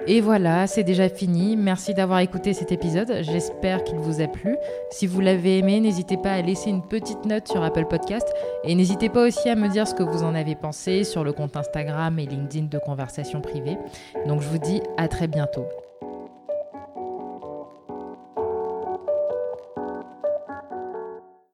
Et 0.07 0.21
voilà, 0.21 0.67
c'est 0.67 0.85
déjà 0.85 1.09
fini. 1.09 1.57
Merci 1.57 1.95
d'avoir 1.95 2.21
écouté 2.21 2.53
cet 2.53 2.73
épisode. 2.73 3.19
J'espère 3.21 3.85
qu'il 3.85 3.99
vous 3.99 4.21
a 4.21 4.27
plu. 4.27 4.57
Si 4.91 5.07
vous 5.07 5.21
l'avez 5.21 5.59
aimé, 5.59 5.81
n'hésitez 5.81 6.17
pas 6.17 6.33
à 6.33 6.43
laisser 6.43 6.71
une 6.71 6.83
petite 6.83 7.25
note 7.27 7.49
sur 7.49 7.63
Apple 7.63 7.87
Podcast. 7.87 8.27
Et 8.65 8.75
n'hésitez 8.75 9.09
pas 9.09 9.27
aussi 9.27 9.49
à 9.49 9.55
me 9.55 9.69
dire 9.69 9.87
ce 9.87 9.95
que 9.95 10.03
vous 10.03 10.23
en 10.23 10.35
avez 10.35 10.55
pensé 10.55 11.05
sur 11.05 11.23
le 11.23 11.33
compte 11.33 11.57
Instagram 11.57 12.19
et 12.19 12.27
LinkedIn 12.27 12.67
de 12.67 12.79
Conversation 12.79 13.41
Privée. 13.41 13.79
Donc 14.27 14.41
je 14.41 14.49
vous 14.49 14.59
dis 14.59 14.81
à 14.97 15.09
très 15.09 15.29
bientôt. 15.29 15.67